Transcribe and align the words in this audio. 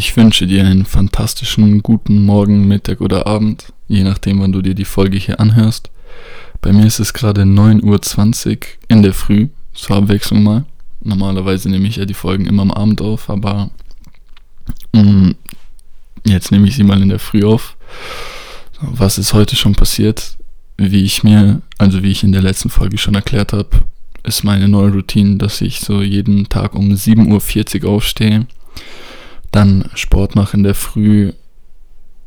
Ich 0.00 0.16
wünsche 0.16 0.46
dir 0.46 0.64
einen 0.64 0.86
fantastischen 0.86 1.82
guten 1.82 2.24
Morgen, 2.24 2.66
Mittag 2.66 3.02
oder 3.02 3.26
Abend, 3.26 3.70
je 3.86 4.02
nachdem, 4.02 4.40
wann 4.40 4.50
du 4.50 4.62
dir 4.62 4.72
die 4.74 4.86
Folge 4.86 5.18
hier 5.18 5.40
anhörst. 5.40 5.90
Bei 6.62 6.72
mir 6.72 6.86
ist 6.86 7.00
es 7.00 7.12
gerade 7.12 7.42
9.20 7.42 8.48
Uhr 8.48 8.58
in 8.88 9.02
der 9.02 9.12
Früh, 9.12 9.48
zur 9.74 9.96
Abwechslung 9.96 10.42
mal. 10.42 10.64
Normalerweise 11.02 11.68
nehme 11.68 11.86
ich 11.86 11.96
ja 11.96 12.06
die 12.06 12.14
Folgen 12.14 12.46
immer 12.46 12.62
am 12.62 12.70
Abend 12.70 13.02
auf, 13.02 13.28
aber 13.28 13.68
mm, 14.94 15.32
jetzt 16.24 16.50
nehme 16.50 16.66
ich 16.66 16.76
sie 16.76 16.82
mal 16.82 17.02
in 17.02 17.10
der 17.10 17.18
Früh 17.18 17.44
auf. 17.44 17.76
Was 18.80 19.18
ist 19.18 19.34
heute 19.34 19.54
schon 19.54 19.74
passiert? 19.74 20.38
Wie 20.78 21.04
ich 21.04 21.24
mir, 21.24 21.60
also 21.76 22.02
wie 22.02 22.10
ich 22.10 22.24
in 22.24 22.32
der 22.32 22.40
letzten 22.40 22.70
Folge 22.70 22.96
schon 22.96 23.16
erklärt 23.16 23.52
habe, 23.52 23.82
ist 24.22 24.44
meine 24.44 24.66
neue 24.66 24.92
Routine, 24.92 25.36
dass 25.36 25.60
ich 25.60 25.80
so 25.80 26.00
jeden 26.00 26.48
Tag 26.48 26.74
um 26.74 26.90
7.40 26.90 27.84
Uhr 27.84 27.90
aufstehe 27.90 28.46
dann 29.50 29.90
Sport 29.94 30.36
mache 30.36 30.56
in 30.56 30.62
der 30.62 30.74
Früh, 30.74 31.32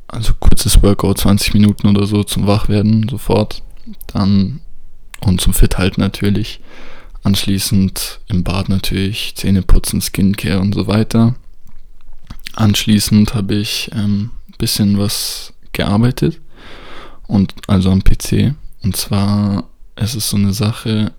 also 0.08 0.34
kurzes 0.40 0.82
Workout, 0.84 1.20
20 1.20 1.54
Minuten 1.54 1.88
oder 1.88 2.06
so 2.06 2.24
zum 2.24 2.48
Wachwerden 2.48 3.08
sofort. 3.10 3.64
Dann 4.08 4.62
und 5.22 5.42
zum 5.42 5.54
Fit 5.54 5.78
halten 5.78 6.02
natürlich. 6.02 6.60
Anschließend 7.24 8.20
im 8.28 8.44
Bad 8.44 8.68
natürlich 8.68 9.36
Zähne 9.36 9.62
putzen, 9.62 10.02
Skincare 10.02 10.60
und 10.60 10.74
so 10.76 10.88
weiter. 10.88 11.36
Anschließend 12.56 13.34
habe 13.34 13.56
ich 13.56 13.90
ein 13.94 14.00
ähm, 14.00 14.32
bisschen 14.58 14.98
was 14.98 15.54
gearbeitet 15.72 16.42
und 17.28 17.54
also 17.68 17.90
am 17.90 18.04
PC. 18.04 18.56
Und 18.84 18.98
zwar 18.98 19.70
es 19.96 20.16
ist 20.16 20.30
so 20.30 20.38
eine 20.38 20.54
Sache, 20.54 21.14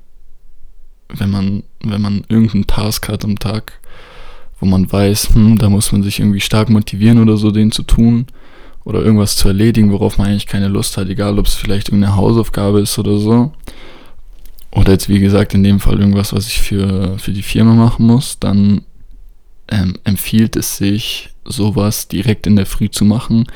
wenn 1.09 1.31
man 1.31 1.63
wenn 1.81 2.01
man 2.01 2.25
irgendeinen 2.29 2.67
Task 2.67 3.09
hat 3.09 3.25
am 3.25 3.39
Tag, 3.39 3.81
wo 4.65 4.67
man 4.67 4.91
weiß, 4.91 5.35
hm, 5.35 5.59
da 5.59 5.69
muss 5.69 5.93
man 5.93 6.03
sich 6.03 6.21
irgendwie 6.21 6.41
stark 6.41 6.71
motivieren 6.71 7.19
oder 7.19 7.37
so, 7.37 7.51
den 7.51 7.71
zu 7.71 7.83
tun 7.83 8.27
oder 8.85 9.03
irgendwas 9.03 9.37
zu 9.37 9.49
erledigen, 9.49 9.93
worauf 9.93 10.17
man 10.17 10.29
eigentlich 10.29 10.47
keine 10.47 10.69
Lust 10.69 10.97
hat, 10.97 11.09
egal 11.11 11.39
ob 11.39 11.47
es 11.47 11.55
vielleicht 11.55 11.89
irgendeine 11.89 12.17
Hausaufgabe 12.17 12.81
ist 12.81 12.99
oder 12.99 13.19
so. 13.19 13.53
Oder 14.71 14.93
jetzt 14.93 15.11
wie 15.11 15.21
gesagt 15.21 15.53
in 15.53 15.63
dem 15.63 15.81
Fall 15.81 16.01
irgendwas, 16.01 16.33
was 16.33 16.47
ich 16.47 16.63
für, 16.63 17.19
für 17.19 17.33
die 17.33 17.43
Firma 17.43 17.75
machen 17.75 18.07
muss, 18.07 18.39
dann 18.41 18.83
ähm, 19.69 19.99
empfiehlt 20.05 20.57
es 20.57 20.79
sich, 20.79 21.29
sowas 21.45 22.09
direkt 22.09 22.47
in 22.47 22.57
der 22.57 22.65
Früh 22.65 22.91
zu 22.91 23.05
machen, 23.05 23.47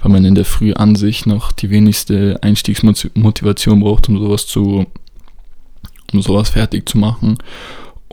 weil 0.00 0.10
man 0.10 0.24
in 0.24 0.34
der 0.34 0.44
Früh 0.44 0.72
an 0.72 0.96
sich 0.96 1.26
noch 1.26 1.52
die 1.52 1.70
wenigste 1.70 2.40
Einstiegsmotivation 2.42 3.78
braucht, 3.78 4.08
um 4.08 4.18
sowas 4.18 4.48
zu, 4.48 4.86
um 6.12 6.22
sowas 6.22 6.50
fertig 6.50 6.88
zu 6.88 6.98
machen. 6.98 7.38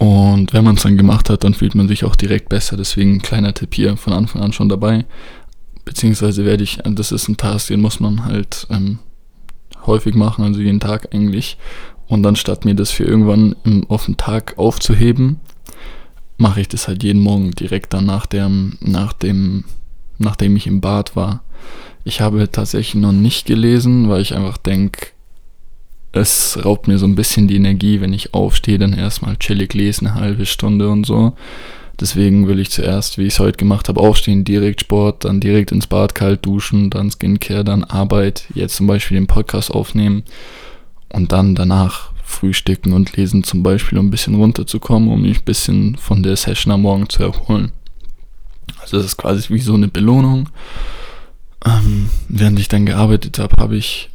Und 0.04 0.52
wenn 0.52 0.66
man 0.66 0.76
es 0.76 0.84
dann 0.84 0.98
gemacht 0.98 1.30
hat, 1.30 1.46
dann 1.46 1.54
fühlt 1.54 1.76
man 1.76 1.88
sich 1.88 2.04
auch 2.04 2.18
direkt 2.18 2.50
besser. 2.50 2.76
Deswegen 2.76 3.14
ein 3.14 3.22
kleiner 3.22 3.54
Tipp 3.54 3.74
hier 3.74 3.96
von 3.96 4.12
Anfang 4.12 4.42
an 4.42 4.52
schon 4.52 4.68
dabei. 4.68 5.06
Beziehungsweise 5.86 6.44
werde 6.44 6.62
ich, 6.62 6.80
das 6.84 7.14
ist 7.14 7.30
ein 7.30 7.38
Task, 7.38 7.70
den 7.70 7.80
muss 7.80 8.02
man 8.02 8.26
halt 8.26 8.68
ähm, 8.70 9.00
häufig 9.86 10.14
machen, 10.14 10.44
also 10.44 10.60
jeden 10.60 10.82
Tag 10.82 11.16
eigentlich. 11.16 11.58
Und 12.06 12.22
dann 12.24 12.36
statt 12.36 12.66
mir 12.66 12.76
das 12.76 12.92
für 12.92 13.06
irgendwann 13.06 13.56
im, 13.64 13.90
auf 13.90 14.04
den 14.04 14.18
Tag 14.18 14.58
aufzuheben, 14.58 15.40
mache 16.36 16.60
ich 16.60 16.68
das 16.68 16.90
halt 16.90 17.02
jeden 17.02 17.22
Morgen 17.22 17.52
direkt 17.52 17.94
dann 17.94 18.06
nach 18.06 18.26
dem, 18.26 18.78
nach 18.82 19.14
dem, 19.14 19.64
nachdem 20.18 20.58
ich 20.58 20.68
im 20.68 20.82
Bad 20.82 21.16
war. 21.16 21.44
Ich 22.04 22.20
habe 22.20 22.52
tatsächlich 22.52 23.02
noch 23.02 23.14
nicht 23.14 23.46
gelesen, 23.46 24.10
weil 24.10 24.22
ich 24.22 24.36
einfach 24.36 24.58
denke, 24.58 25.13
es 26.14 26.60
raubt 26.64 26.88
mir 26.88 27.00
so 27.00 27.06
ein 27.06 27.16
bisschen 27.16 27.48
die 27.48 27.56
Energie, 27.56 28.00
wenn 28.00 28.14
ich 28.14 28.34
aufstehe, 28.34 28.78
dann 28.78 28.94
erstmal 28.94 29.36
chillig 29.38 29.74
lesen, 29.74 30.08
eine 30.08 30.20
halbe 30.20 30.46
Stunde 30.46 30.90
und 30.90 31.06
so. 31.06 31.34
Deswegen 32.00 32.48
will 32.48 32.60
ich 32.60 32.72
zuerst, 32.72 33.18
wie 33.18 33.24
ich 33.24 33.34
es 33.34 33.40
heute 33.40 33.58
gemacht 33.58 33.90
habe, 33.90 34.00
aufstehen, 34.00 34.44
direkt 34.44 34.82
Sport, 34.82 35.26
dann 35.26 35.40
direkt 35.40 35.72
ins 35.72 35.88
Bad 35.88 36.16
kalt 36.16 36.46
duschen, 36.46 36.90
dann 36.90 37.12
Skincare, 37.12 37.64
dann 37.64 37.84
Arbeit, 37.84 38.46
jetzt 38.54 38.76
zum 38.76 38.88
Beispiel 38.88 39.18
den 39.18 39.28
Podcast 39.28 39.72
aufnehmen 39.72 40.24
und 41.10 41.32
dann 41.32 41.56
danach 41.56 42.12
frühstücken 42.24 42.94
und 42.94 43.16
lesen 43.16 43.44
zum 43.44 43.64
Beispiel, 43.64 43.98
um 43.98 44.08
ein 44.08 44.12
bisschen 44.12 44.36
runterzukommen, 44.36 45.10
um 45.10 45.22
mich 45.22 45.40
ein 45.40 45.46
bisschen 45.46 45.96
von 45.98 46.24
der 46.24 46.36
Session 46.36 46.74
am 46.74 46.82
Morgen 46.82 47.10
zu 47.10 47.24
erholen. 47.24 47.72
Also 48.82 48.98
das 48.98 49.08
ist 49.08 49.18
quasi 49.18 49.54
wie 49.54 49.60
so 49.60 49.76
eine 49.76 49.88
Belohnung. 49.88 50.50
Ähm, 51.66 52.10
während 52.28 52.60
ich 52.60 52.68
dann 52.68 52.86
gearbeitet 52.86 53.40
habe, 53.40 53.62
habe 53.62 53.78
ich 53.78 54.10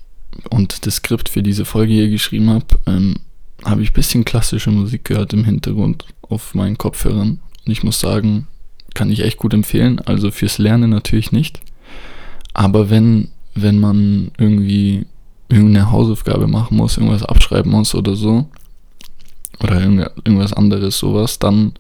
und 0.51 0.87
das 0.87 0.97
Skript 0.97 1.29
für 1.29 1.43
diese 1.43 1.65
Folge 1.65 1.93
hier 1.93 2.11
geschrieben 2.11 2.51
habe, 2.51 2.67
ähm, 2.87 3.17
habe 3.65 3.83
ich 3.83 3.91
ein 3.91 3.95
bisschen 3.95 4.25
klassische 4.25 4.71
Musik 4.71 5.05
gehört 5.05 5.33
im 5.33 5.45
Hintergrund 5.45 6.05
auf 6.23 6.55
meinen 6.55 6.79
Kopfhörern. 6.79 7.41
Und 7.67 7.73
ich 7.73 7.83
muss 7.83 8.01
sagen, 8.01 8.47
kann 8.95 9.11
ich 9.11 9.21
echt 9.21 9.39
gut 9.39 9.55
empfehlen. 9.55 10.01
Also 10.01 10.31
fürs 10.31 10.59
Lernen 10.59 10.91
natürlich 10.91 11.33
nicht. 11.33 11.61
Aber 12.55 12.91
wenn, 12.91 13.29
wenn 13.55 13.81
man 13.81 14.31
irgendwie 14.39 15.07
irgendeine 15.49 15.91
Hausaufgabe 15.91 16.47
machen 16.47 16.77
muss, 16.77 16.97
irgendwas 16.97 17.23
abschreiben 17.23 17.73
muss 17.73 17.95
oder 17.95 18.15
so, 18.15 18.49
oder 19.61 19.81
irgendwas 19.81 20.53
anderes, 20.53 20.99
sowas, 20.99 21.39
dann 21.39 21.73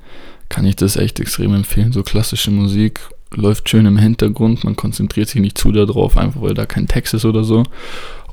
kann 0.48 0.66
ich 0.66 0.76
das 0.76 0.96
echt 0.96 1.20
extrem 1.20 1.54
empfehlen. 1.54 1.92
So 1.92 2.02
klassische 2.02 2.50
Musik 2.50 3.00
läuft 3.34 3.68
schön 3.68 3.86
im 3.86 3.98
Hintergrund, 3.98 4.64
man 4.64 4.76
konzentriert 4.76 5.28
sich 5.28 5.40
nicht 5.40 5.58
zu 5.58 5.70
darauf, 5.70 6.16
einfach 6.16 6.40
weil 6.40 6.54
da 6.54 6.66
kein 6.66 6.88
Text 6.88 7.14
ist 7.14 7.24
oder 7.24 7.44
so. 7.44 7.64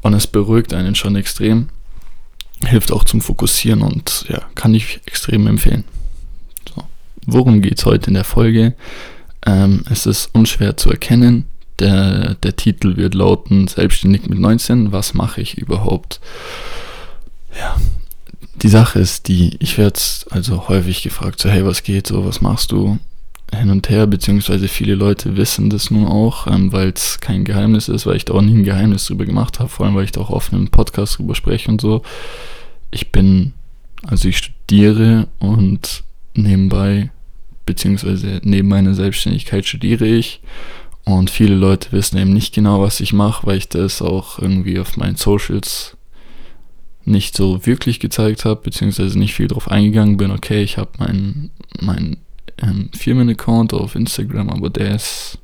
Und 0.06 0.14
es 0.14 0.28
beruhigt 0.28 0.72
einen 0.76 0.94
schon 0.94 1.16
extrem. 1.16 1.70
Hilft 2.64 2.92
auch 2.92 3.06
zum 3.06 3.22
Fokussieren 3.22 3.82
und 3.82 4.26
ja, 4.30 4.44
kann 4.54 4.76
ich 4.76 5.02
extrem 5.08 5.48
empfehlen. 5.48 5.84
So. 6.70 6.84
Worum 7.26 7.60
geht 7.64 7.80
es 7.80 7.86
heute 7.86 8.10
in 8.10 8.14
der 8.14 8.24
Folge? 8.24 8.76
Ähm, 9.48 9.84
es 9.90 10.06
ist 10.06 10.30
unschwer 10.32 10.78
zu 10.78 10.92
erkennen. 10.92 11.46
Der, 11.80 12.36
der 12.36 12.56
Titel 12.56 12.98
wird 12.98 13.16
lauten 13.16 13.68
Selbstständig 13.68 14.28
mit 14.28 14.38
19. 14.38 14.92
Was 14.92 15.16
mache 15.16 15.42
ich 15.42 15.58
überhaupt? 15.58 16.20
Ja, 17.60 17.76
die 18.62 18.70
Sache 18.70 19.00
ist 19.00 19.28
die, 19.28 19.58
ich 19.58 19.80
werde 19.80 20.00
also 20.30 20.68
häufig 20.68 21.02
gefragt, 21.02 21.42
so 21.42 21.50
hey, 21.50 21.66
was 21.66 21.82
geht 21.82 22.06
so, 22.06 22.24
was 22.24 22.42
machst 22.42 22.72
du? 22.72 23.00
Hin 23.54 23.70
und 23.70 23.90
her, 23.90 24.08
beziehungsweise 24.08 24.68
viele 24.68 24.96
Leute 24.96 25.38
wissen 25.38 25.70
das 25.70 25.92
nun 25.92 26.08
auch, 26.08 26.48
ähm, 26.48 26.72
weil 26.72 26.90
es 26.90 27.20
kein 27.20 27.46
Geheimnis 27.46 27.88
ist, 27.88 28.06
weil 28.06 28.18
ich 28.18 28.26
da 28.26 28.34
auch 28.34 28.42
nie 28.42 28.56
ein 28.56 28.64
Geheimnis 28.64 29.06
drüber 29.06 29.26
gemacht 29.26 29.60
habe, 29.60 29.70
vor 29.70 29.86
allem 29.86 29.96
weil 29.96 30.06
ich 30.06 30.12
da 30.12 30.22
auch 30.22 30.30
offen 30.30 30.60
im 30.60 30.68
Podcast 30.70 31.18
drüber 31.18 31.36
spreche 31.36 31.70
und 31.70 31.80
so. 31.80 32.02
Ich 32.92 33.12
bin, 33.12 33.54
also 34.04 34.28
ich 34.28 34.38
studiere 34.38 35.28
und 35.40 36.04
nebenbei, 36.34 37.12
beziehungsweise 37.66 38.42
neben 38.44 38.68
meiner 38.68 38.94
Selbstständigkeit 38.94 39.66
studiere 39.66 40.06
ich 40.06 40.42
und 41.04 41.30
viele 41.30 41.56
Leute 41.56 41.92
wissen 41.92 42.18
eben 42.18 42.34
nicht 42.34 42.54
genau, 42.54 42.82
was 42.82 43.00
ich 43.00 43.14
mache, 43.14 43.46
weil 43.46 43.58
ich 43.58 43.70
das 43.70 44.02
auch 44.02 44.40
irgendwie 44.40 44.80
auf 44.80 44.98
meinen 44.98 45.16
Socials 45.16 45.96
nicht 47.06 47.38
so 47.38 47.66
wirklich 47.68 48.00
gezeigt 48.00 48.46
habe, 48.46 48.62
beziehungsweise 48.62 49.18
nicht 49.18 49.36
viel 49.36 49.48
drauf 49.48 49.70
eingegangen 49.70 50.18
bin. 50.18 50.32
Okay, 50.32 50.64
ich 50.64 50.78
habe 50.78 50.90
mein, 50.98 51.52
mein 51.80 52.18
ähm, 52.62 52.90
Firmenaccount 52.96 53.74
auf 53.74 53.96
Instagram, 53.96 54.50
aber 54.50 54.70
der 54.70 54.96
ist, 54.96 55.40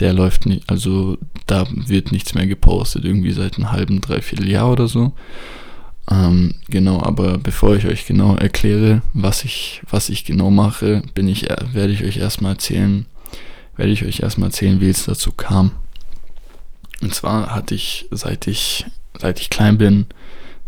der 0.00 0.12
läuft 0.12 0.46
nicht, 0.46 0.68
also 0.68 1.18
da 1.46 1.66
wird 1.70 2.12
nichts 2.12 2.34
mehr 2.34 2.46
gepostet, 2.46 3.04
irgendwie 3.04 3.32
seit 3.32 3.56
einem 3.56 3.72
halben, 3.72 4.00
dreiviertel 4.00 4.48
Jahr 4.48 4.70
oder 4.70 4.88
so. 4.88 5.12
Ähm, 6.10 6.54
genau, 6.68 7.02
aber 7.02 7.38
bevor 7.38 7.76
ich 7.76 7.86
euch 7.86 8.06
genau 8.06 8.34
erkläre, 8.36 9.02
was 9.12 9.44
ich, 9.44 9.82
was 9.90 10.08
ich 10.08 10.24
genau 10.24 10.50
mache, 10.50 11.02
bin 11.14 11.28
ich, 11.28 11.50
äh, 11.50 11.56
werde 11.72 11.92
ich 11.92 12.04
euch 12.04 12.16
erstmal 12.16 12.52
erzählen, 12.52 13.06
werde 13.76 13.92
ich 13.92 14.04
euch 14.04 14.20
erstmal 14.20 14.48
erzählen, 14.48 14.80
wie 14.80 14.88
es 14.88 15.04
dazu 15.04 15.32
kam. 15.32 15.72
Und 17.02 17.14
zwar 17.14 17.54
hatte 17.54 17.74
ich, 17.74 18.06
seit 18.10 18.46
ich, 18.46 18.86
seit 19.18 19.40
ich 19.40 19.50
klein 19.50 19.78
bin, 19.78 20.06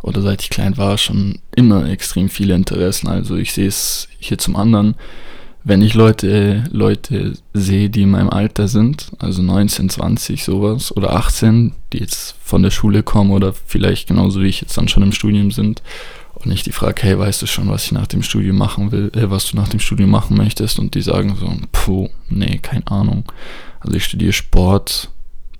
oder 0.02 0.22
seit 0.22 0.42
ich 0.42 0.50
klein 0.50 0.76
war, 0.76 0.98
schon 0.98 1.38
immer 1.54 1.88
extrem 1.88 2.28
viele 2.28 2.54
Interessen. 2.54 3.08
Also 3.08 3.36
ich 3.36 3.52
sehe 3.52 3.68
es 3.68 4.08
hier 4.18 4.38
zum 4.38 4.56
anderen, 4.56 4.94
wenn 5.62 5.82
ich 5.82 5.94
Leute, 5.94 6.64
Leute 6.70 7.34
sehe, 7.52 7.90
die 7.90 8.02
in 8.02 8.10
meinem 8.10 8.30
Alter 8.30 8.66
sind, 8.66 9.10
also 9.18 9.42
19, 9.42 9.90
20, 9.90 10.42
sowas, 10.42 10.96
oder 10.96 11.14
18, 11.14 11.72
die 11.92 11.98
jetzt 11.98 12.34
von 12.42 12.62
der 12.62 12.70
Schule 12.70 13.02
kommen 13.02 13.30
oder 13.30 13.52
vielleicht 13.52 14.08
genauso 14.08 14.40
wie 14.40 14.48
ich 14.48 14.62
jetzt 14.62 14.76
dann 14.78 14.88
schon 14.88 15.02
im 15.02 15.12
Studium 15.12 15.50
sind, 15.50 15.82
und 16.44 16.50
ich 16.50 16.62
die 16.62 16.72
frage, 16.72 17.02
hey, 17.02 17.18
weißt 17.18 17.42
du 17.42 17.46
schon, 17.46 17.68
was 17.68 17.84
ich 17.84 17.92
nach 17.92 18.06
dem 18.06 18.22
Studium 18.22 18.56
machen 18.56 18.92
will, 18.92 19.10
äh, 19.14 19.30
was 19.30 19.50
du 19.50 19.56
nach 19.56 19.68
dem 19.68 19.80
Studium 19.80 20.10
machen 20.10 20.36
möchtest? 20.36 20.78
Und 20.78 20.94
die 20.94 21.02
sagen 21.02 21.36
so, 21.38 21.52
puh, 21.70 22.08
nee, 22.30 22.58
keine 22.58 22.86
Ahnung. 22.86 23.24
Also 23.80 23.96
ich 23.96 24.04
studiere 24.04 24.32
Sport, 24.32 25.10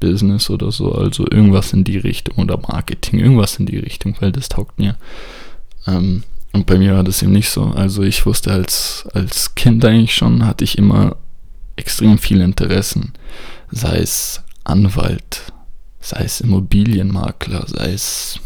Business 0.01 0.51
oder 0.51 0.73
so, 0.73 0.93
also 0.93 1.25
irgendwas 1.31 1.73
in 1.73 1.85
die 1.85 1.99
Richtung 1.99 2.37
oder 2.37 2.59
Marketing, 2.59 3.21
irgendwas 3.21 3.57
in 3.59 3.67
die 3.67 3.79
Richtung, 3.79 4.17
weil 4.21 4.33
das 4.33 4.49
taugt 4.49 4.79
mir. 4.79 4.97
Ähm, 5.87 6.25
und 6.53 6.67
bei 6.67 6.79
mir 6.79 6.95
war 6.95 7.05
das 7.05 7.23
eben 7.23 7.33
nicht 7.33 7.51
so. 7.51 7.65
Also 7.65 8.03
ich 8.03 8.27
wusste 8.27 8.51
als, 8.53 9.07
als 9.15 9.55
Kind 9.55 9.85
eigentlich 9.85 10.15
schon, 10.15 10.45
hatte 10.45 10.65
ich 10.65 10.79
immer 10.79 11.17
extrem 11.77 12.19
viele 12.19 12.45
Interessen. 12.45 13.13
Sei 13.71 13.99
es 13.99 14.43
Anwalt, 14.65 15.53
sei 16.01 16.25
es 16.25 16.41
Immobilienmakler, 16.41 17.65
sei 17.69 17.93
es 17.93 18.41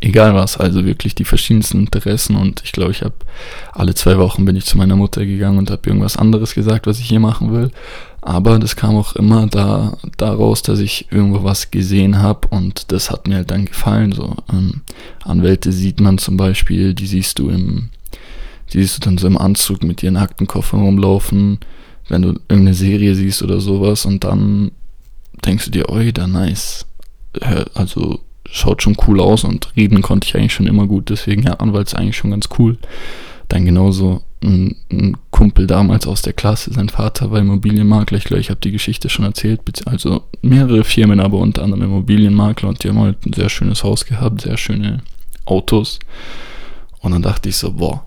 egal 0.00 0.34
was, 0.34 0.56
also 0.56 0.84
wirklich 0.84 1.14
die 1.14 1.24
verschiedensten 1.24 1.80
Interessen 1.80 2.36
und 2.36 2.62
ich 2.64 2.72
glaube, 2.72 2.92
ich 2.92 3.02
habe 3.02 3.14
alle 3.72 3.94
zwei 3.94 4.18
Wochen 4.18 4.44
bin 4.44 4.56
ich 4.56 4.64
zu 4.64 4.76
meiner 4.76 4.96
Mutter 4.96 5.24
gegangen 5.24 5.58
und 5.58 5.70
habe 5.70 5.88
irgendwas 5.88 6.16
anderes 6.16 6.54
gesagt, 6.54 6.86
was 6.86 7.00
ich 7.00 7.08
hier 7.08 7.20
machen 7.20 7.52
will. 7.52 7.70
Aber 8.28 8.58
das 8.58 8.76
kam 8.76 8.94
auch 8.94 9.16
immer 9.16 9.46
da 9.46 9.96
daraus, 10.18 10.60
dass 10.60 10.80
ich 10.80 11.06
irgendwo 11.10 11.44
was 11.44 11.70
gesehen 11.70 12.18
habe 12.18 12.46
und 12.48 12.92
das 12.92 13.10
hat 13.10 13.26
mir 13.26 13.36
halt 13.36 13.50
dann 13.50 13.64
gefallen. 13.64 14.12
So 14.12 14.36
ähm, 14.52 14.82
Anwälte 15.24 15.72
sieht 15.72 15.98
man 15.98 16.18
zum 16.18 16.36
Beispiel, 16.36 16.92
die 16.92 17.06
siehst 17.06 17.38
du 17.38 17.48
im, 17.48 17.88
die 18.70 18.82
siehst 18.82 18.98
du 18.98 19.00
dann 19.00 19.16
so 19.16 19.26
im 19.26 19.38
Anzug 19.38 19.82
mit 19.82 20.02
ihren 20.02 20.18
Aktenkoffer 20.18 20.76
rumlaufen, 20.76 21.58
wenn 22.10 22.20
du 22.20 22.28
irgendeine 22.50 22.74
Serie 22.74 23.14
siehst 23.14 23.42
oder 23.42 23.60
sowas 23.60 24.04
und 24.04 24.24
dann 24.24 24.72
denkst 25.46 25.64
du 25.64 25.70
dir, 25.70 25.88
oi, 25.88 26.12
da 26.12 26.26
nice. 26.26 26.84
Also 27.72 28.20
schaut 28.44 28.82
schon 28.82 28.98
cool 29.06 29.20
aus 29.20 29.42
und 29.42 29.74
reden 29.74 30.02
konnte 30.02 30.26
ich 30.26 30.36
eigentlich 30.36 30.52
schon 30.52 30.66
immer 30.66 30.86
gut, 30.86 31.08
deswegen 31.08 31.44
ja, 31.44 31.54
Anwalt 31.54 31.88
ist 31.88 31.94
eigentlich 31.94 32.18
schon 32.18 32.32
ganz 32.32 32.50
cool. 32.58 32.76
Dann 33.48 33.64
genauso 33.64 34.20
ein, 34.42 34.76
ein, 34.90 35.16
Kumpel 35.30 35.66
damals 35.66 36.06
aus 36.06 36.22
der 36.22 36.32
Klasse, 36.32 36.72
sein 36.72 36.88
Vater 36.88 37.30
war 37.30 37.38
Immobilienmakler, 37.38 38.18
ich 38.18 38.24
glaube, 38.24 38.40
ich 38.40 38.50
habe 38.50 38.60
die 38.60 38.72
Geschichte 38.72 39.08
schon 39.08 39.24
erzählt, 39.24 39.60
also 39.86 40.24
mehrere 40.42 40.84
Firmen, 40.84 41.20
aber 41.20 41.38
unter 41.38 41.62
anderem 41.62 41.84
Immobilienmakler 41.84 42.68
und 42.68 42.82
die 42.82 42.88
haben 42.88 42.98
halt 42.98 43.24
ein 43.24 43.32
sehr 43.32 43.48
schönes 43.48 43.84
Haus 43.84 44.04
gehabt, 44.04 44.42
sehr 44.42 44.56
schöne 44.56 45.02
Autos. 45.44 45.98
Und 47.00 47.12
dann 47.12 47.22
dachte 47.22 47.48
ich 47.48 47.56
so, 47.56 47.72
boah, 47.72 48.04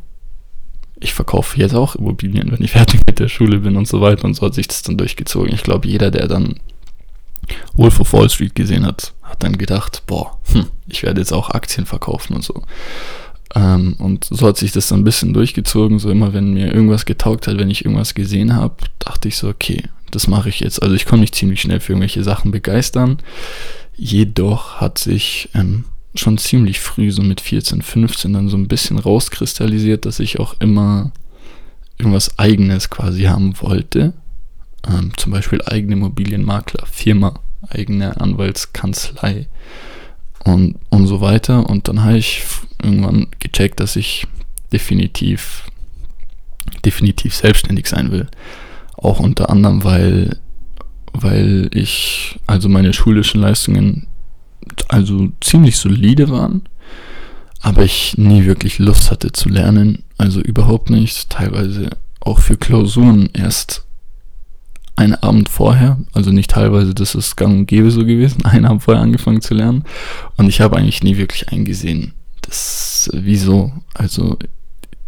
ich 0.99 1.13
verkaufe 1.13 1.57
jetzt 1.57 1.73
auch 1.73 1.95
Immobilien, 1.95 2.51
wenn 2.51 2.63
ich 2.63 2.71
fertig 2.73 3.01
mit 3.05 3.19
der 3.19 3.27
Schule 3.27 3.59
bin 3.59 3.75
und 3.75 3.87
so 3.87 4.01
weiter 4.01 4.25
und 4.25 4.35
so 4.35 4.45
hat 4.45 4.53
sich 4.53 4.67
das 4.67 4.83
dann 4.83 4.97
durchgezogen. 4.97 5.53
Ich 5.53 5.63
glaube, 5.63 5.87
jeder, 5.87 6.11
der 6.11 6.27
dann 6.27 6.55
Wolf 7.73 7.99
of 7.99 8.13
Wall 8.13 8.29
Street 8.29 8.55
gesehen 8.55 8.85
hat, 8.85 9.13
hat 9.23 9.43
dann 9.43 9.57
gedacht, 9.57 10.03
boah, 10.05 10.37
hm, 10.51 10.67
ich 10.87 11.03
werde 11.03 11.21
jetzt 11.21 11.33
auch 11.33 11.49
Aktien 11.49 11.85
verkaufen 11.85 12.35
und 12.35 12.43
so. 12.43 12.63
Ähm, 13.55 13.95
und 13.99 14.25
so 14.25 14.47
hat 14.47 14.57
sich 14.57 14.71
das 14.71 14.87
dann 14.87 15.01
ein 15.01 15.03
bisschen 15.03 15.33
durchgezogen. 15.33 15.99
So 15.99 16.09
immer, 16.09 16.33
wenn 16.33 16.53
mir 16.53 16.73
irgendwas 16.73 17.05
getaugt 17.05 17.47
hat, 17.47 17.57
wenn 17.57 17.69
ich 17.69 17.85
irgendwas 17.85 18.13
gesehen 18.13 18.55
habe, 18.55 18.75
dachte 18.99 19.27
ich 19.27 19.37
so, 19.37 19.49
okay, 19.49 19.83
das 20.11 20.27
mache 20.27 20.49
ich 20.49 20.59
jetzt. 20.59 20.81
Also 20.81 20.95
ich 20.95 21.05
konnte 21.05 21.21
mich 21.21 21.33
ziemlich 21.33 21.61
schnell 21.61 21.79
für 21.79 21.93
irgendwelche 21.93 22.23
Sachen 22.23 22.51
begeistern. 22.51 23.17
Jedoch 23.95 24.75
hat 24.75 24.97
sich 24.97 25.49
ähm, 25.53 25.85
schon 26.15 26.37
ziemlich 26.37 26.79
früh, 26.79 27.11
so 27.11 27.21
mit 27.21 27.41
14, 27.41 27.81
15, 27.81 28.33
dann 28.33 28.49
so 28.49 28.57
ein 28.57 28.67
bisschen 28.67 28.97
rauskristallisiert, 28.97 30.05
dass 30.05 30.19
ich 30.19 30.39
auch 30.39 30.55
immer 30.59 31.11
irgendwas 31.97 32.37
eigenes 32.39 32.89
quasi 32.89 33.23
haben 33.23 33.53
wollte. 33.61 34.13
Ähm, 34.87 35.11
zum 35.17 35.31
Beispiel 35.31 35.61
eigene 35.61 35.93
Immobilienmakler, 35.93 36.85
Firma, 36.87 37.39
eigene 37.69 38.19
Anwaltskanzlei 38.19 39.47
und, 40.43 40.75
und 40.89 41.07
so 41.07 41.21
weiter. 41.21 41.69
Und 41.69 41.87
dann 41.87 42.03
habe 42.03 42.17
ich 42.17 42.43
irgendwann 42.81 43.27
gecheckt, 43.39 43.79
dass 43.79 43.95
ich 43.95 44.27
definitiv, 44.71 45.65
definitiv 46.85 47.35
selbstständig 47.35 47.87
sein 47.87 48.11
will. 48.11 48.27
Auch 48.97 49.19
unter 49.19 49.49
anderem, 49.49 49.83
weil, 49.83 50.37
weil 51.13 51.69
ich, 51.73 52.39
also 52.47 52.69
meine 52.69 52.93
schulischen 52.93 53.41
Leistungen 53.41 54.07
also 54.87 55.29
ziemlich 55.41 55.77
solide 55.77 56.29
waren, 56.29 56.63
aber 57.61 57.83
ich 57.83 58.17
nie 58.17 58.45
wirklich 58.45 58.79
Lust 58.79 59.11
hatte 59.11 59.31
zu 59.31 59.49
lernen, 59.49 60.03
also 60.17 60.39
überhaupt 60.39 60.89
nicht, 60.89 61.29
teilweise 61.29 61.89
auch 62.19 62.39
für 62.39 62.57
Klausuren 62.57 63.29
erst 63.33 63.85
einen 65.01 65.15
Abend 65.15 65.49
vorher, 65.49 65.97
also 66.13 66.31
nicht 66.31 66.51
teilweise, 66.51 66.93
das 66.93 67.15
ist 67.15 67.35
gang 67.35 67.59
und 67.59 67.65
gäbe 67.65 67.91
so 67.91 68.05
gewesen, 68.05 68.45
einen 68.45 68.65
Abend 68.65 68.83
vorher 68.83 69.03
angefangen 69.03 69.41
zu 69.41 69.53
lernen 69.53 69.83
und 70.37 70.47
ich 70.47 70.61
habe 70.61 70.77
eigentlich 70.77 71.03
nie 71.03 71.17
wirklich 71.17 71.49
eingesehen, 71.49 72.13
das 72.41 73.09
wieso, 73.13 73.71
also 73.93 74.37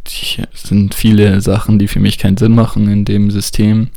es 0.06 0.64
sind 0.64 0.94
viele 0.94 1.42
Sachen, 1.42 1.80
die 1.80 1.88
für 1.88 2.00
mich 2.00 2.18
keinen 2.18 2.38
Sinn 2.38 2.54
machen 2.54 2.90
in 2.90 3.06
dem 3.06 3.32
System. 3.32 3.90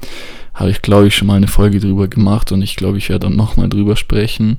Habe 0.55 0.71
ich, 0.71 0.83
glaube 0.83 1.09
ich, 1.09 1.17
schon 1.17 1.27
mal 1.27 1.35
eine 1.35 1.49
Folge 1.49 1.81
drüber 1.81 2.09
gemacht 2.09 2.53
und 2.53 2.63
ich 2.63 2.77
glaube, 2.77 2.99
ich 2.99 3.09
werde 3.09 3.27
dann 3.27 3.37
nochmal 3.37 3.69
drüber 3.69 3.97
sprechen. 3.97 4.59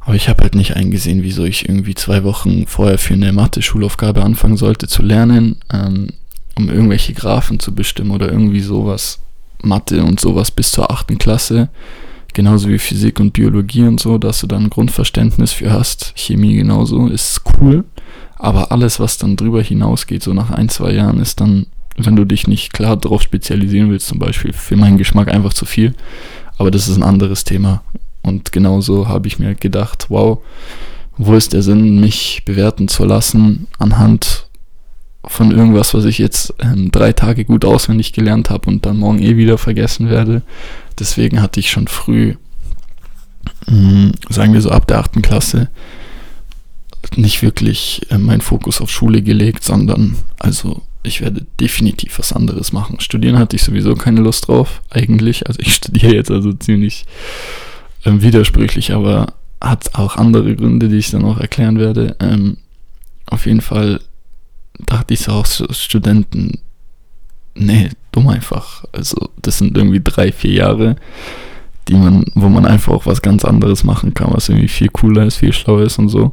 Aber 0.00 0.14
ich 0.14 0.28
habe 0.28 0.42
halt 0.42 0.54
nicht 0.54 0.76
eingesehen, 0.76 1.22
wieso 1.22 1.44
ich 1.44 1.68
irgendwie 1.68 1.94
zwei 1.94 2.24
Wochen 2.24 2.66
vorher 2.66 2.98
für 2.98 3.14
eine 3.14 3.32
Mathe-Schulaufgabe 3.32 4.22
anfangen 4.22 4.56
sollte 4.56 4.88
zu 4.88 5.02
lernen, 5.02 5.56
ähm, 5.72 6.08
um 6.56 6.68
irgendwelche 6.68 7.12
Graphen 7.12 7.60
zu 7.60 7.74
bestimmen 7.74 8.12
oder 8.12 8.30
irgendwie 8.30 8.60
sowas. 8.60 9.20
Mathe 9.62 10.02
und 10.02 10.20
sowas 10.20 10.50
bis 10.50 10.70
zur 10.70 10.90
achten 10.90 11.18
Klasse, 11.18 11.68
genauso 12.34 12.68
wie 12.68 12.78
Physik 12.78 13.20
und 13.20 13.32
Biologie 13.32 13.86
und 13.86 14.00
so, 14.00 14.18
dass 14.18 14.40
du 14.40 14.46
dann 14.46 14.64
ein 14.64 14.70
Grundverständnis 14.70 15.52
für 15.52 15.72
hast. 15.72 16.12
Chemie 16.16 16.56
genauso, 16.56 17.06
ist 17.08 17.42
cool. 17.60 17.84
Aber 18.36 18.70
alles, 18.70 19.00
was 19.00 19.18
dann 19.18 19.36
drüber 19.36 19.62
hinausgeht, 19.62 20.22
so 20.22 20.34
nach 20.34 20.50
ein, 20.50 20.68
zwei 20.68 20.92
Jahren, 20.92 21.20
ist 21.20 21.40
dann, 21.40 21.66
wenn 21.96 22.16
du 22.16 22.24
dich 22.24 22.46
nicht 22.46 22.72
klar 22.72 22.96
darauf 22.96 23.22
spezialisieren 23.22 23.90
willst, 23.90 24.08
zum 24.08 24.18
Beispiel, 24.18 24.52
für 24.52 24.76
meinen 24.76 24.98
Geschmack 24.98 25.32
einfach 25.32 25.54
zu 25.54 25.64
viel. 25.64 25.94
Aber 26.58 26.70
das 26.70 26.88
ist 26.88 26.96
ein 26.96 27.02
anderes 27.02 27.44
Thema. 27.44 27.82
Und 28.22 28.52
genauso 28.52 29.08
habe 29.08 29.28
ich 29.28 29.38
mir 29.38 29.54
gedacht, 29.54 30.06
wow, 30.08 30.40
wo 31.16 31.34
ist 31.34 31.54
der 31.54 31.62
Sinn, 31.62 32.00
mich 32.00 32.42
bewerten 32.44 32.88
zu 32.88 33.04
lassen 33.04 33.68
anhand 33.78 34.45
von 35.26 35.50
irgendwas, 35.50 35.94
was 35.94 36.04
ich 36.04 36.18
jetzt 36.18 36.54
ähm, 36.60 36.90
drei 36.92 37.12
Tage 37.12 37.44
gut 37.44 37.64
auswendig 37.64 38.12
gelernt 38.12 38.50
habe 38.50 38.68
und 38.68 38.86
dann 38.86 38.98
morgen 38.98 39.20
eh 39.20 39.36
wieder 39.36 39.58
vergessen 39.58 40.08
werde. 40.08 40.42
Deswegen 40.98 41.42
hatte 41.42 41.60
ich 41.60 41.70
schon 41.70 41.88
früh, 41.88 42.36
mh, 43.66 43.76
mm, 43.76 44.12
sagen 44.30 44.52
wir 44.52 44.60
so 44.60 44.70
ab 44.70 44.86
der 44.86 44.98
achten 44.98 45.22
Klasse, 45.22 45.68
nicht 47.16 47.42
wirklich 47.42 48.02
äh, 48.10 48.18
meinen 48.18 48.40
Fokus 48.40 48.80
auf 48.80 48.90
Schule 48.90 49.22
gelegt, 49.22 49.64
sondern 49.64 50.16
also 50.38 50.82
ich 51.02 51.20
werde 51.20 51.46
definitiv 51.60 52.18
was 52.18 52.32
anderes 52.32 52.72
machen. 52.72 53.00
Studieren 53.00 53.38
hatte 53.38 53.56
ich 53.56 53.62
sowieso 53.62 53.94
keine 53.94 54.20
Lust 54.20 54.48
drauf, 54.48 54.82
eigentlich. 54.90 55.46
Also 55.46 55.60
ich 55.60 55.74
studiere 55.74 56.14
jetzt 56.14 56.30
also 56.30 56.52
ziemlich 56.52 57.06
äh, 58.04 58.12
widersprüchlich, 58.12 58.92
aber 58.92 59.34
hat 59.60 59.94
auch 59.94 60.16
andere 60.16 60.54
Gründe, 60.54 60.88
die 60.88 60.96
ich 60.96 61.10
dann 61.10 61.24
auch 61.24 61.38
erklären 61.38 61.78
werde. 61.78 62.16
Ähm, 62.20 62.58
auf 63.26 63.46
jeden 63.46 63.60
Fall 63.60 64.00
dachte 64.84 65.14
ich 65.14 65.28
auch 65.28 65.46
Studenten, 65.46 66.58
nee, 67.54 67.88
dumm 68.12 68.28
einfach. 68.28 68.84
Also 68.92 69.30
das 69.40 69.58
sind 69.58 69.76
irgendwie 69.76 70.00
drei, 70.02 70.32
vier 70.32 70.52
Jahre, 70.52 70.96
die 71.88 71.94
man, 71.94 72.24
wo 72.34 72.48
man 72.48 72.66
einfach 72.66 72.92
auch 72.92 73.06
was 73.06 73.22
ganz 73.22 73.44
anderes 73.44 73.84
machen 73.84 74.14
kann, 74.14 74.32
was 74.32 74.48
irgendwie 74.48 74.68
viel 74.68 74.88
cooler 74.88 75.24
ist, 75.24 75.36
viel 75.36 75.52
schlauer 75.52 75.82
ist 75.82 75.98
und 75.98 76.08
so. 76.08 76.32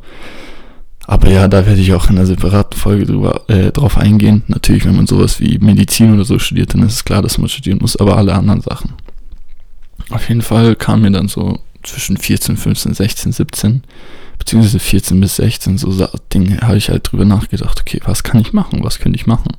Aber 1.06 1.30
ja, 1.30 1.48
da 1.48 1.66
werde 1.66 1.82
ich 1.82 1.94
auch 1.94 2.10
in 2.10 2.18
einer 2.18 2.26
separaten 2.26 2.80
Folge 2.80 3.06
drüber, 3.06 3.42
äh, 3.50 3.72
drauf 3.72 3.98
eingehen. 3.98 4.44
Natürlich, 4.48 4.86
wenn 4.86 4.96
man 4.96 5.08
sowas 5.08 5.40
wie 5.42 5.60
Medizin 5.60 6.14
oder 6.14 6.24
so 6.24 6.40
studiert, 6.40 6.74
dann 6.74 6.84
ist 6.84 6.94
es 6.94 7.06
klar, 7.06 7.22
dass 7.22 7.38
man 7.38 7.50
studieren 7.50 7.80
muss, 7.82 7.98
aber 7.98 8.18
alle 8.18 8.34
anderen 8.34 8.62
Sachen. 8.62 8.94
Auf 10.10 10.30
jeden 10.30 10.42
Fall 10.42 10.76
kam 10.76 11.02
mir 11.02 11.12
dann 11.12 11.28
so 11.28 11.60
zwischen 11.84 12.16
14, 12.16 12.56
15, 12.56 12.94
16, 12.94 13.32
17 13.34 13.84
beziehungsweise 14.40 14.80
14 14.80 15.20
bis 15.20 15.38
16, 15.38 15.78
so 15.78 16.08
Dinge, 16.34 16.60
habe 16.62 16.78
ich 16.78 16.90
halt 16.90 17.12
drüber 17.12 17.26
nachgedacht, 17.26 17.80
okay, 17.80 18.00
was 18.06 18.24
kann 18.24 18.42
ich 18.42 18.54
machen, 18.54 18.84
was 18.84 19.00
könnte 19.00 19.18
ich 19.18 19.28
machen? 19.28 19.56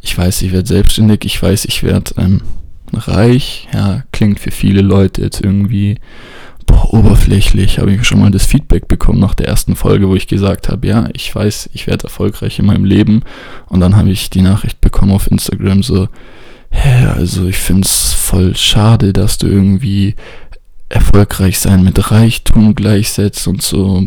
Ich 0.00 0.16
weiß, 0.16 0.42
ich 0.42 0.52
werde 0.52 0.68
selbstständig, 0.68 1.24
ich 1.24 1.40
weiß, 1.40 1.64
ich 1.64 1.82
werde 1.82 2.14
ähm, 2.18 2.42
reich, 2.92 3.68
ja, 3.72 4.02
klingt 4.12 4.40
für 4.40 4.50
viele 4.50 4.82
Leute 4.82 5.22
jetzt 5.22 5.40
irgendwie 5.40 5.98
boah, 6.66 6.92
oberflächlich, 6.92 7.78
habe 7.78 7.92
ich 7.92 8.04
schon 8.04 8.20
mal 8.20 8.30
das 8.30 8.46
Feedback 8.46 8.88
bekommen 8.88 9.20
nach 9.20 9.34
der 9.34 9.48
ersten 9.48 9.76
Folge, 9.76 10.08
wo 10.08 10.14
ich 10.14 10.26
gesagt 10.26 10.68
habe, 10.68 10.86
ja, 10.86 11.08
ich 11.12 11.34
weiß, 11.34 11.70
ich 11.72 11.86
werde 11.86 12.04
erfolgreich 12.04 12.58
in 12.58 12.66
meinem 12.66 12.84
Leben 12.84 13.22
und 13.68 13.80
dann 13.80 13.96
habe 13.96 14.10
ich 14.10 14.30
die 14.30 14.42
Nachricht 14.42 14.80
bekommen 14.80 15.12
auf 15.12 15.30
Instagram 15.30 15.82
so, 15.82 16.08
hä, 16.70 17.06
also 17.06 17.46
ich 17.46 17.58
finde 17.58 17.82
es 17.86 18.12
voll 18.12 18.56
schade, 18.56 19.12
dass 19.12 19.38
du 19.38 19.46
irgendwie 19.46 20.14
erfolgreich 20.92 21.58
sein 21.58 21.82
mit 21.82 22.10
Reichtum 22.10 22.74
gleichsetzt 22.74 23.48
und 23.48 23.62
so. 23.62 24.04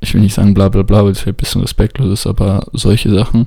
Ich 0.00 0.12
will 0.12 0.20
nicht 0.20 0.34
sagen 0.34 0.54
bla 0.54 0.68
bla 0.68 0.82
bla, 0.82 1.04
weil 1.04 1.12
es 1.12 1.26
ein 1.26 1.34
bisschen 1.34 1.62
respektlos 1.62 2.20
ist, 2.20 2.26
aber 2.26 2.66
solche 2.72 3.12
Sachen. 3.12 3.46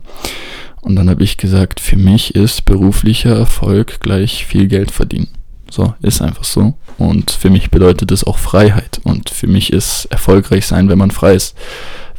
Und 0.81 0.95
dann 0.95 1.09
habe 1.09 1.23
ich 1.23 1.37
gesagt, 1.37 1.79
für 1.79 1.97
mich 1.97 2.35
ist 2.35 2.65
beruflicher 2.65 3.35
Erfolg 3.35 3.99
gleich 3.99 4.45
viel 4.45 4.67
Geld 4.67 4.91
verdienen. 4.91 5.27
So, 5.69 5.93
ist 6.01 6.21
einfach 6.21 6.45
so. 6.45 6.75
Und 6.97 7.29
für 7.29 7.49
mich 7.49 7.69
bedeutet 7.69 8.11
es 8.11 8.23
auch 8.23 8.37
Freiheit. 8.37 9.01
Und 9.03 9.29
für 9.29 9.47
mich 9.47 9.71
ist 9.71 10.05
erfolgreich 10.05 10.65
sein, 10.65 10.89
wenn 10.89 10.97
man 10.97 11.11
frei 11.11 11.35
ist. 11.35 11.55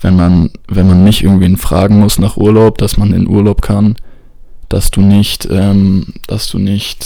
Wenn 0.01 0.15
man, 0.15 0.51
wenn 0.69 0.87
man 0.87 1.03
nicht 1.03 1.25
irgendwen 1.25 1.57
fragen 1.57 1.99
muss 1.99 2.19
nach 2.19 2.37
Urlaub, 2.37 2.79
dass 2.79 2.97
man 2.97 3.13
in 3.13 3.27
Urlaub 3.27 3.63
kann, 3.63 3.97
dass 4.69 4.91
du 4.91 5.01
nicht, 5.01 5.49
ähm, 5.51 6.15
dass 6.27 6.49
du 6.49 6.59
nicht 6.59 7.05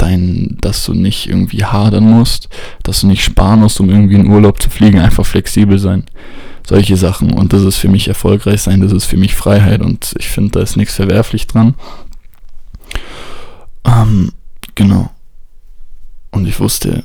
dein, 0.00 0.56
dass 0.60 0.84
du 0.84 0.94
nicht 0.94 1.28
irgendwie 1.28 1.64
hadern 1.64 2.04
musst, 2.04 2.48
dass 2.82 3.02
du 3.02 3.06
nicht 3.06 3.22
sparen 3.22 3.60
musst, 3.60 3.80
um 3.80 3.90
irgendwie 3.90 4.14
in 4.14 4.28
Urlaub 4.28 4.60
zu 4.62 4.70
fliegen, 4.70 4.98
einfach 4.98 5.26
flexibel 5.26 5.78
sein. 5.78 6.04
Solche 6.66 6.96
Sachen. 6.96 7.32
Und 7.32 7.52
das 7.52 7.62
ist 7.62 7.76
für 7.76 7.88
mich 7.88 8.08
erfolgreich 8.08 8.62
sein, 8.62 8.80
das 8.80 8.92
ist 8.92 9.06
für 9.06 9.16
mich 9.16 9.34
Freiheit 9.34 9.82
und 9.82 10.14
ich 10.18 10.28
finde, 10.28 10.52
da 10.52 10.60
ist 10.60 10.76
nichts 10.76 10.94
verwerflich 10.94 11.46
dran. 11.46 11.74
Ähm, 13.84 14.32
genau. 14.74 15.10
Und 16.30 16.46
ich 16.46 16.60
wusste 16.60 17.04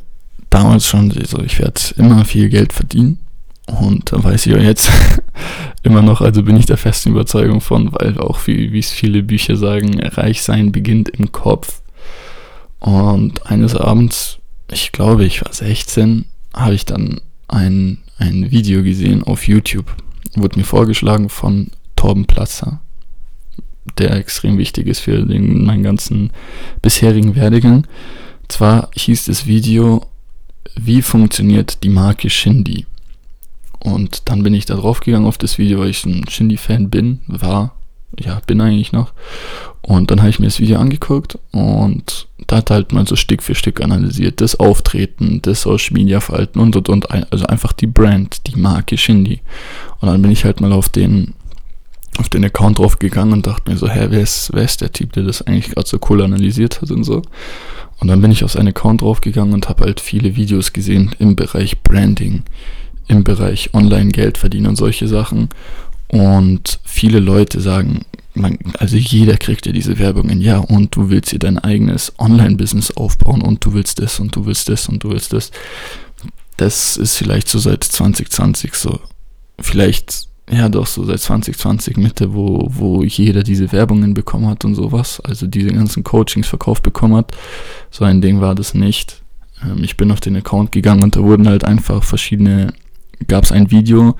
damals 0.49 0.85
schon, 0.85 1.11
also 1.11 1.39
ich 1.41 1.59
werde 1.59 1.81
immer 1.97 2.23
viel 2.25 2.49
Geld 2.49 2.71
verdienen 2.71 3.19
Und 3.65 4.11
da 4.11 4.23
weiß 4.23 4.45
ich 4.45 4.53
ja 4.53 4.59
jetzt 4.59 4.89
immer 5.83 6.01
noch, 6.01 6.21
also 6.21 6.43
bin 6.43 6.55
ich 6.55 6.65
der 6.65 6.77
festen 6.77 7.09
Überzeugung 7.09 7.59
von, 7.61 7.91
weil 7.93 8.17
auch 8.19 8.45
wie, 8.47 8.77
es 8.77 8.91
viele 8.91 9.23
Bücher 9.23 9.55
sagen, 9.55 9.99
reich 9.99 10.43
sein 10.43 10.71
beginnt 10.71 11.09
im 11.09 11.31
Kopf. 11.31 11.81
Und 12.79 13.45
eines 13.47 13.75
Abends, 13.75 14.39
ich 14.71 14.91
glaube, 14.91 15.25
ich 15.25 15.43
war 15.43 15.53
16, 15.53 16.25
habe 16.53 16.75
ich 16.75 16.85
dann 16.85 17.21
ein, 17.47 17.99
ein 18.17 18.51
Video 18.51 18.83
gesehen 18.83 19.23
auf 19.23 19.47
YouTube. 19.47 19.95
Wurde 20.35 20.59
mir 20.59 20.65
vorgeschlagen 20.65 21.29
von 21.29 21.71
Torben 21.95 22.25
Platzer, 22.25 22.81
der 23.97 24.11
extrem 24.15 24.57
wichtig 24.57 24.87
ist 24.87 24.99
für 24.99 25.25
den, 25.25 25.65
meinen 25.65 25.83
ganzen 25.83 26.31
bisherigen 26.81 27.35
Werdegang. 27.35 27.87
Zwar 28.47 28.89
hieß 28.95 29.25
das 29.25 29.47
Video, 29.47 30.05
wie 30.75 31.01
funktioniert 31.01 31.83
die 31.83 31.89
Marke 31.89 32.29
Shindy? 32.29 32.85
Und 33.79 34.29
dann 34.29 34.43
bin 34.43 34.53
ich 34.53 34.65
da 34.65 34.75
drauf 34.75 34.99
gegangen 34.99 35.25
auf 35.25 35.37
das 35.37 35.57
Video, 35.57 35.79
weil 35.79 35.89
ich 35.89 36.05
ein 36.05 36.27
Shindy-Fan 36.27 36.89
bin, 36.89 37.21
war, 37.27 37.75
ja, 38.19 38.41
bin 38.45 38.61
eigentlich 38.61 38.91
noch. 38.91 39.13
Und 39.81 40.09
dann 40.09 40.19
habe 40.19 40.29
ich 40.29 40.39
mir 40.39 40.47
das 40.47 40.59
Video 40.59 40.79
angeguckt 40.79 41.37
und 41.51 42.27
da 42.47 42.57
hat 42.57 42.71
halt 42.71 42.91
mal 42.91 43.07
so 43.07 43.15
Stück 43.15 43.43
für 43.43 43.55
Stück 43.55 43.81
analysiert, 43.81 44.41
das 44.41 44.59
Auftreten, 44.59 45.41
das 45.43 45.61
Social 45.61 45.93
Media 45.93 46.19
Verhalten 46.19 46.59
und 46.59 46.75
und 46.75 46.89
und, 46.89 47.11
also 47.31 47.45
einfach 47.45 47.71
die 47.71 47.87
Brand, 47.87 48.47
die 48.47 48.59
Marke 48.59 48.97
Shindy. 48.97 49.41
Und 49.99 50.07
dann 50.09 50.21
bin 50.21 50.31
ich 50.31 50.43
halt 50.43 50.61
mal 50.61 50.73
auf 50.73 50.89
den 50.89 51.33
auf 52.17 52.29
den 52.29 52.45
Account 52.45 52.79
drauf 52.79 52.99
gegangen 52.99 53.33
und 53.33 53.45
dachte 53.45 53.69
mir 53.69 53.77
so, 53.77 53.89
hä, 53.89 54.07
wer 54.09 54.21
ist, 54.21 54.49
wer 54.53 54.63
ist 54.63 54.81
der 54.81 54.91
Typ, 54.91 55.13
der 55.13 55.23
das 55.23 55.41
eigentlich 55.41 55.71
gerade 55.71 55.87
so 55.87 55.99
cool 56.09 56.21
analysiert 56.21 56.81
hat 56.81 56.91
und 56.91 57.03
so. 57.03 57.21
Und 57.99 58.07
dann 58.07 58.21
bin 58.21 58.31
ich 58.31 58.43
auf 58.43 58.51
seinen 58.51 58.69
Account 58.69 59.01
draufgegangen 59.01 59.53
und 59.53 59.69
habe 59.69 59.85
halt 59.85 59.99
viele 59.99 60.35
Videos 60.35 60.73
gesehen 60.73 61.13
im 61.19 61.35
Bereich 61.35 61.81
Branding, 61.81 62.43
im 63.07 63.23
Bereich 63.23 63.73
Online-Geld 63.73 64.37
verdienen 64.37 64.67
und 64.67 64.75
solche 64.75 65.07
Sachen. 65.07 65.49
Und 66.15 66.79
viele 66.85 67.19
Leute 67.19 67.59
sagen, 67.59 68.05
man, 68.35 68.57
also 68.79 68.95
jeder 68.95 69.35
kriegt 69.35 69.65
ja 69.65 69.73
diese 69.73 69.99
Werbungen, 69.99 70.39
ja, 70.39 70.59
und 70.59 70.95
du 70.95 71.09
willst 71.09 71.33
dir 71.33 71.39
dein 71.39 71.59
eigenes 71.59 72.13
Online-Business 72.17 72.91
aufbauen 72.91 73.41
und 73.41 73.65
du 73.65 73.73
willst 73.73 73.99
das 73.99 74.21
und 74.21 74.33
du 74.33 74.45
willst 74.45 74.69
das 74.69 74.87
und 74.87 75.03
du 75.03 75.09
willst 75.09 75.33
das. 75.33 75.51
Das 76.55 76.95
ist 76.95 77.17
vielleicht 77.17 77.49
so 77.49 77.59
seit 77.59 77.83
2020 77.83 78.75
so. 78.75 79.01
Vielleicht, 79.59 80.29
ja 80.49 80.69
doch, 80.69 80.87
so 80.87 81.03
seit 81.03 81.19
2020 81.19 81.97
Mitte, 81.97 82.33
wo, 82.33 82.65
wo 82.69 83.03
jeder 83.03 83.43
diese 83.43 83.73
Werbungen 83.73 84.13
bekommen 84.13 84.47
hat 84.47 84.63
und 84.63 84.75
sowas. 84.75 85.19
Also 85.19 85.47
diese 85.47 85.73
ganzen 85.73 86.05
Coachings 86.05 86.47
verkauft 86.47 86.83
bekommen 86.83 87.17
hat. 87.17 87.33
So 87.91 88.05
ein 88.05 88.21
Ding 88.21 88.39
war 88.39 88.55
das 88.55 88.73
nicht. 88.73 89.21
Ähm, 89.61 89.83
ich 89.83 89.97
bin 89.97 90.13
auf 90.13 90.21
den 90.21 90.37
Account 90.37 90.71
gegangen 90.71 91.03
und 91.03 91.17
da 91.17 91.23
wurden 91.23 91.49
halt 91.49 91.65
einfach 91.65 92.05
verschiedene 92.05 92.73
gab 93.27 93.43
es 93.43 93.51
ein 93.51 93.71
Video, 93.71 94.15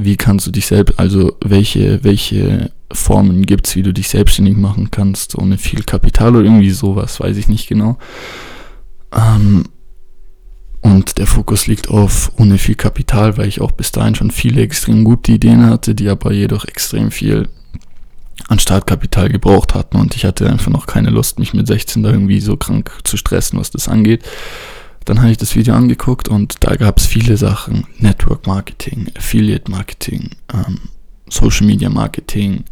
wie 0.00 0.16
kannst 0.16 0.46
du 0.46 0.52
dich 0.52 0.66
selbst, 0.66 0.98
also 0.98 1.36
welche, 1.44 2.02
welche 2.04 2.70
Formen 2.92 3.44
gibt 3.44 3.66
es, 3.66 3.74
wie 3.74 3.82
du 3.82 3.92
dich 3.92 4.08
selbstständig 4.08 4.56
machen 4.56 4.92
kannst, 4.92 5.36
ohne 5.36 5.58
viel 5.58 5.82
Kapital 5.82 6.36
oder 6.36 6.44
irgendwie 6.44 6.70
sowas, 6.70 7.18
weiß 7.18 7.36
ich 7.36 7.48
nicht 7.48 7.68
genau. 7.68 7.98
Ähm, 9.12 9.64
und 10.82 11.18
der 11.18 11.26
Fokus 11.26 11.66
liegt 11.66 11.88
auf 11.88 12.30
ohne 12.38 12.58
viel 12.58 12.76
Kapital, 12.76 13.36
weil 13.36 13.48
ich 13.48 13.60
auch 13.60 13.72
bis 13.72 13.90
dahin 13.90 14.14
schon 14.14 14.30
viele 14.30 14.62
extrem 14.62 15.02
gute 15.02 15.32
Ideen 15.32 15.66
hatte, 15.66 15.96
die 15.96 16.08
aber 16.08 16.32
jedoch 16.32 16.64
extrem 16.64 17.10
viel 17.10 17.48
an 18.46 18.60
Startkapital 18.60 19.28
gebraucht 19.28 19.74
hatten 19.74 19.96
und 19.96 20.14
ich 20.14 20.24
hatte 20.24 20.48
einfach 20.48 20.70
noch 20.70 20.86
keine 20.86 21.10
Lust, 21.10 21.40
mich 21.40 21.54
mit 21.54 21.66
16 21.66 22.04
da 22.04 22.10
irgendwie 22.10 22.38
so 22.40 22.56
krank 22.56 22.92
zu 23.02 23.16
stressen, 23.16 23.58
was 23.58 23.72
das 23.72 23.88
angeht. 23.88 24.22
Dann 25.08 25.20
habe 25.22 25.30
ich 25.30 25.38
das 25.38 25.56
Video 25.56 25.72
angeguckt 25.72 26.28
und 26.28 26.56
da 26.60 26.76
gab 26.76 26.98
es 26.98 27.06
viele 27.06 27.38
Sachen. 27.38 27.86
Network 27.98 28.46
Marketing, 28.46 29.06
Affiliate 29.16 29.70
Marketing, 29.70 30.32
ähm, 30.52 30.80
Social 31.30 31.66
Media 31.66 31.88
Marketing, 31.88 32.64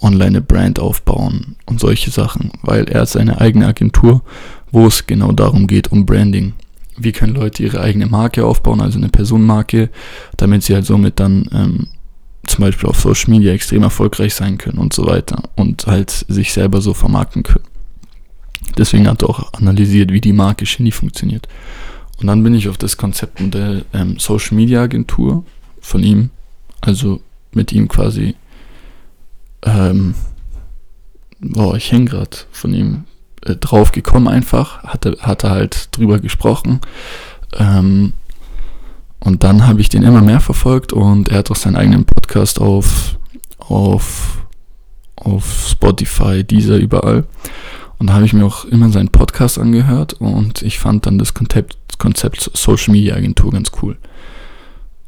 online 0.00 0.40
Brand 0.40 0.80
aufbauen 0.80 1.56
und 1.66 1.80
solche 1.80 2.10
Sachen, 2.10 2.50
weil 2.62 2.88
er 2.88 3.02
hat 3.02 3.10
seine 3.10 3.42
eigene 3.42 3.66
Agentur, 3.66 4.22
wo 4.70 4.86
es 4.86 5.06
genau 5.06 5.32
darum 5.32 5.66
geht, 5.66 5.92
um 5.92 6.06
Branding. 6.06 6.54
Wie 6.96 7.12
können 7.12 7.34
Leute 7.34 7.62
ihre 7.62 7.82
eigene 7.82 8.06
Marke 8.06 8.46
aufbauen, 8.46 8.80
also 8.80 8.96
eine 8.96 9.10
Personenmarke, 9.10 9.90
damit 10.38 10.62
sie 10.62 10.72
halt 10.72 10.86
somit 10.86 11.20
dann 11.20 11.46
ähm, 11.52 11.88
zum 12.46 12.64
Beispiel 12.64 12.88
auf 12.88 13.00
Social 13.00 13.28
Media 13.28 13.52
extrem 13.52 13.82
erfolgreich 13.82 14.34
sein 14.34 14.56
können 14.56 14.78
und 14.78 14.94
so 14.94 15.04
weiter 15.04 15.42
und 15.56 15.86
halt 15.86 16.24
sich 16.26 16.54
selber 16.54 16.80
so 16.80 16.94
vermarkten 16.94 17.42
können. 17.42 17.66
Deswegen 18.78 19.08
hat 19.08 19.22
er 19.22 19.30
auch 19.30 19.52
analysiert, 19.54 20.12
wie 20.12 20.20
die 20.20 20.32
Marke 20.32 20.66
Shindy 20.66 20.92
funktioniert. 20.92 21.48
Und 22.20 22.26
dann 22.26 22.42
bin 22.42 22.54
ich 22.54 22.68
auf 22.68 22.78
das 22.78 22.96
Konzept 22.96 23.40
der 23.40 23.82
ähm, 23.92 24.18
Social 24.18 24.56
Media 24.56 24.82
Agentur 24.82 25.44
von 25.80 26.02
ihm, 26.02 26.30
also 26.80 27.20
mit 27.52 27.72
ihm 27.72 27.88
quasi, 27.88 28.36
ähm, 29.62 30.14
boah, 31.40 31.76
ich 31.76 31.90
hänge 31.90 32.06
gerade 32.06 32.36
von 32.52 32.72
ihm 32.72 33.04
äh, 33.44 33.56
drauf 33.56 33.92
gekommen 33.92 34.28
einfach, 34.28 34.84
hatte, 34.84 35.16
hatte 35.20 35.50
halt 35.50 35.88
drüber 35.96 36.20
gesprochen. 36.20 36.80
Ähm, 37.54 38.12
und 39.18 39.44
dann 39.44 39.66
habe 39.66 39.80
ich 39.80 39.88
den 39.88 40.02
immer 40.02 40.22
mehr 40.22 40.40
verfolgt 40.40 40.92
und 40.92 41.28
er 41.28 41.38
hat 41.38 41.50
auch 41.50 41.56
seinen 41.56 41.76
eigenen 41.76 42.04
Podcast 42.04 42.60
auf, 42.60 43.18
auf, 43.58 44.38
auf 45.16 45.68
Spotify, 45.68 46.42
dieser 46.44 46.76
überall. 46.76 47.24
Und 48.02 48.08
da 48.08 48.14
habe 48.14 48.24
ich 48.24 48.32
mir 48.32 48.44
auch 48.44 48.64
immer 48.64 48.90
seinen 48.90 49.10
Podcast 49.10 49.60
angehört 49.60 50.14
und 50.14 50.62
ich 50.62 50.80
fand 50.80 51.06
dann 51.06 51.20
das 51.20 51.34
Konzept, 51.34 51.76
Konzept 52.00 52.50
Social 52.52 52.90
Media 52.90 53.14
Agentur 53.14 53.52
ganz 53.52 53.70
cool. 53.80 53.96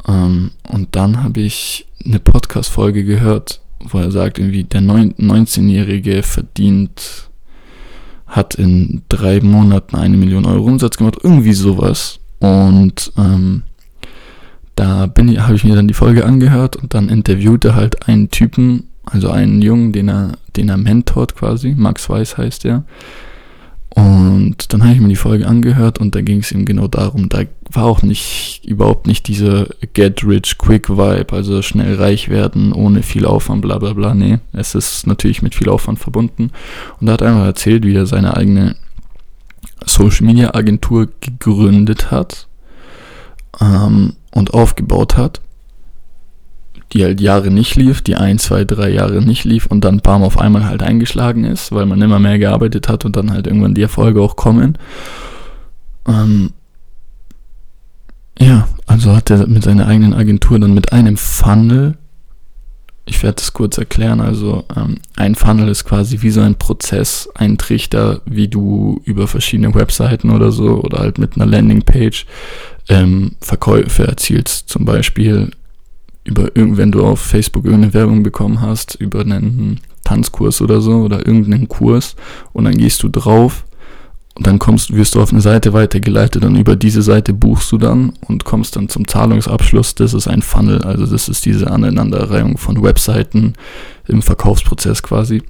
Ähm, 0.06 0.52
und 0.68 0.94
dann 0.94 1.24
habe 1.24 1.40
ich 1.40 1.88
eine 2.04 2.20
Podcast-Folge 2.20 3.02
gehört, 3.02 3.62
wo 3.80 3.98
er 3.98 4.12
sagt, 4.12 4.38
irgendwie 4.38 4.62
der 4.62 4.80
19-Jährige 4.80 6.22
verdient, 6.22 7.30
hat 8.28 8.54
in 8.54 9.02
drei 9.08 9.40
Monaten 9.40 9.96
eine 9.96 10.16
Million 10.16 10.46
Euro 10.46 10.62
Umsatz 10.62 10.96
gemacht, 10.96 11.18
irgendwie 11.20 11.54
sowas. 11.54 12.20
Und 12.38 13.10
ähm, 13.18 13.64
da 14.76 15.00
habe 15.00 15.56
ich 15.56 15.64
mir 15.64 15.74
dann 15.74 15.88
die 15.88 15.94
Folge 15.94 16.24
angehört 16.24 16.76
und 16.76 16.94
dann 16.94 17.08
interviewt 17.08 17.64
er 17.64 17.74
halt 17.74 18.06
einen 18.06 18.30
Typen, 18.30 18.84
also 19.04 19.30
einen 19.30 19.62
Jungen, 19.62 19.90
den 19.90 20.08
er, 20.08 20.38
den 20.56 20.68
er 20.68 20.76
mentort 20.76 21.36
quasi, 21.36 21.74
Max 21.76 22.08
Weiß 22.08 22.38
heißt 22.38 22.64
er. 22.64 22.84
Und 23.94 24.72
dann 24.72 24.82
habe 24.82 24.94
ich 24.94 25.00
mir 25.00 25.08
die 25.08 25.14
Folge 25.14 25.46
angehört 25.46 26.00
und 26.00 26.16
da 26.16 26.20
ging 26.20 26.40
es 26.40 26.50
ihm 26.50 26.64
genau 26.64 26.88
darum, 26.88 27.28
da 27.28 27.44
war 27.70 27.84
auch 27.84 28.02
nicht, 28.02 28.62
überhaupt 28.64 29.06
nicht 29.06 29.28
dieser 29.28 29.68
Get 29.92 30.24
Rich 30.26 30.58
Quick 30.58 30.90
Vibe, 30.90 31.32
also 31.32 31.62
schnell 31.62 31.94
reich 31.94 32.28
werden, 32.28 32.72
ohne 32.72 33.04
viel 33.04 33.24
Aufwand, 33.24 33.62
bla 33.62 33.78
bla 33.78 33.92
bla. 33.92 34.14
Nee, 34.14 34.40
es 34.52 34.74
ist 34.74 35.06
natürlich 35.06 35.42
mit 35.42 35.54
viel 35.54 35.68
Aufwand 35.68 36.00
verbunden. 36.00 36.50
Und 37.00 37.06
er 37.06 37.14
hat 37.14 37.22
einfach 37.22 37.44
erzählt, 37.44 37.84
wie 37.84 37.94
er 37.94 38.06
seine 38.06 38.36
eigene 38.36 38.74
Social 39.86 40.26
Media 40.26 40.54
Agentur 40.54 41.08
gegründet 41.20 42.10
hat 42.10 42.48
ähm, 43.60 44.14
und 44.32 44.54
aufgebaut 44.54 45.16
hat 45.16 45.40
die 46.94 47.04
halt 47.04 47.20
Jahre 47.20 47.50
nicht 47.50 47.74
lief, 47.74 48.00
die 48.02 48.14
ein, 48.14 48.38
zwei, 48.38 48.64
drei 48.64 48.88
Jahre 48.88 49.20
nicht 49.20 49.44
lief 49.44 49.66
und 49.66 49.84
dann 49.84 50.00
Palm 50.00 50.22
auf 50.22 50.38
einmal 50.38 50.64
halt 50.64 50.82
eingeschlagen 50.82 51.44
ist, 51.44 51.72
weil 51.72 51.86
man 51.86 52.00
immer 52.00 52.20
mehr 52.20 52.38
gearbeitet 52.38 52.88
hat 52.88 53.04
und 53.04 53.16
dann 53.16 53.32
halt 53.32 53.48
irgendwann 53.48 53.74
die 53.74 53.82
Erfolge 53.82 54.22
auch 54.22 54.36
kommen. 54.36 54.78
Ähm, 56.06 56.52
ja, 58.38 58.68
also 58.86 59.14
hat 59.14 59.30
er 59.30 59.46
mit 59.48 59.64
seiner 59.64 59.88
eigenen 59.88 60.14
Agentur 60.14 60.58
dann 60.58 60.72
mit 60.72 60.92
einem 60.92 61.16
Funnel, 61.16 61.98
ich 63.06 63.22
werde 63.22 63.36
das 63.36 63.52
kurz 63.52 63.76
erklären, 63.76 64.20
also 64.20 64.64
ähm, 64.76 64.98
ein 65.16 65.34
Funnel 65.34 65.68
ist 65.68 65.84
quasi 65.84 66.22
wie 66.22 66.30
so 66.30 66.42
ein 66.42 66.54
Prozess, 66.54 67.28
ein 67.34 67.58
Trichter, 67.58 68.22
wie 68.24 68.48
du 68.48 69.00
über 69.04 69.26
verschiedene 69.26 69.74
Webseiten 69.74 70.30
oder 70.30 70.52
so 70.52 70.80
oder 70.80 71.00
halt 71.00 71.18
mit 71.18 71.34
einer 71.34 71.46
Landingpage 71.46 72.24
ähm, 72.88 73.32
Verkäufe 73.40 74.06
erzielst. 74.06 74.68
Zum 74.68 74.84
Beispiel 74.84 75.50
über 76.24 76.48
wenn 76.54 76.90
du 76.90 77.04
auf 77.04 77.20
Facebook 77.20 77.64
irgendeine 77.64 77.94
Werbung 77.94 78.22
bekommen 78.22 78.60
hast, 78.60 78.94
über 78.94 79.20
einen 79.20 79.80
Tanzkurs 80.04 80.62
oder 80.62 80.80
so 80.80 81.02
oder 81.02 81.26
irgendeinen 81.26 81.68
Kurs 81.68 82.16
und 82.52 82.64
dann 82.64 82.76
gehst 82.76 83.02
du 83.02 83.08
drauf 83.08 83.64
und 84.34 84.46
dann 84.46 84.58
kommst, 84.58 84.92
wirst 84.92 85.14
du 85.14 85.22
auf 85.22 85.32
eine 85.32 85.40
Seite 85.40 85.72
weitergeleitet 85.72 86.44
und 86.44 86.56
über 86.56 86.76
diese 86.76 87.02
Seite 87.02 87.32
buchst 87.32 87.70
du 87.70 87.78
dann 87.78 88.14
und 88.26 88.44
kommst 88.44 88.74
dann 88.74 88.88
zum 88.88 89.06
Zahlungsabschluss. 89.06 89.94
Das 89.94 90.12
ist 90.12 90.26
ein 90.26 90.42
Funnel, 90.42 90.82
also 90.82 91.06
das 91.06 91.28
ist 91.28 91.44
diese 91.46 91.70
Aneinanderreihung 91.70 92.58
von 92.58 92.82
Webseiten 92.82 93.54
im 94.08 94.22
Verkaufsprozess 94.22 95.02
quasi. 95.02 95.42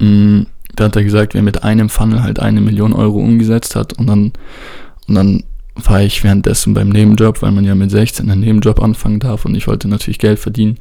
Mm, 0.00 0.42
da 0.76 0.84
hat 0.84 0.96
er 0.96 1.04
gesagt, 1.04 1.34
wer 1.34 1.42
mit 1.42 1.64
einem 1.64 1.88
Funnel 1.88 2.22
halt 2.22 2.38
eine 2.38 2.60
Million 2.60 2.92
Euro 2.92 3.18
umgesetzt 3.18 3.74
hat 3.74 3.94
und 3.94 4.06
dann, 4.06 4.32
und 5.08 5.14
dann 5.14 5.42
war 5.76 6.02
ich 6.02 6.24
währenddessen 6.24 6.74
beim 6.74 6.88
Nebenjob, 6.88 7.42
weil 7.42 7.52
man 7.52 7.64
ja 7.64 7.74
mit 7.74 7.90
16 7.90 8.30
einen 8.30 8.40
Nebenjob 8.40 8.82
anfangen 8.82 9.20
darf 9.20 9.44
und 9.44 9.54
ich 9.54 9.66
wollte 9.66 9.88
natürlich 9.88 10.18
Geld 10.18 10.38
verdienen. 10.38 10.78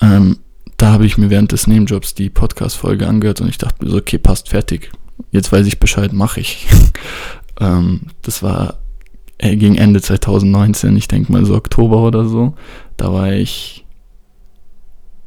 Ähm, 0.00 0.38
da 0.76 0.92
habe 0.92 1.04
ich 1.04 1.18
mir 1.18 1.30
während 1.30 1.52
des 1.52 1.66
Nebenjobs 1.66 2.14
die 2.14 2.30
Podcast-Folge 2.30 3.06
angehört 3.06 3.40
und 3.40 3.48
ich 3.48 3.58
dachte 3.58 3.84
mir 3.84 3.90
so, 3.90 3.98
okay, 3.98 4.18
passt 4.18 4.48
fertig. 4.48 4.90
Jetzt 5.30 5.52
weiß 5.52 5.66
ich 5.66 5.80
Bescheid, 5.80 6.12
mache 6.12 6.40
ich. 6.40 6.66
ähm, 7.60 8.02
das 8.22 8.42
war 8.42 8.78
äh, 9.38 9.56
gegen 9.56 9.76
Ende 9.76 10.00
2019, 10.00 10.96
ich 10.96 11.08
denke 11.08 11.32
mal 11.32 11.44
so 11.44 11.54
Oktober 11.54 12.02
oder 12.02 12.24
so, 12.24 12.54
da 12.96 13.12
war 13.12 13.32
ich 13.32 13.84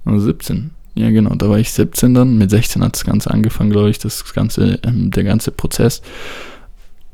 17. 0.06 0.72
Ja, 0.96 1.10
genau, 1.10 1.34
da 1.36 1.50
war 1.50 1.58
ich 1.58 1.72
17 1.72 2.14
dann. 2.14 2.38
Mit 2.38 2.52
16 2.52 2.84
hat 2.84 2.94
das 2.96 3.04
Ganze 3.04 3.32
angefangen, 3.32 3.72
glaube 3.72 3.90
ich, 3.90 3.98
das 3.98 4.34
ganze, 4.34 4.80
ähm, 4.84 5.10
der 5.10 5.24
ganze 5.24 5.52
Prozess. 5.52 6.02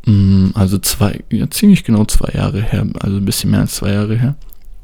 Mm, 0.05 0.49
also 0.53 0.77
zwei, 0.77 1.19
ja, 1.31 1.49
ziemlich 1.49 1.83
genau 1.83 2.05
zwei 2.05 2.31
Jahre 2.37 2.61
her, 2.61 2.87
also 2.99 3.17
ein 3.17 3.25
bisschen 3.25 3.51
mehr 3.51 3.61
als 3.61 3.75
zwei 3.75 3.91
Jahre 3.93 4.17
her. 4.17 4.35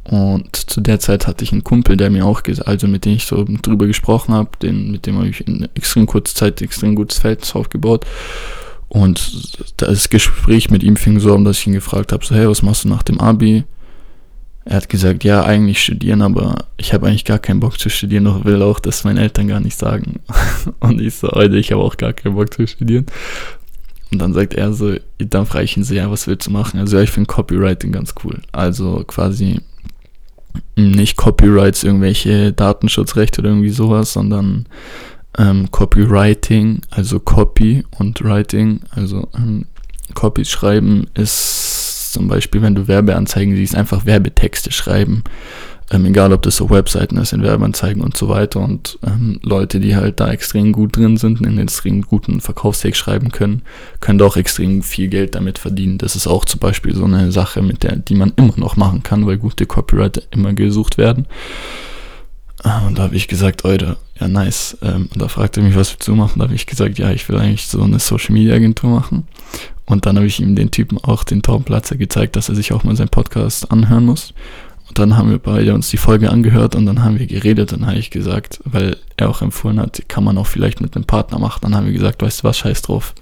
Und 0.04 0.56
zu 0.56 0.82
der 0.82 1.00
Zeit 1.00 1.26
hatte 1.26 1.44
ich 1.44 1.52
einen 1.52 1.64
Kumpel, 1.64 1.98
der 1.98 2.12
mir 2.12 2.26
auch, 2.26 2.44
also 2.66 2.88
mit 2.88 3.06
dem 3.06 3.14
ich 3.14 3.26
so 3.26 3.44
drüber 3.44 3.88
gesprochen 3.88 4.36
habe, 4.36 4.52
den, 4.62 4.92
mit 4.92 5.08
dem 5.08 5.18
habe 5.18 5.30
ich 5.30 5.48
in 5.48 5.68
extrem 5.74 6.06
kurzer 6.06 6.36
Zeit 6.36 6.62
extrem 6.62 6.94
gutes 6.94 7.18
Verhältnis 7.18 7.56
aufgebaut. 7.56 8.06
Und 8.88 9.58
das 9.78 10.10
Gespräch 10.10 10.70
mit 10.70 10.84
ihm 10.84 10.96
fing 10.96 11.20
so 11.20 11.34
an, 11.34 11.44
dass 11.44 11.58
ich 11.58 11.68
ihn 11.68 11.74
gefragt 11.74 12.12
habe, 12.14 12.24
so, 12.24 12.36
hey, 12.36 12.48
was 12.48 12.62
machst 12.62 12.84
du 12.84 12.90
nach 12.90 13.02
dem 13.02 13.20
Abi? 13.20 13.64
Er 14.64 14.78
hat 14.78 14.90
gesagt, 14.90 15.24
ja, 15.24 15.44
eigentlich 15.44 15.82
studieren, 15.82 16.22
aber 16.22 16.66
ich 16.78 16.94
habe 16.94 17.08
eigentlich 17.08 17.26
gar 17.26 17.40
keinen 17.40 17.60
Bock 17.60 17.80
zu 17.80 17.90
studieren, 17.90 18.26
doch 18.26 18.46
will 18.46 18.62
auch 18.62 18.80
das 18.80 19.04
meinen 19.04 19.18
Eltern 19.18 19.48
gar 19.48 19.60
nicht 19.60 19.78
sagen. 19.78 20.20
Und 20.80 21.02
ich 21.02 21.16
so, 21.16 21.30
heute, 21.30 21.58
ich 21.58 21.72
habe 21.72 21.82
auch 21.82 21.98
gar 21.98 22.14
keinen 22.14 22.36
Bock 22.36 22.54
zu 22.54 22.68
studieren. 22.68 23.08
Und 24.12 24.20
dann 24.20 24.34
sagt 24.34 24.54
er 24.54 24.74
so, 24.74 24.96
dann 25.18 25.46
frage 25.46 25.66
ich 25.66 25.78
ihn 25.78 25.84
so, 25.84 25.94
ja, 25.94 26.10
was 26.10 26.28
willst 26.28 26.48
du 26.48 26.52
machen? 26.52 26.80
Also 26.80 26.98
ja, 26.98 27.04
ich 27.04 27.12
finde 27.12 27.28
Copywriting 27.28 27.92
ganz 27.92 28.14
cool. 28.24 28.40
Also 28.52 29.04
quasi 29.08 29.60
nicht 30.76 31.18
Copyrights, 31.18 31.84
irgendwelche 31.84 32.54
Datenschutzrechte 32.54 33.42
oder 33.42 33.50
irgendwie 33.50 33.70
sowas, 33.70 34.14
sondern 34.14 34.68
ähm, 35.38 35.70
Copywriting, 35.72 36.82
also 36.92 37.20
Copy 37.20 37.84
und 37.98 38.24
Writing, 38.24 38.82
also 38.92 39.28
ähm, 39.36 39.66
Copies 40.14 40.50
schreiben 40.50 41.08
ist 41.16 42.14
zum 42.14 42.28
Beispiel, 42.28 42.62
wenn 42.62 42.76
du 42.76 42.88
Werbeanzeigen 42.88 43.56
siehst, 43.56 43.76
einfach 43.76 44.06
Werbetexte 44.06 44.72
schreiben 44.72 45.24
ähm, 45.92 46.06
egal 46.06 46.34
ob 46.34 46.42
das 46.42 46.56
so 46.56 46.70
Webseiten 46.70 47.18
ist, 47.18 47.34
in 47.34 47.44
Werbeanzeigen 47.44 48.02
und 48.02 48.18
so 48.18 48.28
weiter 48.28 48.60
und 48.60 48.98
ähm, 49.06 49.40
Leute, 49.44 49.80
die 49.80 49.96
halt 49.96 50.20
da 50.20 50.32
extrem 50.32 50.72
gut 50.72 50.98
drin 50.98 51.18
sind, 51.18 51.46
einen 51.46 51.60
extrem 51.60 52.02
guten 52.02 52.42
Verkaufstext 52.42 53.00
schreiben 53.00 53.32
können, 53.32 53.62
können 54.00 54.18
da 54.18 54.26
auch 54.26 54.38
extrem 54.38 54.82
viel 54.82 55.08
Geld 55.10 55.36
damit 55.36 55.60
verdienen. 55.60 55.98
Das 56.00 56.16
ist 56.16 56.28
auch 56.28 56.46
zum 56.46 56.60
Beispiel 56.60 56.96
so 56.96 57.06
eine 57.06 57.32
Sache, 57.32 57.62
mit 57.62 57.84
der, 57.84 57.98
die 57.98 58.16
man 58.16 58.34
immer 58.36 58.54
noch 58.58 58.78
machen 58.78 59.04
kann, 59.04 59.28
weil 59.28 59.38
gute 59.38 59.66
Copywriter 59.68 60.24
immer 60.32 60.54
gesucht 60.54 60.98
werden. 60.98 61.28
Ah, 62.64 62.88
und 62.88 62.98
da 62.98 63.04
habe 63.04 63.16
ich 63.16 63.28
gesagt, 63.28 63.62
Leute, 63.62 63.98
ja 64.20 64.28
nice. 64.28 64.76
Ähm, 64.82 65.08
und 65.14 65.22
da 65.22 65.28
fragte 65.28 65.60
er 65.60 65.68
mich, 65.68 65.76
was 65.76 65.92
willst 65.92 66.08
du 66.08 66.16
machen? 66.16 66.40
Da 66.40 66.46
habe 66.46 66.56
ich 66.56 66.66
gesagt, 66.66 66.98
ja, 66.98 67.12
ich 67.12 67.30
will 67.30 67.38
eigentlich 67.38 67.68
so 67.68 67.82
eine 67.84 68.00
Social 68.00 68.34
Media 68.34 68.56
Agentur 68.56 68.90
machen. 68.90 69.28
Und 69.86 70.08
dann 70.08 70.16
habe 70.16 70.26
ich 70.26 70.40
ihm 70.40 70.56
den 70.56 70.72
Typen 70.72 70.98
auch 70.98 71.24
den 71.24 71.44
Taubenplatzer 71.44 71.96
gezeigt, 71.96 72.36
dass 72.36 72.50
er 72.50 72.56
sich 72.56 72.74
auch 72.74 72.84
mal 72.84 72.96
seinen 72.96 73.10
Podcast 73.10 73.72
anhören 73.72 74.06
muss. 74.06 74.34
Und 74.88 75.00
dann 75.00 75.18
haben 75.18 75.32
wir 75.32 75.40
beide 75.40 75.74
uns 75.74 75.90
die 75.90 75.98
Folge 75.98 76.30
angehört 76.30 76.76
und 76.76 76.86
dann 76.86 77.04
haben 77.04 77.18
wir 77.18 77.26
geredet. 77.26 77.72
Dann 77.72 77.88
habe 77.88 77.98
ich 77.98 78.12
gesagt, 78.12 78.60
weil 78.66 78.98
er 79.18 79.30
auch 79.30 79.42
empfohlen 79.42 79.80
hat, 79.80 80.04
kann 80.08 80.24
man 80.24 80.38
auch 80.38 80.48
vielleicht 80.48 80.80
mit 80.80 80.96
einem 80.96 81.06
Partner 81.06 81.40
machen. 81.40 81.60
Dann 81.64 81.76
haben 81.76 81.88
wir 81.88 81.94
gesagt, 81.94 82.22
weißt 82.22 82.42
du 82.42 82.44
was, 82.44 82.58
scheiß 82.58 82.84
drauf. 82.84 83.16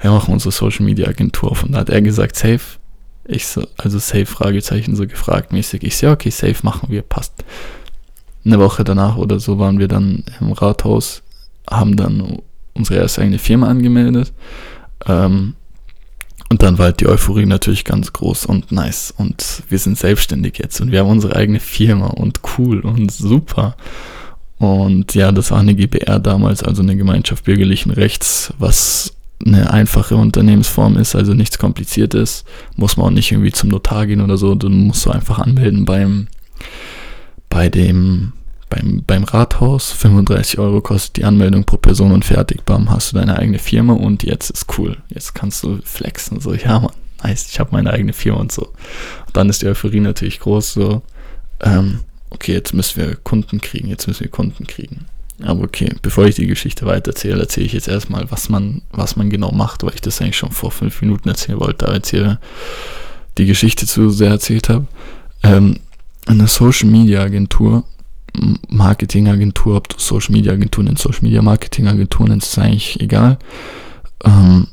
Wir 0.00 0.10
machen 0.10 0.34
unsere 0.34 0.52
Social 0.52 0.84
Media 0.84 1.08
Agentur 1.08 1.50
auf. 1.50 1.64
Und 1.64 1.72
da 1.72 1.78
hat 1.78 1.88
er 1.88 2.02
gesagt, 2.02 2.36
safe. 2.36 2.78
Ich 3.24 3.46
so, 3.46 3.66
also 3.76 3.98
safe, 3.98 4.26
Fragezeichen, 4.26 4.94
so 4.94 5.06
gefragt 5.06 5.52
mäßig. 5.52 5.82
Ich 5.82 5.96
so, 5.96 6.10
okay, 6.10 6.30
safe 6.30 6.56
machen 6.62 6.90
wir, 6.90 7.02
passt. 7.02 7.32
Eine 8.44 8.60
Woche 8.60 8.84
danach 8.84 9.16
oder 9.16 9.40
so 9.40 9.58
waren 9.58 9.78
wir 9.78 9.88
dann 9.88 10.22
im 10.40 10.52
Rathaus, 10.52 11.22
haben 11.68 11.96
dann 11.96 12.38
unsere 12.74 13.00
erste 13.00 13.22
eigene 13.22 13.38
Firma 13.38 13.66
angemeldet. 13.66 14.32
Ähm, 15.06 15.54
und 16.48 16.62
dann 16.62 16.78
war 16.78 16.86
halt 16.86 17.00
die 17.00 17.08
Euphorie 17.08 17.46
natürlich 17.46 17.84
ganz 17.84 18.12
groß 18.12 18.46
und 18.46 18.70
nice. 18.70 19.12
Und 19.16 19.62
wir 19.68 19.78
sind 19.78 19.98
selbstständig 19.98 20.58
jetzt 20.58 20.80
und 20.80 20.92
wir 20.92 21.00
haben 21.00 21.10
unsere 21.10 21.34
eigene 21.34 21.60
Firma 21.60 22.06
und 22.06 22.40
cool 22.56 22.80
und 22.80 23.10
super. 23.10 23.76
Und 24.58 25.14
ja, 25.14 25.32
das 25.32 25.50
war 25.50 25.58
eine 25.58 25.74
GBR 25.74 26.18
damals, 26.18 26.62
also 26.62 26.82
eine 26.82 26.96
Gemeinschaft 26.96 27.44
bürgerlichen 27.44 27.90
Rechts, 27.90 28.54
was 28.58 29.12
eine 29.44 29.70
einfache 29.70 30.16
Unternehmensform 30.16 30.96
ist, 30.96 31.14
also 31.14 31.34
nichts 31.34 31.58
kompliziertes. 31.58 32.44
Muss 32.76 32.96
man 32.96 33.06
auch 33.06 33.10
nicht 33.10 33.32
irgendwie 33.32 33.52
zum 33.52 33.68
Notar 33.68 34.06
gehen 34.06 34.20
oder 34.20 34.38
so. 34.38 34.54
Du 34.54 34.68
musst 34.70 35.02
so 35.02 35.10
einfach 35.10 35.40
anmelden 35.40 35.84
beim, 35.84 36.28
bei 37.50 37.68
dem 37.68 38.32
beim, 38.68 39.02
beim 39.06 39.24
Rathaus. 39.24 39.92
35 39.92 40.58
Euro 40.58 40.80
kostet 40.80 41.16
die 41.16 41.24
Anmeldung 41.24 41.64
pro 41.64 41.76
Person 41.76 42.12
und 42.12 42.24
fertig, 42.24 42.64
bam, 42.64 42.90
hast 42.90 43.12
du 43.12 43.16
deine 43.16 43.38
eigene 43.38 43.58
Firma 43.58 43.92
und 43.92 44.22
jetzt 44.22 44.50
ist 44.50 44.78
cool. 44.78 44.96
Jetzt 45.08 45.34
kannst 45.34 45.62
du 45.62 45.78
flexen, 45.84 46.40
so, 46.40 46.54
ja, 46.54 46.80
man, 46.80 46.92
nice, 47.22 47.48
ich 47.50 47.60
habe 47.60 47.70
meine 47.72 47.92
eigene 47.92 48.12
Firma 48.12 48.40
und 48.40 48.52
so. 48.52 48.66
Und 49.26 49.36
dann 49.36 49.48
ist 49.48 49.62
die 49.62 49.66
Euphorie 49.66 50.00
natürlich 50.00 50.40
groß, 50.40 50.72
so, 50.72 51.02
ähm, 51.60 52.00
okay, 52.30 52.52
jetzt 52.52 52.74
müssen 52.74 53.00
wir 53.00 53.16
Kunden 53.16 53.60
kriegen, 53.60 53.88
jetzt 53.88 54.06
müssen 54.06 54.24
wir 54.24 54.30
Kunden 54.30 54.66
kriegen. 54.66 55.06
Aber 55.42 55.64
okay, 55.64 55.94
bevor 56.00 56.24
ich 56.26 56.34
die 56.34 56.46
Geschichte 56.46 56.86
weiter 56.86 57.10
erzähle, 57.10 57.46
ich 57.56 57.72
jetzt 57.72 57.88
erstmal, 57.88 58.30
was 58.30 58.48
man, 58.48 58.80
was 58.90 59.16
man 59.16 59.28
genau 59.28 59.52
macht, 59.52 59.82
weil 59.82 59.94
ich 59.94 60.00
das 60.00 60.20
eigentlich 60.20 60.38
schon 60.38 60.50
vor 60.50 60.70
fünf 60.70 61.02
Minuten 61.02 61.28
erzählen 61.28 61.60
wollte, 61.60 61.86
aber 61.86 61.96
jetzt 61.96 62.10
hier 62.10 62.40
die 63.36 63.44
Geschichte 63.44 63.86
zu 63.86 64.08
sehr 64.08 64.30
erzählt 64.30 64.70
habe. 64.70 64.86
Ähm, 65.42 65.80
eine 66.24 66.48
Social 66.48 66.88
Media 66.88 67.20
Agentur 67.20 67.84
Marketingagentur, 68.68 69.76
ob 69.76 69.88
du 69.88 69.96
Social 69.98 70.32
Media 70.32 70.52
Agentur 70.52 70.84
nennst, 70.84 71.02
Social 71.02 71.22
Media 71.22 71.42
Marketing 71.42 71.88
Agentur 71.88 72.28
nennst, 72.28 72.48
ist 72.52 72.58
eigentlich 72.58 73.00
egal. 73.00 73.38
Ähm, 74.24 74.68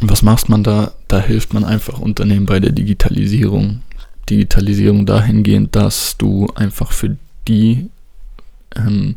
was 0.00 0.22
macht 0.22 0.48
man 0.48 0.62
da? 0.62 0.92
Da 1.08 1.20
hilft 1.20 1.54
man 1.54 1.64
einfach 1.64 1.98
Unternehmen 1.98 2.46
bei 2.46 2.60
der 2.60 2.72
Digitalisierung. 2.72 3.82
Digitalisierung 4.28 5.06
dahingehend, 5.06 5.76
dass 5.76 6.16
du 6.18 6.48
einfach 6.54 6.92
für 6.92 7.16
die 7.46 7.88
ähm, 8.74 9.14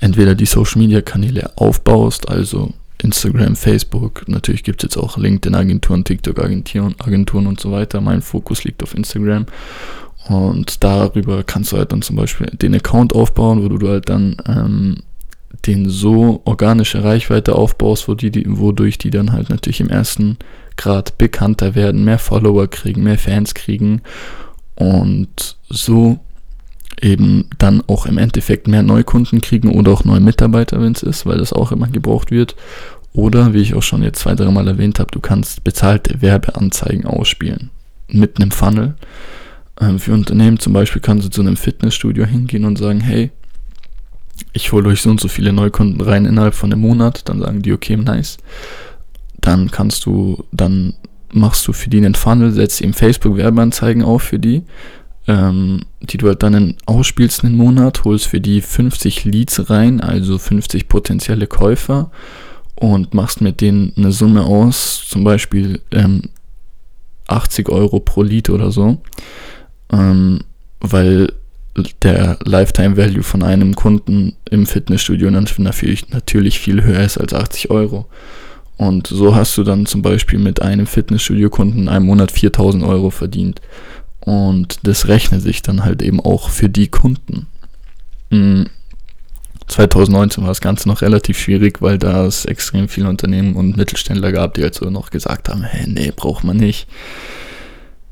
entweder 0.00 0.34
die 0.34 0.46
Social 0.46 0.80
Media 0.80 1.00
Kanäle 1.00 1.50
aufbaust, 1.56 2.28
also 2.28 2.72
Instagram, 3.02 3.56
Facebook, 3.56 4.26
natürlich 4.28 4.64
gibt 4.64 4.82
es 4.82 4.88
jetzt 4.88 4.96
auch 4.96 5.18
LinkedIn-Agenturen, 5.18 6.04
TikTok-Agenturen 6.04 7.46
und 7.46 7.60
so 7.60 7.70
weiter. 7.70 8.00
Mein 8.00 8.22
Fokus 8.22 8.64
liegt 8.64 8.82
auf 8.82 8.94
Instagram 8.94 9.46
und 10.28 10.84
darüber 10.84 11.42
kannst 11.42 11.72
du 11.72 11.78
halt 11.78 11.92
dann 11.92 12.02
zum 12.02 12.16
Beispiel 12.16 12.48
den 12.48 12.74
Account 12.74 13.14
aufbauen, 13.14 13.62
wo 13.62 13.68
du 13.68 13.88
halt 13.88 14.08
dann 14.08 14.36
ähm, 14.46 15.02
den 15.66 15.88
so 15.88 16.42
organische 16.44 17.02
Reichweite 17.02 17.54
aufbaust, 17.54 18.08
wo 18.08 18.14
die, 18.14 18.30
die, 18.30 18.44
wodurch 18.46 18.98
die 18.98 19.10
dann 19.10 19.32
halt 19.32 19.50
natürlich 19.50 19.80
im 19.80 19.88
ersten 19.88 20.36
Grad 20.76 21.18
bekannter 21.18 21.74
werden, 21.74 22.04
mehr 22.04 22.18
Follower 22.18 22.68
kriegen, 22.68 23.02
mehr 23.02 23.18
Fans 23.18 23.54
kriegen 23.54 24.02
und 24.76 25.56
so 25.68 26.20
eben 27.00 27.48
dann 27.58 27.82
auch 27.86 28.06
im 28.06 28.18
Endeffekt 28.18 28.68
mehr 28.68 28.82
Neukunden 28.82 29.40
kriegen 29.40 29.72
oder 29.72 29.92
auch 29.92 30.04
neue 30.04 30.20
Mitarbeiter, 30.20 30.80
wenn 30.80 30.92
es 30.92 31.02
ist, 31.02 31.26
weil 31.26 31.38
das 31.38 31.52
auch 31.52 31.72
immer 31.72 31.88
gebraucht 31.88 32.30
wird. 32.30 32.56
Oder, 33.12 33.54
wie 33.54 33.60
ich 33.60 33.74
auch 33.74 33.82
schon 33.82 34.02
jetzt 34.02 34.20
zwei, 34.20 34.34
drei 34.34 34.50
Mal 34.50 34.68
erwähnt 34.68 34.98
habe, 34.98 35.10
du 35.10 35.20
kannst 35.20 35.64
bezahlte 35.64 36.20
Werbeanzeigen 36.20 37.06
ausspielen 37.06 37.70
mit 38.08 38.40
einem 38.40 38.50
Funnel. 38.50 38.94
Ähm, 39.80 39.98
für 39.98 40.12
Unternehmen 40.12 40.58
zum 40.58 40.72
Beispiel 40.72 41.00
kannst 41.00 41.26
du 41.26 41.30
zu 41.30 41.40
einem 41.40 41.56
Fitnessstudio 41.56 42.24
hingehen 42.24 42.64
und 42.64 42.78
sagen, 42.78 43.00
hey, 43.00 43.30
ich 44.52 44.72
hole 44.72 44.88
euch 44.88 45.02
so 45.02 45.10
und 45.10 45.20
so 45.20 45.28
viele 45.28 45.52
Neukunden 45.52 46.00
rein 46.00 46.24
innerhalb 46.24 46.54
von 46.54 46.72
einem 46.72 46.82
Monat. 46.82 47.28
Dann 47.28 47.40
sagen 47.40 47.62
die, 47.62 47.72
okay, 47.72 47.96
nice. 47.96 48.38
Dann 49.40 49.70
kannst 49.70 50.06
du, 50.06 50.44
dann 50.52 50.94
machst 51.32 51.66
du 51.68 51.72
für 51.72 51.90
die 51.90 51.98
einen 51.98 52.14
Funnel, 52.14 52.52
setzt 52.52 52.80
ihm 52.80 52.92
Facebook-Werbeanzeigen 52.92 54.02
auf 54.02 54.22
für 54.22 54.38
die, 54.38 54.62
ähm, 55.26 55.82
die 56.00 56.16
du 56.16 56.28
halt 56.28 56.42
dann 56.42 56.76
ausspielst 56.86 57.44
einen 57.44 57.56
Monat, 57.56 58.04
holst 58.04 58.26
für 58.26 58.40
die 58.40 58.60
50 58.60 59.24
Leads 59.24 59.70
rein, 59.70 60.00
also 60.00 60.38
50 60.38 60.88
potenzielle 60.88 61.46
Käufer 61.46 62.10
und 62.74 63.14
machst 63.14 63.40
mit 63.40 63.60
denen 63.60 63.92
eine 63.96 64.12
Summe 64.12 64.44
aus, 64.44 65.04
zum 65.06 65.24
Beispiel 65.24 65.80
ähm, 65.92 66.22
80 67.26 67.68
Euro 67.68 68.00
pro 68.00 68.22
Lead 68.22 68.48
oder 68.48 68.70
so 68.70 68.98
ähm, 69.92 70.40
weil 70.80 71.32
der 72.02 72.38
Lifetime 72.44 72.96
Value 72.96 73.22
von 73.22 73.42
einem 73.42 73.74
Kunden 73.74 74.34
im 74.50 74.66
Fitnessstudio 74.66 75.30
natürlich, 75.30 76.10
natürlich 76.10 76.58
viel 76.58 76.82
höher 76.82 77.00
ist 77.00 77.18
als 77.18 77.32
80 77.32 77.70
Euro. 77.70 78.06
Und 78.76 79.06
so 79.08 79.34
hast 79.34 79.56
du 79.58 79.64
dann 79.64 79.86
zum 79.86 80.02
Beispiel 80.02 80.38
mit 80.38 80.62
einem 80.62 80.86
Fitnessstudio-Kunden 80.86 81.80
in 81.80 81.88
einem 81.88 82.06
Monat 82.06 82.30
4000 82.30 82.84
Euro 82.84 83.10
verdient. 83.10 83.60
Und 84.20 84.80
das 84.84 85.08
rechnet 85.08 85.42
sich 85.42 85.62
dann 85.62 85.84
halt 85.84 86.02
eben 86.02 86.20
auch 86.20 86.50
für 86.50 86.68
die 86.68 86.88
Kunden. 86.88 87.46
2019 89.68 90.36
hm. 90.36 90.44
war 90.44 90.50
das 90.50 90.60
Ganze 90.60 90.88
noch 90.88 91.02
relativ 91.02 91.38
schwierig, 91.38 91.82
weil 91.82 91.98
da 91.98 92.26
es 92.26 92.44
extrem 92.44 92.88
viele 92.88 93.08
Unternehmen 93.08 93.54
und 93.54 93.76
Mittelständler 93.76 94.32
gab, 94.32 94.54
die 94.54 94.62
halt 94.62 94.74
so 94.74 94.90
noch 94.90 95.10
gesagt 95.10 95.48
haben, 95.48 95.62
hey, 95.62 95.88
nee, 95.88 96.12
braucht 96.14 96.44
man 96.44 96.56
nicht 96.56 96.86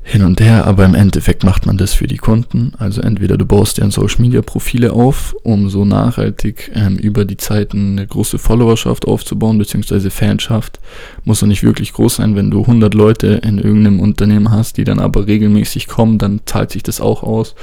hin 0.09 0.23
und 0.23 0.39
her, 0.39 0.65
aber 0.65 0.85
im 0.85 0.95
Endeffekt 0.95 1.43
macht 1.43 1.65
man 1.65 1.75
das 1.75 1.93
für 1.93 2.07
die 2.07 2.15
Kunden. 2.15 2.71
Also 2.79 3.01
entweder 3.01 3.37
du 3.37 3.45
baust 3.45 3.77
dir 3.77 3.91
Social 3.91 4.21
Media 4.21 4.41
Profile 4.41 4.93
auf, 4.93 5.35
um 5.43 5.69
so 5.69 5.83
nachhaltig 5.83 6.71
ähm, 6.73 6.95
über 6.95 7.25
die 7.25 7.35
Zeiten 7.35 7.97
eine 7.97 8.07
große 8.07 8.39
Followerschaft 8.39 9.05
aufzubauen, 9.05 9.57
beziehungsweise 9.57 10.09
Fanschaft. 10.09 10.79
Muss 11.25 11.41
doch 11.41 11.47
nicht 11.47 11.61
wirklich 11.61 11.91
groß 11.91 12.15
sein, 12.15 12.37
wenn 12.37 12.49
du 12.49 12.61
100 12.61 12.93
Leute 12.93 13.41
in 13.43 13.57
irgendeinem 13.57 13.99
Unternehmen 13.99 14.49
hast, 14.49 14.77
die 14.77 14.85
dann 14.85 14.99
aber 14.99 15.27
regelmäßig 15.27 15.87
kommen, 15.87 16.19
dann 16.19 16.39
zahlt 16.45 16.71
sich 16.71 16.83
das 16.83 17.01
auch 17.01 17.21
aus. 17.21 17.53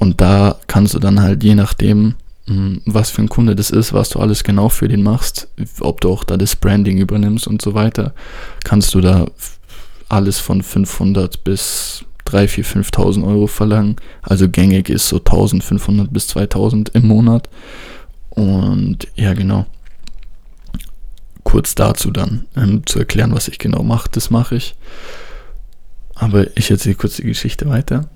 Und 0.00 0.20
da 0.20 0.56
kannst 0.66 0.94
du 0.94 0.98
dann 0.98 1.22
halt 1.22 1.44
je 1.44 1.54
nachdem, 1.54 2.14
hm, 2.48 2.80
was 2.84 3.10
für 3.10 3.22
ein 3.22 3.28
Kunde 3.28 3.54
das 3.54 3.70
ist, 3.70 3.92
was 3.92 4.08
du 4.08 4.18
alles 4.18 4.42
genau 4.42 4.70
für 4.70 4.88
den 4.88 5.04
machst, 5.04 5.46
ob 5.78 6.00
du 6.00 6.10
auch 6.10 6.24
da 6.24 6.36
das 6.36 6.56
Branding 6.56 6.98
übernimmst 6.98 7.46
und 7.46 7.62
so 7.62 7.74
weiter, 7.74 8.12
kannst 8.64 8.92
du 8.92 9.00
da 9.00 9.26
alles 10.14 10.38
von 10.38 10.62
500 10.62 11.44
bis 11.44 12.04
3, 12.24 12.48
4, 12.48 12.64
5.000 12.64 13.26
Euro 13.26 13.46
verlangen. 13.46 13.96
Also 14.22 14.48
gängig 14.48 14.88
ist 14.88 15.08
so 15.08 15.16
1.500 15.16 16.08
bis 16.10 16.28
2.000 16.28 16.94
im 16.94 17.06
Monat. 17.06 17.48
Und 18.30 19.08
ja, 19.16 19.34
genau. 19.34 19.66
Kurz 21.42 21.74
dazu 21.74 22.10
dann, 22.10 22.46
ähm, 22.56 22.86
zu 22.86 23.00
erklären, 23.00 23.34
was 23.34 23.48
ich 23.48 23.58
genau 23.58 23.82
mache, 23.82 24.08
das 24.10 24.30
mache 24.30 24.56
ich. 24.56 24.74
Aber 26.14 26.56
ich 26.56 26.70
erzähle 26.70 26.94
kurz 26.94 27.16
die 27.16 27.24
Geschichte 27.24 27.68
weiter. 27.68 28.08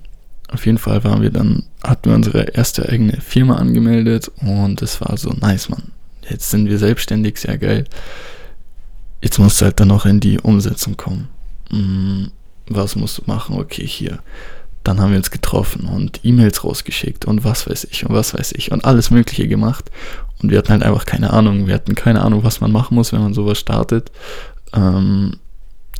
Auf 0.51 0.65
jeden 0.65 0.79
Fall 0.79 1.03
waren 1.03 1.21
wir 1.21 1.29
dann, 1.29 1.63
hatten 1.83 2.09
wir 2.09 2.15
unsere 2.15 2.41
erste 2.41 2.89
eigene 2.89 3.21
Firma 3.21 3.57
angemeldet 3.57 4.31
und 4.41 4.81
es 4.81 4.99
war 4.99 5.15
so 5.17 5.29
nice, 5.29 5.69
man. 5.69 5.91
Jetzt 6.27 6.49
sind 6.49 6.67
wir 6.67 6.79
selbstständig, 6.79 7.37
sehr 7.37 7.57
geil. 7.57 7.85
Jetzt 9.21 9.37
musst 9.37 9.61
du 9.61 9.65
halt 9.65 9.79
dann 9.79 9.89
noch 9.89 10.05
in 10.05 10.19
die 10.19 10.39
Umsetzung 10.39 10.97
kommen. 10.97 11.27
Mm, 11.71 12.25
was 12.67 12.95
musst 12.95 13.17
du 13.17 13.23
machen? 13.25 13.57
Okay, 13.57 13.85
hier. 13.85 14.19
Dann 14.83 14.99
haben 14.99 15.11
wir 15.11 15.17
uns 15.17 15.31
getroffen 15.31 15.85
und 15.85 16.21
E-Mails 16.23 16.63
rausgeschickt 16.63 17.25
und 17.25 17.43
was 17.43 17.69
weiß 17.69 17.87
ich 17.91 18.05
und 18.05 18.15
was 18.15 18.33
weiß 18.33 18.53
ich 18.53 18.71
und 18.71 18.85
alles 18.85 19.11
Mögliche 19.11 19.47
gemacht. 19.47 19.91
Und 20.41 20.51
wir 20.51 20.57
hatten 20.57 20.69
halt 20.69 20.83
einfach 20.83 21.05
keine 21.05 21.31
Ahnung. 21.31 21.67
Wir 21.67 21.75
hatten 21.75 21.95
keine 21.95 22.21
Ahnung, 22.21 22.43
was 22.43 22.61
man 22.61 22.71
machen 22.71 22.95
muss, 22.95 23.11
wenn 23.11 23.21
man 23.21 23.33
sowas 23.33 23.59
startet. 23.59 24.11
Ähm, 24.73 25.37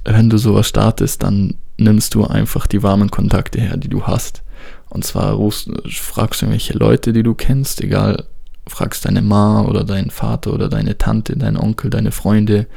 wenn 0.06 0.30
du 0.30 0.38
sowas 0.38 0.68
startest, 0.68 1.24
dann 1.24 1.56
nimmst 1.78 2.16
du 2.16 2.26
einfach 2.26 2.68
die 2.68 2.84
warmen 2.84 3.12
Kontakte 3.12 3.60
her, 3.60 3.78
die 3.78 3.90
du 3.90 4.04
hast. 4.04 4.44
Und 4.90 5.04
zwar 5.06 5.34
rufst, 5.34 5.70
fragst 5.90 6.42
du 6.42 6.46
irgendwelche 6.46 6.78
Leute, 6.78 7.14
die 7.14 7.24
du 7.24 7.36
kennst, 7.36 7.82
egal, 7.82 8.26
fragst 8.68 9.06
deine 9.06 9.22
Ma 9.22 9.62
oder 9.62 9.84
deinen 9.84 10.10
Vater 10.10 10.54
oder 10.54 10.70
deine 10.70 10.98
Tante, 10.98 11.38
deinen 11.38 11.58
Onkel, 11.58 11.90
deine 11.90 12.12
Freunde, 12.12 12.68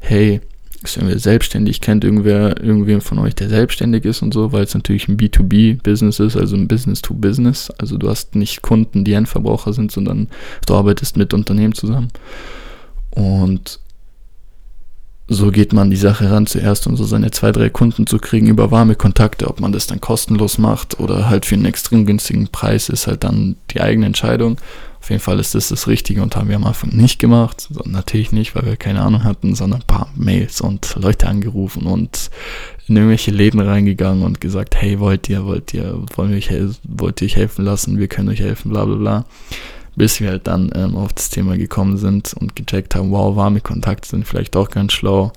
hey, 0.00 0.40
ist 0.84 0.96
irgendwer 0.96 1.18
selbstständig, 1.18 1.80
kennt 1.80 2.04
irgendwer, 2.04 2.62
irgendwer 2.62 3.00
von 3.00 3.18
euch, 3.18 3.34
der 3.34 3.48
selbstständig 3.48 4.04
ist 4.04 4.22
und 4.22 4.32
so, 4.34 4.52
weil 4.52 4.64
es 4.64 4.74
natürlich 4.74 5.08
ein 5.08 5.16
B2B-Business 5.16 6.20
ist, 6.20 6.36
also 6.36 6.56
ein 6.56 6.68
Business-to-Business. 6.68 7.72
Also 7.78 7.96
du 7.98 8.08
hast 8.08 8.34
nicht 8.34 8.62
Kunden, 8.62 9.04
die 9.04 9.12
Endverbraucher 9.12 9.72
sind, 9.72 9.92
sondern 9.92 10.28
du 10.66 10.74
arbeitest 10.74 11.16
mit 11.16 11.34
Unternehmen 11.34 11.74
zusammen. 11.74 12.08
Und 13.10 13.80
so 15.28 15.50
geht 15.50 15.72
man 15.72 15.90
die 15.90 15.96
Sache 15.96 16.30
ran 16.30 16.46
zuerst, 16.46 16.86
um 16.86 16.96
so 16.96 17.04
seine 17.04 17.30
zwei, 17.30 17.52
drei 17.52 17.70
Kunden 17.70 18.06
zu 18.06 18.18
kriegen 18.18 18.48
über 18.48 18.70
warme 18.70 18.96
Kontakte. 18.96 19.48
Ob 19.48 19.60
man 19.60 19.72
das 19.72 19.86
dann 19.86 20.00
kostenlos 20.00 20.58
macht 20.58 21.00
oder 21.00 21.28
halt 21.28 21.46
für 21.46 21.54
einen 21.54 21.64
extrem 21.64 22.06
günstigen 22.06 22.48
Preis, 22.48 22.88
ist 22.88 23.06
halt 23.06 23.24
dann 23.24 23.56
die 23.70 23.80
eigene 23.80 24.06
Entscheidung. 24.06 24.58
Auf 25.02 25.10
jeden 25.10 25.20
Fall 25.20 25.40
ist 25.40 25.56
das 25.56 25.68
das 25.68 25.88
Richtige 25.88 26.22
und 26.22 26.36
haben 26.36 26.48
wir 26.48 26.54
am 26.54 26.64
Anfang 26.64 26.90
nicht 26.90 27.18
gemacht. 27.18 27.68
Natürlich 27.86 28.30
nicht, 28.30 28.54
weil 28.54 28.66
wir 28.66 28.76
keine 28.76 29.02
Ahnung 29.02 29.24
hatten, 29.24 29.56
sondern 29.56 29.80
ein 29.80 29.86
paar 29.86 30.08
Mails 30.14 30.60
und 30.60 30.94
Leute 30.94 31.26
angerufen 31.26 31.86
und 31.86 32.30
in 32.86 32.94
irgendwelche 32.94 33.32
Läden 33.32 33.58
reingegangen 33.58 34.22
und 34.22 34.40
gesagt, 34.40 34.76
hey, 34.76 35.00
wollt 35.00 35.28
ihr, 35.28 35.44
wollt 35.44 35.74
ihr, 35.74 36.00
wollen 36.14 36.30
wir 36.30 36.74
wollt 36.84 37.20
ihr 37.20 37.24
euch 37.26 37.34
helfen 37.34 37.64
lassen, 37.64 37.98
wir 37.98 38.06
können 38.06 38.28
euch 38.28 38.38
helfen, 38.38 38.70
bla 38.70 38.84
bla 38.84 38.94
bla. 38.94 39.24
Bis 39.96 40.20
wir 40.20 40.30
halt 40.30 40.46
dann 40.46 40.70
ähm, 40.72 40.94
auf 40.96 41.12
das 41.12 41.30
Thema 41.30 41.58
gekommen 41.58 41.96
sind 41.96 42.32
und 42.34 42.54
gecheckt 42.54 42.94
haben, 42.94 43.10
wow, 43.10 43.34
warme 43.34 43.60
Kontakte 43.60 44.08
sind 44.08 44.24
vielleicht 44.24 44.54
auch 44.56 44.70
ganz 44.70 44.92
schlau. 44.92 45.32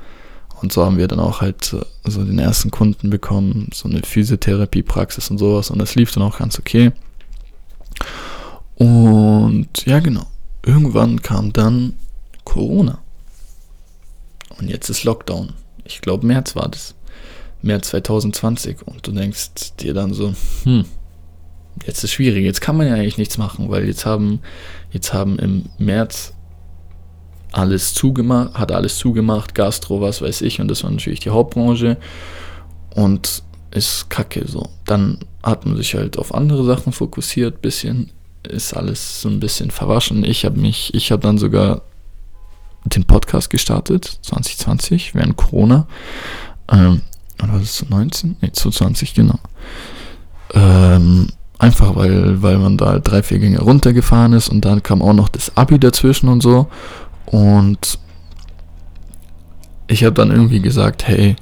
Und 0.62 0.74
so 0.74 0.86
haben 0.86 1.00
wir 1.00 1.08
dann 1.08 1.20
auch 1.20 1.42
halt 1.42 1.74
äh, 1.74 1.84
so 2.08 2.24
den 2.24 2.38
ersten 2.38 2.70
Kunden 2.70 3.10
bekommen, 3.10 3.70
so 3.74 3.90
eine 3.90 4.02
Physiotherapiepraxis 4.04 5.32
und 5.32 5.40
sowas. 5.40 5.72
Und 5.72 5.80
das 5.80 5.96
lief 5.96 6.12
dann 6.12 6.22
auch 6.22 6.38
ganz 6.38 6.60
okay. 6.60 6.92
Und 8.76 9.86
ja, 9.86 10.00
genau. 10.00 10.26
Irgendwann 10.66 11.22
kam 11.22 11.54
dann 11.54 11.94
Corona. 12.44 13.00
Und 14.58 14.70
jetzt 14.70 14.90
ist 14.90 15.04
Lockdown. 15.04 15.54
Ich 15.84 16.02
glaube, 16.02 16.26
März 16.26 16.56
war 16.56 16.70
das. 16.70 16.96
März 17.62 17.90
2020. 17.90 18.84
Und 18.86 19.06
du 19.06 19.12
denkst 19.12 19.76
dir 19.80 19.94
dann 19.94 20.14
so, 20.14 20.34
hm, 20.64 20.86
jetzt 21.86 22.04
ist 22.04 22.12
schwierig. 22.12 22.44
Jetzt 22.44 22.62
kann 22.62 22.78
man 22.78 22.88
ja 22.88 22.96
eigentlich 22.96 23.18
nichts 23.18 23.38
machen, 23.38 23.70
weil 23.70 23.86
jetzt 23.86 24.06
haben, 24.06 24.40
jetzt 24.92 25.14
haben 25.14 25.40
im 25.40 25.66
März 25.78 26.34
alles 27.52 27.94
zugemacht, 27.94 28.56
hat 28.56 28.72
alles 28.72 28.98
zugemacht, 28.98 29.56
Gastro, 29.56 30.02
was 30.02 30.22
weiß 30.22 30.42
ich. 30.42 30.60
Und 30.60 30.68
das 30.70 30.84
war 30.84 30.92
natürlich 30.92 31.22
die 31.22 31.30
Hauptbranche. 31.30 31.98
Und 32.94 33.44
ist 33.72 34.10
kacke 34.10 34.48
so. 34.48 34.70
Dann 34.86 35.20
hat 35.44 35.66
man 35.66 35.76
sich 35.76 35.96
halt 35.96 36.18
auf 36.18 36.34
andere 36.34 36.66
Sachen 36.66 36.94
fokussiert, 36.94 37.62
bisschen 37.62 38.12
ist 38.46 38.74
alles 38.74 39.22
so 39.22 39.30
ein 39.30 39.40
bisschen 39.40 39.72
verwaschen. 39.72 40.24
Ich 40.24 40.46
habe 40.46 40.60
mich, 40.60 40.94
ich 40.94 41.12
habe 41.12 41.22
dann 41.22 41.38
sogar 41.38 41.82
den 42.86 43.06
Podcast 43.06 43.50
gestartet, 43.50 44.20
2020, 44.22 45.16
während 45.16 45.36
Corona. 45.38 45.88
Ähm, 46.72 47.02
oder 47.42 47.54
war 47.54 47.60
das 47.60 47.86
19? 47.88 48.38
Ne, 48.42 48.52
2020, 48.52 49.14
genau. 49.14 49.40
Ähm, 50.54 51.28
einfach 51.58 51.96
weil, 51.96 52.42
weil 52.42 52.58
man 52.58 52.78
da 52.78 53.00
drei, 53.00 53.24
vier 53.24 53.40
Gänge 53.40 53.60
runtergefahren 53.60 54.34
ist 54.34 54.50
und 54.50 54.64
dann 54.64 54.84
kam 54.84 55.02
auch 55.02 55.14
noch 55.14 55.30
das 55.30 55.56
Abi 55.58 55.80
dazwischen 55.80 56.30
und 56.30 56.42
so. 56.42 56.68
Und 57.26 58.00
ich 59.88 60.04
habe 60.04 60.14
dann 60.14 60.32
irgendwie 60.32 60.62
gesagt, 60.62 61.08
hey, 61.08 61.36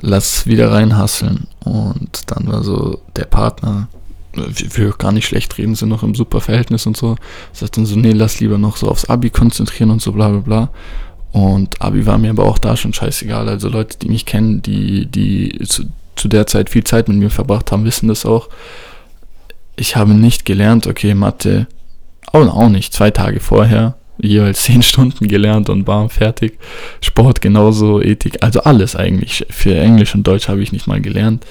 lass 0.00 0.46
wieder 0.46 0.72
reinhasseln. 0.72 1.48
Und 1.64 2.30
dann 2.30 2.46
war 2.46 2.62
so 2.62 3.00
der 3.16 3.24
Partner, 3.24 3.88
will 4.36 4.92
gar 4.98 5.12
nicht 5.12 5.26
schlecht 5.26 5.56
reden, 5.58 5.74
sind 5.74 5.88
noch 5.88 6.02
im 6.02 6.14
super 6.14 6.40
Verhältnis 6.40 6.86
und 6.86 6.96
so. 6.96 7.16
Sagt 7.52 7.76
dann 7.76 7.86
so, 7.86 7.96
nee, 7.96 8.12
lass 8.12 8.40
lieber 8.40 8.58
noch 8.58 8.76
so 8.76 8.88
aufs 8.88 9.06
Abi 9.06 9.30
konzentrieren 9.30 9.90
und 9.90 10.02
so 10.02 10.12
bla 10.12 10.28
bla 10.28 10.40
bla. 10.40 10.70
Und 11.32 11.82
Abi 11.82 12.06
war 12.06 12.16
mir 12.16 12.30
aber 12.30 12.44
auch 12.44 12.58
da 12.58 12.76
schon 12.76 12.92
scheißegal. 12.92 13.48
Also 13.48 13.68
Leute, 13.68 13.98
die 13.98 14.08
mich 14.08 14.24
kennen, 14.24 14.62
die, 14.62 15.06
die 15.06 15.58
zu, 15.66 15.84
zu 16.14 16.28
der 16.28 16.46
Zeit 16.46 16.70
viel 16.70 16.84
Zeit 16.84 17.08
mit 17.08 17.16
mir 17.16 17.30
verbracht 17.30 17.72
haben, 17.72 17.84
wissen 17.84 18.06
das 18.06 18.24
auch. 18.24 18.48
Ich 19.74 19.96
habe 19.96 20.14
nicht 20.14 20.44
gelernt, 20.44 20.86
okay, 20.86 21.14
Mathe, 21.14 21.66
auch, 22.32 22.46
auch 22.46 22.68
nicht, 22.68 22.92
zwei 22.92 23.10
Tage 23.10 23.40
vorher, 23.40 23.96
jeweils 24.18 24.62
zehn 24.64 24.82
Stunden 24.82 25.26
gelernt 25.26 25.68
und 25.70 25.88
war 25.88 26.08
fertig. 26.08 26.58
Sport 27.00 27.40
genauso, 27.40 28.00
Ethik, 28.00 28.38
also 28.42 28.60
alles 28.60 28.94
eigentlich. 28.94 29.44
Für 29.50 29.76
Englisch 29.76 30.14
und 30.14 30.24
Deutsch 30.24 30.46
habe 30.46 30.62
ich 30.62 30.72
nicht 30.72 30.86
mal 30.86 31.00
gelernt. 31.00 31.44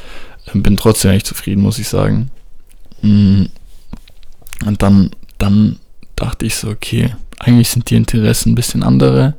Bin 0.53 0.77
trotzdem 0.77 1.11
echt 1.11 1.27
zufrieden, 1.27 1.61
muss 1.61 1.79
ich 1.79 1.89
sagen. 1.89 2.29
Mm. 3.03 3.45
Und 4.65 4.81
dann, 4.81 5.11
dann 5.37 5.77
dachte 6.15 6.45
ich 6.45 6.55
so, 6.55 6.69
okay, 6.69 7.13
eigentlich 7.39 7.69
sind 7.69 7.89
die 7.89 7.95
Interessen 7.95 8.53
ein 8.53 8.55
bisschen 8.55 8.83
andere. 8.83 9.35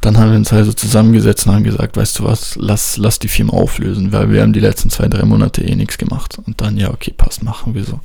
Dann 0.00 0.16
haben 0.16 0.30
wir 0.30 0.38
uns 0.38 0.52
also 0.52 0.72
zusammengesetzt 0.72 1.46
und 1.46 1.54
haben 1.54 1.64
gesagt, 1.64 1.96
weißt 1.96 2.18
du 2.18 2.24
was, 2.24 2.56
lass, 2.56 2.96
lass 2.96 3.18
die 3.18 3.28
Firma 3.28 3.52
auflösen, 3.52 4.12
weil 4.12 4.30
wir 4.30 4.42
haben 4.42 4.52
die 4.52 4.60
letzten 4.60 4.90
zwei, 4.90 5.08
drei 5.08 5.24
Monate 5.24 5.62
eh 5.62 5.74
nichts 5.74 5.98
gemacht. 5.98 6.38
Und 6.44 6.60
dann, 6.60 6.76
ja, 6.76 6.90
okay, 6.90 7.12
passt, 7.16 7.42
machen 7.42 7.74
wir 7.74 7.84
so. 7.84 8.00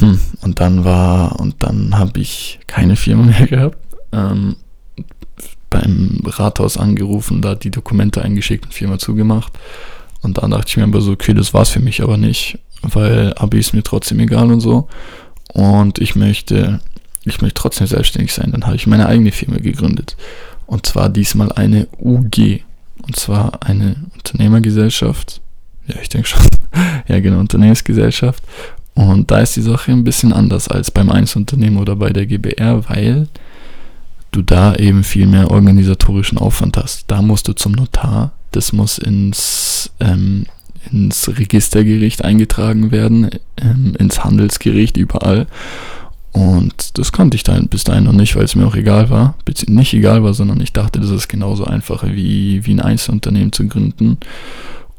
Hm. 0.00 0.20
Und 0.42 0.60
dann 0.60 0.84
war, 0.84 1.40
und 1.40 1.56
dann 1.62 1.98
habe 1.98 2.20
ich 2.20 2.60
keine 2.66 2.96
Firma 2.96 3.24
mehr 3.24 3.46
gehabt. 3.48 3.78
Ähm, 4.12 4.56
beim 5.70 6.20
Rathaus 6.24 6.76
angerufen, 6.76 7.42
da 7.42 7.56
die 7.56 7.70
Dokumente 7.70 8.22
eingeschickt 8.22 8.66
und 8.66 8.74
Firma 8.74 8.98
zugemacht. 8.98 9.52
Und 10.22 10.38
dann 10.38 10.52
dachte 10.52 10.68
ich 10.68 10.76
mir 10.76 10.84
aber 10.84 11.00
so, 11.00 11.12
okay, 11.12 11.34
das 11.34 11.52
war's 11.52 11.70
für 11.70 11.80
mich 11.80 12.02
aber 12.02 12.16
nicht 12.16 12.58
weil 12.92 13.34
Abi 13.34 13.58
ist 13.58 13.74
mir 13.74 13.82
trotzdem 13.82 14.20
egal 14.20 14.50
und 14.50 14.60
so. 14.60 14.88
Und 15.52 15.98
ich 15.98 16.16
möchte, 16.16 16.80
ich 17.24 17.40
möchte 17.40 17.60
trotzdem 17.60 17.86
selbstständig 17.86 18.32
sein. 18.32 18.52
Dann 18.52 18.66
habe 18.66 18.76
ich 18.76 18.86
meine 18.86 19.06
eigene 19.06 19.32
Firma 19.32 19.58
gegründet. 19.58 20.16
Und 20.66 20.86
zwar 20.86 21.08
diesmal 21.08 21.52
eine 21.52 21.86
UG. 21.98 22.62
Und 23.02 23.16
zwar 23.16 23.62
eine 23.62 23.96
Unternehmergesellschaft. 24.14 25.40
Ja, 25.86 25.96
ich 26.00 26.08
denke 26.08 26.28
schon. 26.28 26.42
ja, 27.08 27.20
genau, 27.20 27.38
Unternehmensgesellschaft. 27.38 28.42
Und 28.94 29.30
da 29.30 29.40
ist 29.40 29.56
die 29.56 29.62
Sache 29.62 29.92
ein 29.92 30.04
bisschen 30.04 30.32
anders 30.32 30.68
als 30.68 30.90
beim 30.90 31.10
Einzelunternehmen 31.10 31.78
oder 31.78 31.96
bei 31.96 32.10
der 32.10 32.26
GBR, 32.26 32.88
weil 32.88 33.28
du 34.30 34.42
da 34.42 34.74
eben 34.74 35.04
viel 35.04 35.26
mehr 35.26 35.50
organisatorischen 35.50 36.38
Aufwand 36.38 36.76
hast. 36.76 37.04
Da 37.08 37.22
musst 37.22 37.48
du 37.48 37.52
zum 37.52 37.72
Notar, 37.72 38.32
das 38.52 38.72
muss 38.72 38.98
ins 38.98 39.90
ähm, 40.00 40.46
ins 40.90 41.28
Registergericht 41.28 42.24
eingetragen 42.24 42.90
werden, 42.90 43.30
ähm, 43.60 43.94
ins 43.98 44.24
Handelsgericht, 44.24 44.96
überall. 44.96 45.46
Und 46.32 46.98
das 46.98 47.12
konnte 47.12 47.36
ich 47.36 47.44
dann 47.44 47.68
bis 47.68 47.84
dahin 47.84 48.04
noch 48.04 48.12
nicht, 48.12 48.34
weil 48.34 48.44
es 48.44 48.56
mir 48.56 48.66
auch 48.66 48.74
egal 48.74 49.08
war. 49.08 49.36
Nicht 49.68 49.94
egal 49.94 50.24
war, 50.24 50.34
sondern 50.34 50.60
ich 50.60 50.72
dachte, 50.72 50.98
das 50.98 51.10
ist 51.10 51.28
genauso 51.28 51.64
einfach 51.64 52.02
wie, 52.04 52.66
wie 52.66 52.72
ein 52.72 52.80
Einzelunternehmen 52.80 53.52
zu 53.52 53.68
gründen. 53.68 54.18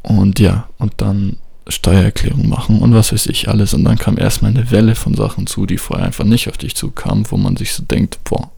Und 0.01 0.39
ja, 0.39 0.69
und 0.77 0.93
dann 0.97 1.35
Steuererklärung 1.67 2.47
machen 2.47 2.79
und 2.79 2.93
was 2.93 3.11
weiß 3.11 3.25
ich 3.27 3.49
alles. 3.49 3.73
Und 3.73 3.83
dann 3.83 3.97
kam 3.97 4.17
erstmal 4.17 4.51
eine 4.51 4.71
Welle 4.71 4.95
von 4.95 5.13
Sachen 5.13 5.47
zu, 5.47 5.65
die 5.65 5.77
vorher 5.77 6.05
einfach 6.05 6.23
nicht 6.23 6.47
auf 6.47 6.57
dich 6.57 6.75
zukamen, 6.75 7.25
wo 7.29 7.37
man 7.37 7.57
sich 7.57 7.73
so 7.73 7.83
denkt, 7.83 8.19
boah, 8.23 8.51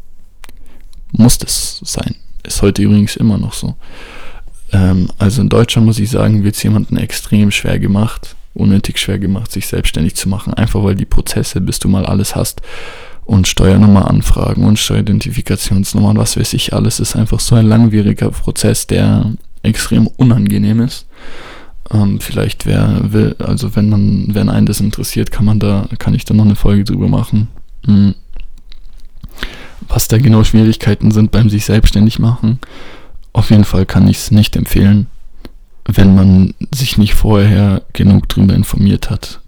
muss 1.14 1.38
das 1.38 1.82
sein. 1.84 2.16
Ist 2.44 2.62
heute 2.62 2.82
übrigens 2.82 3.16
immer 3.16 3.38
noch 3.38 3.54
so. 3.54 3.76
Ähm, 4.72 5.10
also 5.18 5.42
in 5.42 5.50
Deutschland 5.50 5.86
muss 5.88 6.00
ich 6.00 6.10
sagen, 6.10 6.44
wird 6.44 6.56
es 6.56 6.64
jemandem 6.64 6.98
extrem 6.98 7.52
schwer 7.52 7.80
gemacht, 7.80 8.36
unnötig 8.54 9.00
schwer 9.00 9.20
gemacht, 9.20 9.52
sich 9.52 9.68
selbstständig 9.68 10.16
zu 10.16 10.30
machen, 10.30 10.54
einfach 10.54 10.84
weil 10.84 10.96
die 10.96 11.06
Prozesse, 11.06 11.62
bis 11.62 11.80
du 11.80 11.88
mal 11.88 12.06
alles 12.06 12.36
hast 12.36 12.62
und 13.26 13.48
Steuernummer 13.48 14.10
anfragen 14.10 14.64
und 14.64 14.80
Steueridentifikationsnummer 14.80 16.10
und 16.10 16.18
was 16.18 16.38
weiß 16.38 16.54
ich 16.54 16.74
alles, 16.74 17.00
ist 17.00 17.16
einfach 17.16 17.40
so 17.40 17.56
ein 17.56 17.68
langwieriger 17.68 18.32
Prozess, 18.32 18.88
der 18.88 19.34
extrem 19.64 20.08
unangenehm 20.08 20.82
ist. 20.82 21.08
Ähm, 21.92 22.20
vielleicht 22.20 22.66
wer 22.66 23.12
will, 23.12 23.36
also 23.40 23.76
wenn 23.76 23.92
dann, 23.92 24.28
wenn 24.34 24.50
einen 24.50 24.66
das 24.66 24.80
interessiert, 24.80 25.32
kann 25.32 25.46
man 25.46 25.60
da, 25.60 25.88
kann 26.00 26.14
ich 26.14 26.26
da 26.26 26.34
noch 26.34 26.46
eine 26.46 26.56
Folge 26.56 26.86
drüber 26.86 27.08
machen. 27.08 27.50
Mhm. 27.86 28.16
Was 29.88 30.08
da 30.08 30.18
genau 30.18 30.44
Schwierigkeiten 30.44 31.12
sind 31.12 31.32
beim 31.32 31.50
sich 31.50 31.66
selbstständig 31.66 32.20
machen. 32.20 32.60
Auf 33.38 33.52
jeden 33.52 33.66
Fall 33.66 33.86
kann 33.86 34.08
ich 34.08 34.18
es 34.18 34.32
nicht 34.32 34.56
empfehlen, 34.56 35.06
wenn 35.86 36.16
man 36.16 36.56
sich 36.74 36.98
nicht 36.98 37.14
vorher 37.14 37.84
genug 37.94 38.28
drüber 38.30 38.56
informiert 38.56 39.12
hat. 39.12 39.42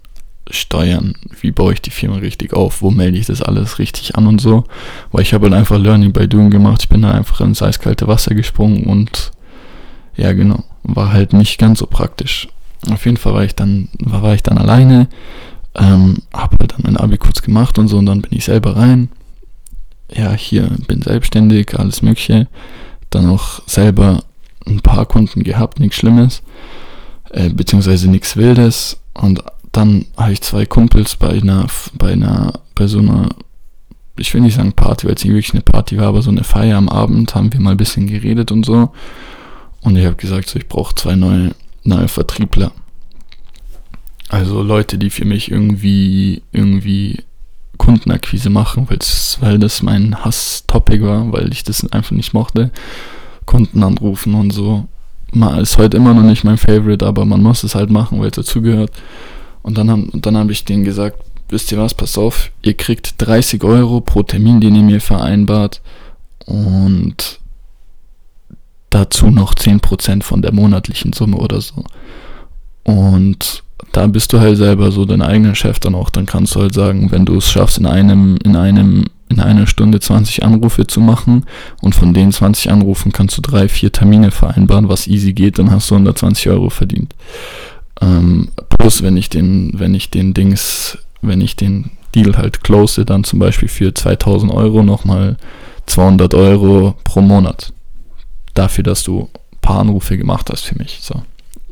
Steuern, 0.48 1.14
wie 1.40 1.50
baue 1.50 1.72
ich 1.72 1.82
die 1.82 1.90
Firma 1.90 2.18
richtig 2.18 2.52
auf, 2.52 2.82
wo 2.82 2.92
melde 2.92 3.18
ich 3.18 3.26
das 3.26 3.42
alles 3.42 3.80
richtig 3.80 4.14
an 4.14 4.28
und 4.28 4.40
so. 4.40 4.62
Weil 5.10 5.22
ich 5.22 5.34
habe 5.34 5.46
halt 5.46 5.54
einfach 5.54 5.76
Learning 5.76 6.12
by 6.12 6.28
Doing 6.28 6.50
gemacht. 6.50 6.82
Ich 6.82 6.88
bin 6.88 7.02
da 7.02 7.10
einfach 7.10 7.40
ins 7.40 7.64
eiskalte 7.64 8.06
Wasser 8.06 8.36
gesprungen 8.36 8.84
und 8.84 9.32
ja 10.16 10.34
genau, 10.34 10.62
war 10.84 11.12
halt 11.12 11.32
nicht 11.32 11.58
ganz 11.58 11.80
so 11.80 11.86
praktisch. 11.86 12.46
Auf 12.92 13.06
jeden 13.06 13.16
Fall 13.16 13.34
war 13.34 13.42
ich 13.42 13.56
dann, 13.56 13.88
war, 13.98 14.22
war 14.22 14.34
ich 14.34 14.44
dann 14.44 14.58
alleine, 14.58 15.08
ähm, 15.74 16.18
habe 16.32 16.58
halt 16.60 16.74
dann 16.74 16.82
mein 16.84 16.96
Abi 16.96 17.18
kurz 17.18 17.42
gemacht 17.42 17.76
und 17.76 17.88
so 17.88 17.98
und 17.98 18.06
dann 18.06 18.22
bin 18.22 18.38
ich 18.38 18.44
selber 18.44 18.76
rein. 18.76 19.08
Ja, 20.14 20.30
hier 20.30 20.70
bin 20.86 21.02
selbstständig, 21.02 21.76
alles 21.76 22.02
mögliche. 22.02 22.46
Dann 23.10 23.28
auch 23.28 23.62
selber 23.66 24.22
ein 24.66 24.80
paar 24.80 25.06
Kunden 25.06 25.42
gehabt, 25.42 25.80
nichts 25.80 25.96
Schlimmes, 25.96 26.42
äh, 27.30 27.50
beziehungsweise 27.50 28.10
nichts 28.10 28.36
Wildes. 28.36 29.00
Und 29.14 29.42
dann 29.72 30.06
habe 30.16 30.32
ich 30.32 30.42
zwei 30.42 30.66
Kumpels 30.66 31.16
bei 31.16 31.30
einer, 31.30 31.66
bei 31.94 32.12
einer, 32.12 32.52
bei 32.74 32.86
so 32.86 32.98
einer, 32.98 33.28
ich 34.16 34.32
will 34.34 34.40
nicht 34.40 34.56
sagen 34.56 34.72
Party, 34.72 35.06
weil 35.06 35.14
es 35.14 35.24
nicht 35.24 35.32
wirklich 35.32 35.54
eine 35.54 35.62
Party 35.62 35.96
war, 35.98 36.08
aber 36.08 36.22
so 36.22 36.30
eine 36.30 36.44
Feier 36.44 36.76
am 36.76 36.88
Abend 36.88 37.34
haben 37.34 37.52
wir 37.52 37.60
mal 37.60 37.72
ein 37.72 37.76
bisschen 37.76 38.06
geredet 38.06 38.52
und 38.52 38.64
so. 38.64 38.92
Und 39.80 39.96
ich 39.96 40.04
habe 40.04 40.16
gesagt, 40.16 40.48
so, 40.48 40.58
ich 40.58 40.68
brauche 40.68 40.94
zwei 40.94 41.14
neue, 41.14 41.54
neue 41.84 42.08
Vertriebler. 42.08 42.72
Also 44.28 44.62
Leute, 44.62 44.98
die 44.98 45.10
für 45.10 45.24
mich 45.24 45.50
irgendwie, 45.50 46.42
irgendwie 46.52 47.24
Kundenakquise 47.80 48.50
machen, 48.50 48.86
weil 49.40 49.58
das 49.58 49.82
mein 49.82 50.22
Hass-Topic 50.22 51.02
war, 51.02 51.32
weil 51.32 51.50
ich 51.50 51.64
das 51.64 51.90
einfach 51.92 52.10
nicht 52.10 52.34
mochte. 52.34 52.70
Kunden 53.46 53.82
anrufen 53.82 54.34
und 54.34 54.52
so. 54.52 54.86
Ist 55.58 55.78
heute 55.78 55.96
immer 55.96 56.12
noch 56.12 56.22
nicht 56.22 56.44
mein 56.44 56.58
Favorite, 56.58 57.06
aber 57.06 57.24
man 57.24 57.42
muss 57.42 57.64
es 57.64 57.74
halt 57.74 57.88
machen, 57.88 58.20
weil 58.20 58.28
es 58.28 58.36
dazugehört. 58.36 58.92
Und 59.62 59.78
dann, 59.78 59.90
haben, 59.90 60.10
dann 60.12 60.36
habe 60.36 60.52
ich 60.52 60.66
denen 60.66 60.84
gesagt, 60.84 61.24
wisst 61.48 61.72
ihr 61.72 61.78
was, 61.78 61.94
pass 61.94 62.18
auf, 62.18 62.50
ihr 62.60 62.74
kriegt 62.74 63.14
30 63.16 63.64
Euro 63.64 64.02
pro 64.02 64.24
Termin, 64.24 64.60
den 64.60 64.74
ihr 64.74 64.82
mir 64.82 65.00
vereinbart. 65.00 65.80
Und 66.44 67.40
dazu 68.90 69.30
noch 69.30 69.54
10% 69.54 70.22
von 70.22 70.42
der 70.42 70.52
monatlichen 70.52 71.14
Summe 71.14 71.38
oder 71.38 71.62
so. 71.62 71.82
Und 72.84 73.62
da 73.92 74.06
bist 74.06 74.32
du 74.32 74.40
halt 74.40 74.56
selber 74.56 74.92
so 74.92 75.04
dein 75.04 75.22
eigener 75.22 75.54
Chef 75.54 75.80
dann 75.80 75.94
auch. 75.94 76.10
Dann 76.10 76.26
kannst 76.26 76.54
du 76.54 76.60
halt 76.60 76.74
sagen, 76.74 77.10
wenn 77.10 77.24
du 77.24 77.36
es 77.36 77.50
schaffst, 77.50 77.78
in 77.78 77.86
einem, 77.86 78.36
in 78.44 78.56
einem, 78.56 79.06
in 79.28 79.40
einer 79.40 79.66
Stunde 79.66 80.00
20 80.00 80.44
Anrufe 80.44 80.86
zu 80.86 81.00
machen 81.00 81.44
und 81.80 81.94
von 81.94 82.14
den 82.14 82.32
20 82.32 82.70
Anrufen 82.70 83.12
kannst 83.12 83.36
du 83.38 83.42
drei, 83.42 83.68
vier 83.68 83.92
Termine 83.92 84.30
vereinbaren, 84.30 84.88
was 84.88 85.06
easy 85.06 85.32
geht, 85.32 85.58
dann 85.58 85.70
hast 85.70 85.90
du 85.90 85.94
120 85.94 86.48
Euro 86.50 86.70
verdient. 86.70 87.14
Ähm, 88.00 88.48
plus, 88.68 89.02
wenn 89.02 89.16
ich 89.16 89.28
den, 89.28 89.72
wenn 89.74 89.94
ich 89.94 90.10
den 90.10 90.34
Dings, 90.34 90.98
wenn 91.22 91.40
ich 91.40 91.56
den 91.56 91.90
Deal 92.14 92.36
halt 92.36 92.62
close, 92.64 93.04
dann 93.04 93.24
zum 93.24 93.38
Beispiel 93.38 93.68
für 93.68 93.94
2000 93.94 94.52
Euro 94.52 94.82
nochmal 94.82 95.36
200 95.86 96.34
Euro 96.34 96.94
pro 97.04 97.20
Monat 97.20 97.72
dafür, 98.54 98.84
dass 98.84 99.02
du 99.02 99.28
ein 99.32 99.58
paar 99.60 99.80
Anrufe 99.80 100.16
gemacht 100.16 100.48
hast 100.50 100.62
für 100.62 100.76
mich. 100.76 100.98
So. 101.00 101.22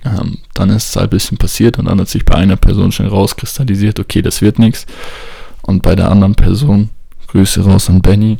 Ähm, 0.04 0.38
dann 0.54 0.70
ist 0.70 0.90
es 0.90 0.96
halt 0.96 1.08
ein 1.08 1.11
bisschen 1.11 1.38
passiert 1.38 1.78
und 1.78 1.87
dann 1.87 2.00
hat 2.00 2.08
sich 2.08 2.24
bei 2.24 2.34
einer 2.34 2.56
Person 2.56 2.92
schon 2.92 3.06
rauskristallisiert, 3.06 3.98
okay, 3.98 4.22
das 4.22 4.42
wird 4.42 4.58
nichts. 4.58 4.87
Und 5.62 5.82
bei 5.82 5.94
der 5.94 6.11
anderen 6.11 6.34
Person, 6.34 6.90
Grüße 7.28 7.62
raus 7.62 7.90
an 7.90 8.00
Benny, 8.00 8.38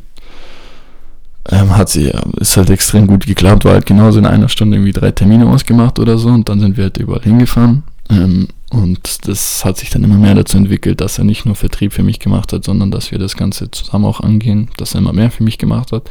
ähm, 1.51 1.77
hat 1.77 1.89
sie, 1.89 2.13
ist 2.39 2.57
halt 2.57 2.71
extrem 2.71 3.07
gut 3.07 3.27
geklappt, 3.27 3.65
war 3.65 3.73
halt 3.73 3.87
genauso 3.87 4.19
in 4.19 4.27
einer 4.27 4.49
Stunde 4.49 4.77
irgendwie 4.77 4.93
drei 4.93 5.11
Termine 5.11 5.47
ausgemacht 5.47 5.99
oder 5.99 6.19
so 6.19 6.29
und 6.29 6.49
dann 6.49 6.61
sind 6.61 6.77
wir 6.77 6.85
halt 6.85 6.99
überall 6.99 7.23
hingefahren. 7.23 7.83
Ähm, 8.11 8.49
und 8.71 9.27
das 9.27 9.65
hat 9.65 9.79
sich 9.79 9.89
dann 9.91 10.05
immer 10.05 10.17
mehr 10.17 10.35
dazu 10.35 10.59
entwickelt, 10.59 11.01
dass 11.01 11.19
er 11.19 11.25
nicht 11.25 11.47
nur 11.47 11.55
Vertrieb 11.55 11.93
für 11.93 12.03
mich 12.03 12.21
gemacht 12.21 12.53
hat, 12.53 12.65
sondern 12.65 12.91
dass 12.91 13.11
wir 13.11 13.19
das 13.19 13.37
Ganze 13.37 13.71
zusammen 13.71 14.05
auch 14.05 14.21
angehen, 14.21 14.69
dass 14.77 14.95
er 14.95 14.99
immer 14.99 15.15
mehr 15.15 15.31
für 15.31 15.43
mich 15.43 15.57
gemacht 15.57 15.93
hat. 15.93 16.11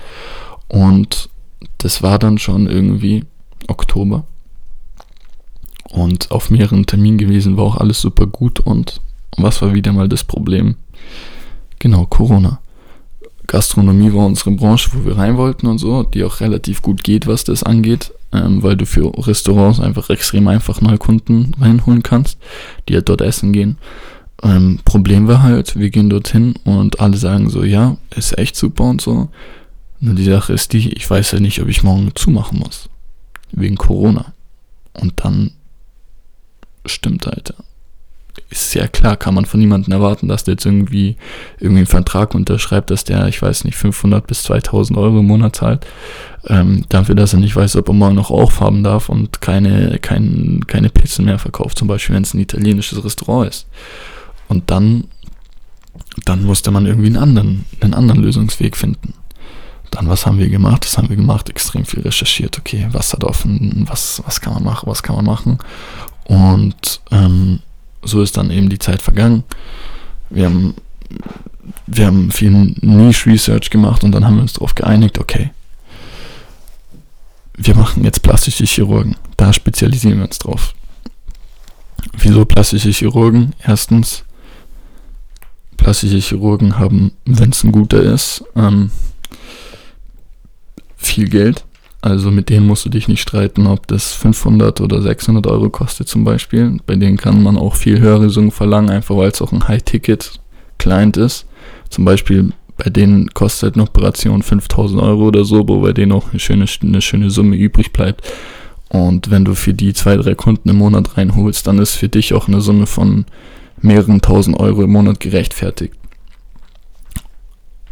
Und 0.67 1.29
das 1.77 2.01
war 2.01 2.17
dann 2.17 2.39
schon 2.39 2.67
irgendwie 2.67 3.25
Oktober. 3.67 4.25
Und 5.89 6.32
auf 6.32 6.50
mehreren 6.50 6.86
Terminen 6.86 7.17
gewesen 7.17 7.58
war 7.58 7.65
auch 7.65 7.78
alles 7.78 8.02
super 8.02 8.28
gut. 8.28 8.60
Und 8.60 9.02
was 9.38 9.62
war 9.62 9.73
wieder 9.73 9.93
mal 9.93 10.10
das 10.10 10.23
Problem? 10.23 10.76
Genau, 11.80 12.06
Corona. 12.06 12.60
Gastronomie 13.47 14.13
war 14.13 14.26
unsere 14.26 14.52
Branche, 14.52 14.89
wo 14.93 15.06
wir 15.06 15.17
rein 15.17 15.38
wollten 15.38 15.67
und 15.67 15.78
so, 15.78 16.04
die 16.04 16.23
auch 16.23 16.41
relativ 16.41 16.82
gut 16.82 17.04
geht, 17.04 17.28
was 17.28 17.45
das 17.45 17.63
angeht, 17.63 18.12
ähm, 18.34 18.62
weil 18.62 18.76
du 18.76 18.86
für 18.86 19.12
Restaurants 19.26 19.80
einfach 19.80 20.10
extrem 20.10 20.50
einfach 20.50 20.82
neue 20.82 20.97
Kunden 20.97 21.54
reinholen 21.60 22.04
kannst, 22.04 22.38
die 22.88 22.95
halt 22.95 23.08
dort 23.08 23.21
essen 23.21 23.54
gehen. 23.54 23.78
Ähm, 24.43 24.80
Problem 24.84 25.28
war 25.28 25.41
halt, 25.43 25.80
wir 25.80 25.89
gehen 25.89 26.10
dorthin 26.10 26.56
und 26.65 27.00
alle 27.00 27.17
sagen 27.17 27.50
so, 27.50 27.63
ja, 27.63 27.97
ist 28.15 28.38
echt 28.38 28.56
super 28.58 28.84
und 28.84 29.02
so. 29.02 29.30
Nur 30.00 30.13
die 30.13 30.26
Sache 30.26 30.54
ist 30.54 30.73
die, 30.73 30.89
ich 30.93 31.10
weiß 31.10 31.32
ja 31.32 31.39
nicht, 31.39 31.62
ob 31.62 31.69
ich 31.69 31.84
morgen 31.84 32.12
zumachen 32.13 32.60
muss. 32.60 32.89
Wegen 33.52 33.78
Corona. 33.78 34.34
Und 34.93 35.13
dann 35.23 35.52
stimmt, 36.88 37.28
Alter. 37.28 37.56
Ist 38.50 38.76
ja 38.76 38.88
klar, 38.88 39.17
kann 39.17 39.34
man 39.34 39.45
von 39.45 39.60
niemandem 39.60 39.93
erwarten, 39.93 40.28
dass 40.28 40.43
der 40.43 40.54
jetzt 40.54 40.65
irgendwie, 40.65 41.17
irgendwie 41.60 41.80
einen 41.80 41.88
Vertrag 41.88 42.36
unterschreibt, 42.36 42.91
dass 42.91 43.04
der, 43.04 43.28
ich 43.28 43.41
weiß 43.41 43.63
nicht, 43.63 43.76
500 43.76 44.26
bis 44.26 44.43
2000 44.43 44.97
Euro 44.97 45.19
im 45.19 45.26
Monat 45.26 45.56
zahlt. 45.56 45.86
Ähm, 46.45 46.86
dafür, 46.89 47.15
dass 47.15 47.34
er 47.34 47.39
nicht 47.39 47.56
weiß, 47.56 47.76
ob 47.76 47.89
er 47.89 47.93
morgen 47.93 48.15
noch 48.15 48.32
aufhaben 48.32 48.84
darf 48.84 49.10
und 49.10 49.41
keine, 49.41 50.00
kein, 50.00 50.62
keine 50.67 50.89
Pizzen 50.89 51.26
mehr 51.26 51.39
verkauft, 51.39 51.78
zum 51.78 51.88
Beispiel, 51.88 52.15
wenn 52.15 52.23
es 52.23 52.34
ein 52.34 52.39
italienisches 52.39 53.04
Restaurant 53.04 53.50
ist. 53.50 53.67
Und 54.47 54.71
dann, 54.71 55.06
dann 56.23 56.43
musste 56.43 56.71
man 56.71 56.86
irgendwie 56.86 57.08
einen 57.08 57.17
anderen, 57.17 57.65
einen 57.82 57.93
anderen 57.93 58.21
Lösungsweg 58.21 58.78
finden. 58.78 59.13
Dann, 59.91 60.10
was 60.10 60.26
haben 60.26 60.38
wir 60.38 60.50
gemacht? 60.50 60.86
Das 60.86 60.97
haben 60.97 61.10
wir 61.10 61.15
gemacht, 61.15 61.50
extrem 61.50 61.86
viel 61.86 62.02
recherchiert. 62.02 62.58
Okay, 62.60 62.88
was 62.91 63.13
hat 63.13 63.23
offen, 63.23 63.86
was, 63.89 64.21
was 64.26 64.41
kann 64.41 64.54
man 64.54 64.63
machen, 64.63 64.88
was 64.89 65.04
kann 65.04 65.15
man 65.15 65.26
machen? 65.26 65.58
Und 66.27 66.99
ähm, 67.11 67.59
so 68.03 68.21
ist 68.21 68.35
dann 68.35 68.51
eben 68.51 68.69
die 68.69 68.79
Zeit 68.79 69.01
vergangen. 69.01 69.43
Wir 70.29 70.45
haben, 70.45 70.75
wir 71.85 72.05
haben 72.05 72.31
viel 72.31 72.51
Niche-Research 72.51 73.69
gemacht 73.69 74.03
und 74.03 74.11
dann 74.11 74.25
haben 74.25 74.35
wir 74.35 74.41
uns 74.41 74.53
darauf 74.53 74.75
geeinigt, 74.75 75.19
okay, 75.19 75.51
wir 77.55 77.75
machen 77.75 78.03
jetzt 78.03 78.23
plastische 78.23 78.65
Chirurgen. 78.65 79.15
Da 79.37 79.53
spezialisieren 79.53 80.17
wir 80.17 80.25
uns 80.25 80.37
drauf. 80.37 80.75
Wieso 82.17 82.43
plastische 82.43 82.91
Chirurgen? 82.91 83.53
Erstens, 83.63 84.25
plastische 85.77 86.19
Chirurgen 86.19 86.77
haben, 86.77 87.13
wenn 87.25 87.51
es 87.51 87.63
ein 87.63 87.71
guter 87.71 88.01
ist, 88.01 88.43
ähm, 88.55 88.91
viel 90.97 91.29
Geld. 91.29 91.63
Also 92.01 92.29
mit 92.29 92.49
denen 92.49 92.67
musst 92.67 92.86
du 92.86 92.89
dich 92.89 93.07
nicht 93.07 93.21
streiten, 93.21 93.65
ob 93.65 93.88
das 93.88 94.13
500 94.13 94.81
oder 94.81 95.01
600 95.01 95.47
Euro 95.47 95.69
kostet 95.69 96.07
zum 96.07 96.23
Beispiel. 96.23 96.77
Bei 96.86 96.95
denen 96.95 97.17
kann 97.17 97.41
man 97.41 97.57
auch 97.57 97.75
viel 97.75 97.99
höhere 97.99 98.29
Summen 98.29 98.51
verlangen, 98.51 98.89
einfach 98.89 99.17
weil 99.17 99.29
es 99.29 99.41
auch 99.41 99.51
ein 99.51 99.67
High-Ticket-Client 99.67 101.17
ist. 101.17 101.47
Zum 101.89 102.05
Beispiel 102.05 102.53
bei 102.77 102.91
denen 102.91 103.33
kostet 103.33 103.73
eine 103.73 103.83
Operation 103.83 104.43
5000 104.43 105.01
Euro 105.01 105.27
oder 105.27 105.43
so, 105.43 105.67
wo 105.67 105.81
bei 105.81 105.93
denen 105.93 106.12
auch 106.12 106.29
eine 106.29 106.39
schöne, 106.39 106.65
eine 106.83 107.01
schöne 107.01 107.31
Summe 107.31 107.55
übrig 107.55 107.91
bleibt. 107.91 108.21
Und 108.89 109.31
wenn 109.31 109.43
du 109.43 109.55
für 109.55 109.73
die 109.73 109.93
zwei, 109.93 110.15
drei 110.15 110.36
Kunden 110.36 110.69
im 110.69 110.77
Monat 110.77 111.17
reinholst, 111.17 111.65
dann 111.65 111.79
ist 111.79 111.95
für 111.95 112.07
dich 112.07 112.33
auch 112.33 112.47
eine 112.47 112.62
Summe 112.62 112.86
von 112.86 113.25
mehreren 113.81 114.21
tausend 114.21 114.60
Euro 114.60 114.83
im 114.83 114.91
Monat 114.91 115.19
gerechtfertigt 115.19 115.96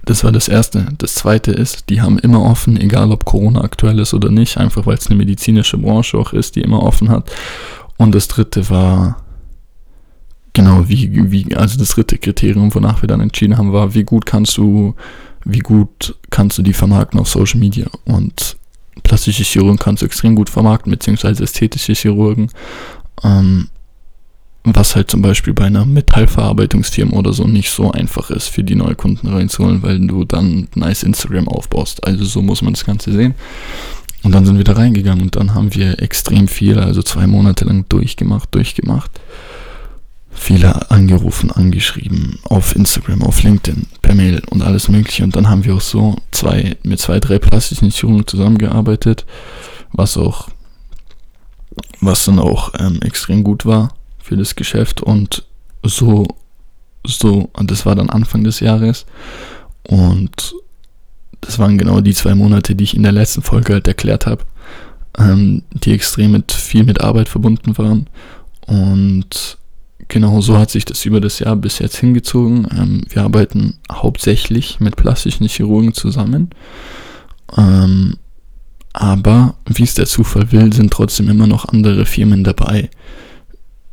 Das 0.05 0.23
war 0.23 0.31
das 0.31 0.47
Erste. 0.47 0.87
Das 0.99 1.15
Zweite 1.15 1.51
ist, 1.51 1.89
die 1.89 2.01
haben 2.01 2.19
immer 2.19 2.41
offen, 2.43 2.79
egal 2.79 3.11
ob 3.11 3.25
Corona 3.25 3.61
aktuell 3.61 3.99
ist 3.99 4.13
oder 4.13 4.29
nicht, 4.29 4.57
einfach 4.57 4.85
weil 4.85 4.97
es 4.97 5.07
eine 5.07 5.15
medizinische 5.15 5.79
Branche 5.79 6.17
auch 6.17 6.31
ist, 6.31 6.55
die 6.55 6.61
immer 6.61 6.83
offen 6.83 7.09
hat. 7.09 7.31
Und 7.97 8.13
das 8.13 8.27
Dritte 8.27 8.69
war, 8.69 9.23
genau, 10.53 10.87
wie, 10.87 11.31
wie, 11.31 11.55
also 11.55 11.79
das 11.79 11.89
dritte 11.89 12.19
Kriterium, 12.19 12.73
wonach 12.73 13.01
wir 13.01 13.07
dann 13.07 13.19
entschieden 13.19 13.57
haben, 13.57 13.73
war, 13.73 13.95
wie 13.95 14.03
gut 14.03 14.27
kannst 14.27 14.57
du, 14.57 14.93
wie 15.43 15.59
gut 15.59 16.15
kannst 16.29 16.57
du 16.59 16.61
die 16.61 16.73
vermarkten 16.73 17.19
auf 17.19 17.29
Social 17.29 17.59
Media. 17.59 17.87
Und 18.05 18.57
plastische 19.01 19.43
Chirurgen 19.43 19.79
kannst 19.79 20.03
du 20.03 20.05
extrem 20.05 20.35
gut 20.35 20.51
vermarkten, 20.51 20.91
beziehungsweise 20.91 21.43
ästhetische 21.43 21.93
Chirurgen. 21.93 22.51
Ähm, 23.23 23.69
was 24.65 24.95
halt 24.95 25.11
zum 25.11 25.21
Beispiel 25.21 25.53
bei 25.53 25.65
einer 25.65 25.85
Metallverarbeitungsfirma 25.85 27.15
oder 27.15 27.33
so 27.33 27.45
nicht 27.45 27.69
so 27.69 27.91
einfach 27.91 28.31
ist, 28.31 28.47
für 28.47 28.63
die 28.63 28.75
neue 28.75 28.95
Kunden 28.95 29.27
reinzuholen, 29.27 29.83
weil 29.83 29.99
du 29.99 30.25
dann 30.25 30.67
nice 30.73 31.03
Instagram 31.03 31.47
aufbaust. 31.47 32.03
Also 32.05 32.25
so 32.25 32.41
muss 32.41 32.63
man 32.63 32.73
das 32.73 32.85
Ganze 32.85 33.11
sehen. 33.11 33.35
Und 34.23 34.31
dann 34.31 34.43
sind 34.43 34.57
wir 34.57 34.63
da 34.63 34.73
reingegangen 34.73 35.23
und 35.23 35.35
dann 35.35 35.53
haben 35.53 35.75
wir 35.75 36.01
extrem 36.01 36.47
viel, 36.47 36.79
also 36.79 37.03
zwei 37.03 37.27
Monate 37.27 37.65
lang 37.65 37.85
durchgemacht, 37.89 38.53
durchgemacht. 38.55 39.11
Viele 40.31 40.89
angerufen, 40.89 41.51
angeschrieben, 41.51 42.39
auf 42.43 42.75
Instagram, 42.75 43.21
auf 43.21 43.43
LinkedIn, 43.43 43.85
per 44.01 44.15
Mail 44.15 44.41
und 44.49 44.63
alles 44.63 44.89
mögliche. 44.89 45.23
Und 45.23 45.35
dann 45.35 45.47
haben 45.47 45.63
wir 45.63 45.75
auch 45.75 45.81
so 45.81 46.15
zwei, 46.31 46.75
mit 46.83 46.99
zwei, 46.99 47.19
drei 47.19 47.37
plastischen 47.37 47.91
Chirurgen 47.91 48.25
zusammengearbeitet, 48.25 49.25
was 49.91 50.17
auch, 50.17 50.49
was 52.01 52.25
dann 52.25 52.39
auch 52.39 52.73
ähm, 52.79 53.01
extrem 53.03 53.43
gut 53.43 53.65
war 53.65 53.94
für 54.25 54.35
das 54.35 54.55
Geschäft 54.55 55.01
und 55.01 55.45
so, 55.83 56.25
so, 57.05 57.49
und 57.53 57.69
das 57.69 57.85
war 57.85 57.95
dann 57.95 58.09
Anfang 58.09 58.43
des 58.43 58.59
Jahres 58.59 59.05
und 59.83 60.55
das 61.41 61.59
waren 61.59 61.77
genau 61.77 62.01
die 62.01 62.15
zwei 62.15 62.33
Monate, 62.33 62.73
die 62.73 62.83
ich 62.83 62.95
in 62.95 63.03
der 63.03 63.11
letzten 63.11 63.43
Folge 63.43 63.73
halt 63.73 63.87
erklärt 63.87 64.25
habe, 64.25 64.43
ähm, 65.19 65.61
die 65.71 65.93
extrem 65.93 66.31
mit 66.31 66.51
viel 66.51 66.83
mit 66.83 67.01
Arbeit 67.01 67.29
verbunden 67.29 67.77
waren 67.77 68.07
und 68.65 69.57
genau 70.07 70.41
so 70.41 70.57
hat 70.57 70.71
sich 70.71 70.85
das 70.85 71.05
über 71.05 71.21
das 71.21 71.39
Jahr 71.39 71.55
bis 71.55 71.79
jetzt 71.79 71.97
hingezogen. 71.97 72.67
Ähm, 72.75 73.03
wir 73.09 73.23
arbeiten 73.23 73.75
hauptsächlich 73.91 74.79
mit 74.79 74.95
plastischen 74.95 75.47
Chirurgen 75.47 75.93
zusammen. 75.93 76.49
Ähm, 77.55 78.17
aber 78.93 79.55
wie 79.65 79.83
es 79.83 79.93
der 79.93 80.05
Zufall 80.05 80.51
will, 80.51 80.71
sind 80.73 80.91
trotzdem 80.91 81.29
immer 81.29 81.47
noch 81.47 81.65
andere 81.67 82.05
Firmen 82.05 82.43
dabei, 82.43 82.89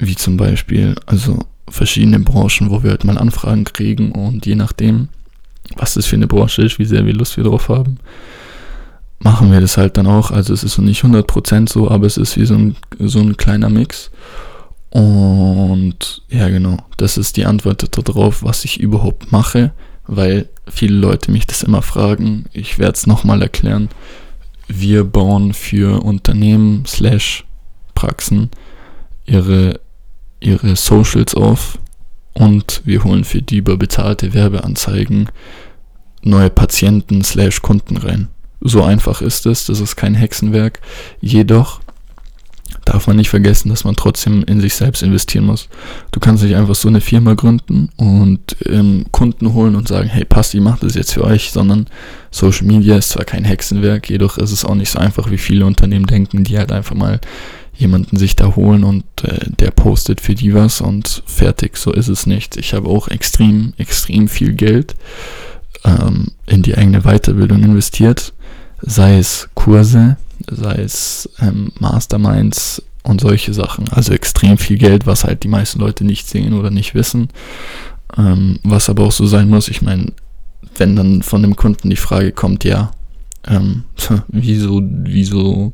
wie 0.03 0.17
zum 0.17 0.37
Beispiel, 0.37 0.95
also 1.07 1.39
verschiedene 1.69 2.21
Branchen, 2.21 2.71
wo 2.71 2.83
wir 2.83 2.91
halt 2.91 3.05
mal 3.05 3.19
Anfragen 3.19 3.65
kriegen 3.65 4.13
und 4.13 4.45
je 4.47 4.57
nachdem, 4.57 5.09
was 5.77 5.95
das 5.95 6.07
für 6.07 6.17
eine 6.17 6.27
Branche 6.27 6.63
ist, 6.63 6.79
wie 6.79 6.85
sehr 6.85 7.07
wir 7.07 7.15
Lust 7.15 7.37
wir 7.37 7.45
drauf 7.45 7.69
haben, 7.69 7.99
machen 9.21 9.53
wir 9.53 9.61
das 9.61 9.77
halt 9.77 9.97
dann 9.97 10.07
auch. 10.07 10.31
Also 10.31 10.53
es 10.53 10.65
ist 10.65 10.75
so 10.75 10.83
nicht 10.83 11.03
100% 11.03 11.71
so, 11.71 11.89
aber 11.91 12.07
es 12.07 12.17
ist 12.17 12.37
wie 12.37 12.45
so 12.45 12.55
ein, 12.55 12.77
so 12.99 13.21
ein 13.21 13.37
kleiner 13.37 13.69
Mix. 13.69 14.11
Und 14.91 16.23
ja, 16.29 16.49
genau, 16.49 16.79
das 16.97 17.17
ist 17.17 17.37
die 17.37 17.47
Antwort 17.47 17.87
darauf, 17.97 18.43
was 18.43 18.65
ich 18.65 18.81
überhaupt 18.81 19.33
mache, 19.33 19.73
weil 20.07 20.49
viele 20.69 20.97
Leute 20.97 21.31
mich 21.31 21.47
das 21.47 21.63
immer 21.63 21.81
fragen. 21.81 22.47
Ich 22.53 22.79
werde 22.79 22.97
es 22.97 23.07
nochmal 23.07 23.41
erklären. 23.41 23.89
Wir 24.69 25.05
bauen 25.05 25.55
für 25.55 26.03
Unternehmen 26.03 26.85
slash 26.87 27.45
Praxen 27.95 28.51
ihre 29.25 29.81
ihre 30.43 30.77
Socials 30.77 31.35
auf 31.35 31.79
und 32.35 32.83
wir 32.85 33.05
holen 33.05 33.25
für 33.25 33.43
die 33.43 33.59
über 33.59 33.77
bezahlte 33.77 34.35
Werbeanzeigen 34.35 35.29
neue 36.23 36.51
Patienten 36.51 37.23
slash 37.25 37.63
Kunden 37.63 37.97
rein. 37.97 38.29
So 38.61 38.83
einfach 38.83 39.23
ist 39.23 39.45
es, 39.47 39.67
das 39.67 39.81
ist 39.81 39.97
kein 39.97 40.15
Hexenwerk. 40.15 40.81
Jedoch 41.21 41.81
darf 42.85 43.07
man 43.07 43.17
nicht 43.17 43.29
vergessen, 43.29 43.69
dass 43.69 43.85
man 43.85 43.97
trotzdem 43.97 44.45
in 44.45 44.61
sich 44.61 44.75
selbst 44.75 45.03
investieren 45.03 45.47
muss. 45.47 45.69
Du 46.11 46.21
kannst 46.21 46.43
nicht 46.43 46.57
einfach 46.57 46.75
so 46.75 46.89
eine 46.89 47.01
Firma 47.01 47.35
gründen 47.35 47.91
und 47.97 48.57
ähm, 48.67 49.07
Kunden 49.11 49.53
holen 49.53 49.77
und 49.77 49.89
sagen, 49.89 50.09
hey, 50.09 50.25
passt, 50.25 50.55
ich 50.55 50.61
mache 50.61 50.81
das 50.87 50.95
jetzt 50.95 51.13
für 51.13 51.25
euch, 51.25 51.51
sondern 51.51 51.87
Social 52.31 52.67
Media 52.67 52.97
ist 52.97 53.11
zwar 53.11 53.25
kein 53.25 53.45
Hexenwerk, 53.45 54.09
jedoch 54.09 54.39
ist 54.39 54.53
es 54.53 54.65
auch 54.65 54.75
nicht 54.75 54.91
so 54.91 54.99
einfach, 54.99 55.31
wie 55.31 55.39
viele 55.39 55.67
Unternehmen 55.67 56.07
denken, 56.07 56.45
die 56.45 56.59
halt 56.59 56.73
einfach 56.73 56.95
mal 56.95 57.21
jemanden 57.83 58.17
sich 58.17 58.37
da 58.37 58.57
holen 58.57 58.85
und 58.85 59.05
äh, 59.23 59.51
der 59.59 59.71
postet 59.73 60.21
für 60.21 60.35
die 60.35 60.55
was 60.55 60.81
und 60.81 61.23
fertig, 61.27 61.77
so 61.77 61.93
ist 61.93 62.09
es 62.09 62.27
nicht. 62.27 62.57
Ich 62.57 62.73
habe 62.73 62.89
auch 62.89 63.09
extrem, 63.09 63.75
extrem 63.77 64.29
viel 64.29 64.55
Geld 64.55 64.95
ähm, 65.85 66.29
in 66.47 66.63
die 66.63 66.77
eigene 66.77 67.03
Weiterbildung 67.03 67.63
investiert, 67.63 68.33
sei 68.81 69.19
es 69.19 69.49
Kurse, 69.55 70.17
sei 70.51 70.77
es 70.77 71.29
ähm, 71.41 71.73
Masterminds 71.79 72.83
und 73.03 73.21
solche 73.21 73.53
Sachen. 73.53 73.89
Also 73.91 74.13
extrem 74.13 74.59
viel 74.59 74.79
Geld, 74.79 75.07
was 75.07 75.25
halt 75.25 75.43
die 75.43 75.49
meisten 75.49 75.81
Leute 75.81 76.05
nicht 76.05 76.29
sehen 76.29 76.55
oder 76.55 76.71
nicht 76.71 76.95
wissen. 76.95 77.29
Ähm, 78.17 78.61
was 78.63 78.89
aber 78.89 79.05
auch 79.05 79.13
so 79.13 79.27
sein 79.27 79.49
muss, 79.49 79.69
ich 79.69 79.83
meine, 79.83 80.13
wenn 80.77 80.97
dann 80.97 81.23
von 81.23 81.43
dem 81.43 81.57
Kunden 81.57 81.91
die 81.91 81.97
Frage 81.97 82.33
kommt, 82.33 82.65
ja, 82.65 82.93
ähm, 83.47 83.85
wieso, 84.29 84.81
wieso 84.83 85.73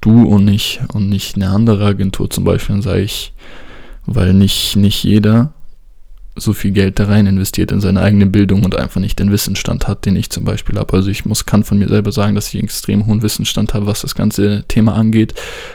du 0.00 0.24
und 0.24 0.44
nicht 0.44 0.80
und 0.92 1.08
nicht 1.08 1.36
eine 1.36 1.48
andere 1.48 1.84
Agentur 1.84 2.30
zum 2.30 2.44
Beispiel, 2.44 2.76
dann 2.76 2.82
sage 2.82 3.02
ich, 3.02 3.32
weil 4.06 4.32
nicht, 4.34 4.76
nicht 4.76 5.04
jeder 5.04 5.52
so 6.36 6.52
viel 6.52 6.70
Geld 6.70 6.98
da 6.98 7.04
rein 7.04 7.26
investiert 7.26 7.72
in 7.72 7.80
seine 7.80 8.00
eigene 8.00 8.26
Bildung 8.26 8.64
und 8.64 8.76
einfach 8.76 9.00
nicht 9.00 9.18
den 9.18 9.32
Wissensstand 9.32 9.88
hat, 9.88 10.06
den 10.06 10.16
ich 10.16 10.30
zum 10.30 10.44
Beispiel 10.44 10.78
habe. 10.78 10.94
Also 10.94 11.10
ich 11.10 11.24
muss, 11.24 11.44
kann 11.44 11.64
von 11.64 11.78
mir 11.78 11.88
selber 11.88 12.12
sagen, 12.12 12.34
dass 12.34 12.52
ich 12.54 12.62
extrem 12.62 13.06
hohen 13.06 13.22
Wissensstand 13.22 13.74
habe, 13.74 13.86
was 13.86 14.00
das 14.00 14.14
ganze 14.14 14.64
Thema 14.68 14.94
angeht, 14.94 15.34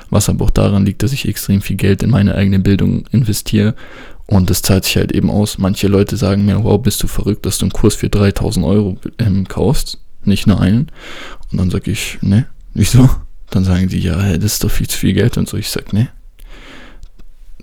was 0.09 0.29
aber 0.29 0.45
auch 0.45 0.49
daran 0.49 0.85
liegt, 0.85 1.03
dass 1.03 1.13
ich 1.13 1.27
extrem 1.27 1.61
viel 1.61 1.75
Geld 1.75 2.03
in 2.03 2.09
meine 2.09 2.35
eigene 2.35 2.59
Bildung 2.59 3.05
investiere 3.11 3.75
und 4.27 4.49
das 4.49 4.61
zahlt 4.61 4.85
sich 4.85 4.97
halt 4.97 5.11
eben 5.11 5.29
aus. 5.29 5.57
Manche 5.57 5.87
Leute 5.87 6.17
sagen 6.17 6.45
mir, 6.45 6.63
wow, 6.63 6.81
bist 6.81 7.03
du 7.03 7.07
verrückt, 7.07 7.45
dass 7.45 7.59
du 7.59 7.65
einen 7.65 7.73
Kurs 7.73 7.95
für 7.95 8.09
3000 8.09 8.65
Euro 8.65 8.97
ähm, 9.19 9.47
kaufst, 9.47 9.99
nicht 10.23 10.47
nur 10.47 10.59
einen. 10.59 10.87
Und 11.51 11.59
dann 11.59 11.69
sage 11.69 11.91
ich, 11.91 12.17
ne, 12.21 12.47
wieso? 12.73 13.09
Dann 13.49 13.63
sagen 13.63 13.87
die, 13.89 13.99
ja, 13.99 14.37
das 14.37 14.53
ist 14.53 14.63
doch 14.63 14.71
viel 14.71 14.87
zu 14.87 14.97
viel 14.97 15.13
Geld 15.13 15.37
und 15.37 15.47
so. 15.47 15.57
Ich 15.57 15.69
sag, 15.69 15.93
nee. 15.93 16.07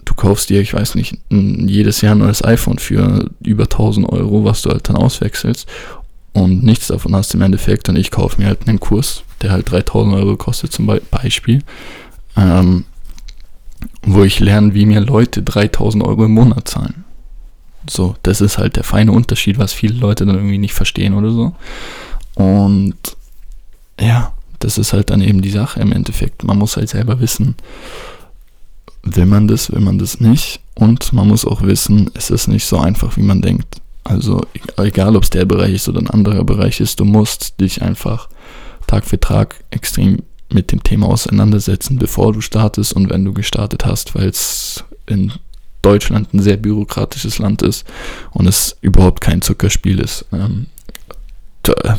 Du 0.04 0.14
kaufst 0.14 0.50
dir, 0.50 0.60
ich 0.60 0.74
weiß 0.74 0.94
nicht, 0.94 1.16
jedes 1.30 2.00
Jahr 2.00 2.14
ein 2.14 2.18
neues 2.18 2.44
iPhone 2.44 2.78
für 2.78 3.30
über 3.40 3.64
1000 3.64 4.08
Euro, 4.08 4.44
was 4.44 4.62
du 4.62 4.70
halt 4.70 4.88
dann 4.88 4.96
auswechselst. 4.96 5.68
Und 6.32 6.62
nichts 6.62 6.86
davon 6.88 7.14
hast 7.14 7.34
im 7.34 7.42
Endeffekt. 7.42 7.88
Und 7.88 7.96
ich 7.96 8.10
kaufe 8.10 8.40
mir 8.40 8.48
halt 8.48 8.66
einen 8.66 8.80
Kurs, 8.80 9.22
der 9.42 9.52
halt 9.52 9.70
3000 9.70 10.14
Euro 10.14 10.36
kostet 10.36 10.72
zum 10.72 10.86
Beispiel. 11.10 11.62
Ähm, 12.36 12.84
wo 14.02 14.22
ich 14.24 14.40
lerne, 14.40 14.74
wie 14.74 14.86
mir 14.86 15.00
Leute 15.00 15.42
3000 15.42 16.04
Euro 16.04 16.24
im 16.24 16.32
Monat 16.32 16.68
zahlen. 16.68 17.04
So, 17.88 18.16
das 18.22 18.40
ist 18.40 18.58
halt 18.58 18.76
der 18.76 18.84
feine 18.84 19.12
Unterschied, 19.12 19.58
was 19.58 19.72
viele 19.72 19.94
Leute 19.94 20.24
dann 20.24 20.36
irgendwie 20.36 20.58
nicht 20.58 20.74
verstehen 20.74 21.14
oder 21.14 21.30
so. 21.30 21.54
Und 22.34 22.96
ja, 24.00 24.32
das 24.64 24.78
ist 24.78 24.92
halt 24.92 25.10
dann 25.10 25.20
eben 25.20 25.42
die 25.42 25.50
Sache 25.50 25.80
im 25.80 25.92
Endeffekt. 25.92 26.44
Man 26.44 26.58
muss 26.58 26.76
halt 26.76 26.88
selber 26.88 27.20
wissen, 27.20 27.56
will 29.02 29.26
man 29.26 29.48
das, 29.48 29.72
will 29.72 29.80
man 29.80 29.98
das 29.98 30.20
nicht. 30.20 30.60
Und 30.74 31.12
man 31.12 31.28
muss 31.28 31.44
auch 31.44 31.62
wissen, 31.62 32.10
es 32.14 32.30
ist 32.30 32.48
nicht 32.48 32.64
so 32.64 32.78
einfach, 32.78 33.16
wie 33.16 33.22
man 33.22 33.42
denkt. 33.42 33.76
Also 34.04 34.40
egal, 34.78 35.16
ob 35.16 35.24
es 35.24 35.30
der 35.30 35.44
Bereich 35.44 35.74
ist 35.74 35.88
oder 35.88 36.00
ein 36.00 36.10
anderer 36.10 36.44
Bereich 36.44 36.80
ist, 36.80 36.98
du 36.98 37.04
musst 37.04 37.60
dich 37.60 37.82
einfach 37.82 38.28
Tag 38.86 39.04
für 39.04 39.20
Tag 39.20 39.62
extrem 39.70 40.22
mit 40.52 40.72
dem 40.72 40.82
Thema 40.82 41.08
auseinandersetzen, 41.08 41.98
bevor 41.98 42.32
du 42.32 42.40
startest 42.40 42.92
und 42.92 43.10
wenn 43.10 43.24
du 43.24 43.32
gestartet 43.32 43.86
hast, 43.86 44.14
weil 44.14 44.28
es 44.28 44.84
in 45.06 45.32
Deutschland 45.82 46.32
ein 46.32 46.40
sehr 46.40 46.56
bürokratisches 46.56 47.38
Land 47.38 47.62
ist 47.62 47.84
und 48.30 48.46
es 48.46 48.76
überhaupt 48.80 49.20
kein 49.20 49.42
Zuckerspiel 49.42 49.98
ist. 49.98 50.26
Ähm, 50.32 50.66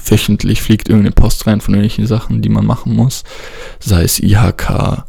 wöchentlich 0.05 0.61
fliegt 0.61 0.89
irgendeine 0.89 1.13
Post 1.13 1.47
rein 1.47 1.61
von 1.61 1.73
irgendwelchen 1.73 2.07
Sachen, 2.07 2.41
die 2.41 2.49
man 2.49 2.65
machen 2.65 2.93
muss. 2.95 3.23
Sei 3.79 4.03
es 4.03 4.19
IHK, 4.19 5.05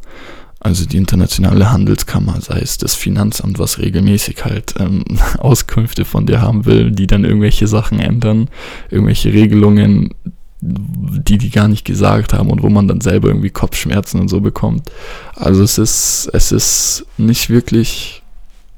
also 0.64 0.86
die 0.86 0.96
internationale 0.96 1.70
Handelskammer, 1.70 2.40
sei 2.40 2.58
es 2.60 2.78
das 2.78 2.94
Finanzamt, 2.94 3.58
was 3.58 3.78
regelmäßig 3.78 4.44
halt 4.44 4.74
ähm, 4.78 5.04
Auskünfte 5.38 6.04
von 6.04 6.26
dir 6.26 6.40
haben 6.40 6.64
will, 6.64 6.90
die 6.90 7.06
dann 7.06 7.24
irgendwelche 7.24 7.66
Sachen 7.66 8.00
ändern, 8.00 8.48
irgendwelche 8.90 9.32
Regelungen, 9.32 10.14
die 10.62 11.36
die 11.36 11.50
gar 11.50 11.68
nicht 11.68 11.84
gesagt 11.84 12.32
haben 12.32 12.50
und 12.50 12.62
wo 12.62 12.70
man 12.70 12.88
dann 12.88 13.02
selber 13.02 13.28
irgendwie 13.28 13.50
Kopfschmerzen 13.50 14.18
und 14.18 14.28
so 14.28 14.40
bekommt. 14.40 14.90
Also 15.34 15.62
es 15.62 15.76
ist, 15.76 16.30
es 16.32 16.52
ist 16.52 17.06
nicht 17.18 17.50
wirklich 17.50 18.22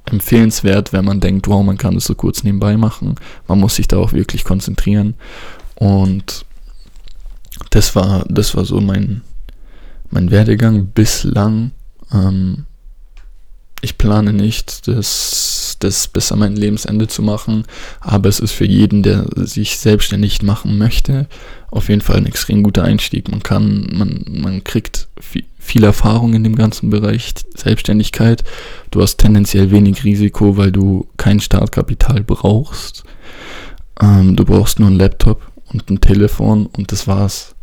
empfehlenswert, 0.06 0.92
wenn 0.92 1.04
man 1.04 1.20
denkt, 1.20 1.46
wow, 1.46 1.64
man 1.64 1.78
kann 1.78 1.94
das 1.94 2.04
so 2.04 2.16
kurz 2.16 2.42
nebenbei 2.42 2.76
machen. 2.76 3.14
Man 3.46 3.60
muss 3.60 3.76
sich 3.76 3.86
da 3.86 3.98
auch 3.98 4.12
wirklich 4.12 4.44
konzentrieren. 4.44 5.14
Und 5.76 6.44
das 7.70 7.94
war, 7.94 8.24
das 8.28 8.56
war 8.56 8.64
so 8.64 8.80
mein, 8.80 9.22
mein 10.10 10.30
Werdegang 10.30 10.86
bislang. 10.88 11.72
Ähm, 12.12 12.66
ich 13.82 13.98
plane 13.98 14.32
nicht, 14.32 14.88
das 14.88 15.56
das 15.80 16.08
bis 16.08 16.32
an 16.32 16.38
mein 16.38 16.56
Lebensende 16.56 17.06
zu 17.06 17.22
machen. 17.22 17.64
Aber 18.00 18.28
es 18.28 18.40
ist 18.40 18.52
für 18.52 18.66
jeden, 18.66 19.02
der 19.02 19.26
sich 19.34 19.78
selbstständig 19.78 20.42
machen 20.42 20.78
möchte, 20.78 21.26
auf 21.70 21.88
jeden 21.88 22.00
Fall 22.00 22.16
ein 22.16 22.26
extrem 22.26 22.62
guter 22.62 22.84
Einstieg. 22.84 23.30
Man 23.30 23.42
kann, 23.42 23.88
man, 23.92 24.24
man 24.28 24.64
kriegt 24.64 25.08
viel, 25.20 25.44
Erfahrung 25.84 26.32
in 26.32 26.44
dem 26.44 26.56
ganzen 26.56 26.90
Bereich 26.90 27.34
Selbstständigkeit. 27.54 28.44
Du 28.90 29.02
hast 29.02 29.18
tendenziell 29.18 29.70
wenig 29.70 30.04
Risiko, 30.04 30.56
weil 30.56 30.72
du 30.72 31.06
kein 31.16 31.40
Startkapital 31.40 32.22
brauchst. 32.22 33.04
Ähm, 34.00 34.36
du 34.36 34.44
brauchst 34.44 34.78
nur 34.78 34.88
einen 34.88 34.98
Laptop 34.98 35.42
und 35.72 35.90
ein 35.90 36.00
Telefon 36.00 36.66
und 36.66 36.92
das 36.92 37.06
war's. 37.06 37.54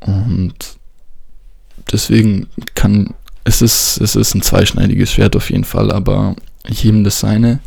Und 0.00 0.78
deswegen 1.90 2.46
kann 2.74 3.14
es 3.46 3.62
ist, 3.62 4.00
es 4.00 4.16
ist 4.16 4.34
ein 4.34 4.42
zweischneidiges 4.42 5.12
Schwert 5.12 5.36
auf 5.36 5.50
jeden 5.50 5.64
Fall, 5.64 5.92
aber 5.92 6.34
jedem 6.68 7.04
das 7.04 7.20
seine. 7.20 7.60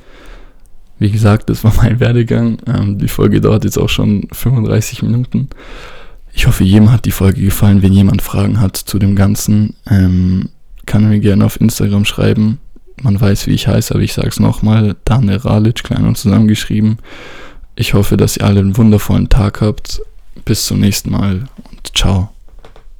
Wie 1.00 1.10
gesagt, 1.10 1.50
das 1.50 1.64
war 1.64 1.74
mein 1.78 2.02
Werdegang. 2.02 2.58
Ähm, 2.68 2.98
die 2.98 3.08
Folge 3.08 3.40
dauert 3.40 3.64
jetzt 3.64 3.78
auch 3.78 3.88
schon 3.88 4.28
35 4.34 5.04
Minuten. 5.04 5.48
Ich 6.34 6.48
hoffe, 6.48 6.66
jedem 6.66 6.92
hat 6.92 7.06
die 7.06 7.12
Folge 7.12 7.42
gefallen. 7.42 7.82
Wenn 7.82 7.94
jemand 7.94 8.22
Fragen 8.22 8.60
hat 8.60 8.76
zu 8.76 9.00
dem 9.00 9.16
Ganzen, 9.16 9.76
ähm, 9.90 10.50
kann 10.86 11.04
er 11.04 11.10
mir 11.10 11.22
gerne 11.22 11.46
auf 11.46 11.62
Instagram 11.62 12.04
schreiben. 12.04 12.60
Man 13.02 13.20
weiß, 13.20 13.48
wie 13.48 13.54
ich 13.54 13.70
heiße, 13.70 13.94
aber 13.94 14.04
ich 14.04 14.12
sage 14.12 14.28
es 14.28 14.40
nochmal. 14.42 14.98
Daniel 15.06 15.38
Ralic, 15.38 15.84
klein 15.84 16.06
und 16.06 16.18
zusammengeschrieben. 16.18 16.98
Ich 17.80 17.94
hoffe, 17.94 18.18
dass 18.18 18.36
ihr 18.36 18.44
alle 18.44 18.60
einen 18.60 18.76
wundervollen 18.76 19.30
Tag 19.30 19.62
habt. 19.62 20.02
Bis 20.44 20.66
zum 20.66 20.82
nächsten 20.82 21.12
Mal 21.12 21.48
und 21.72 21.98
ciao. 21.98 22.30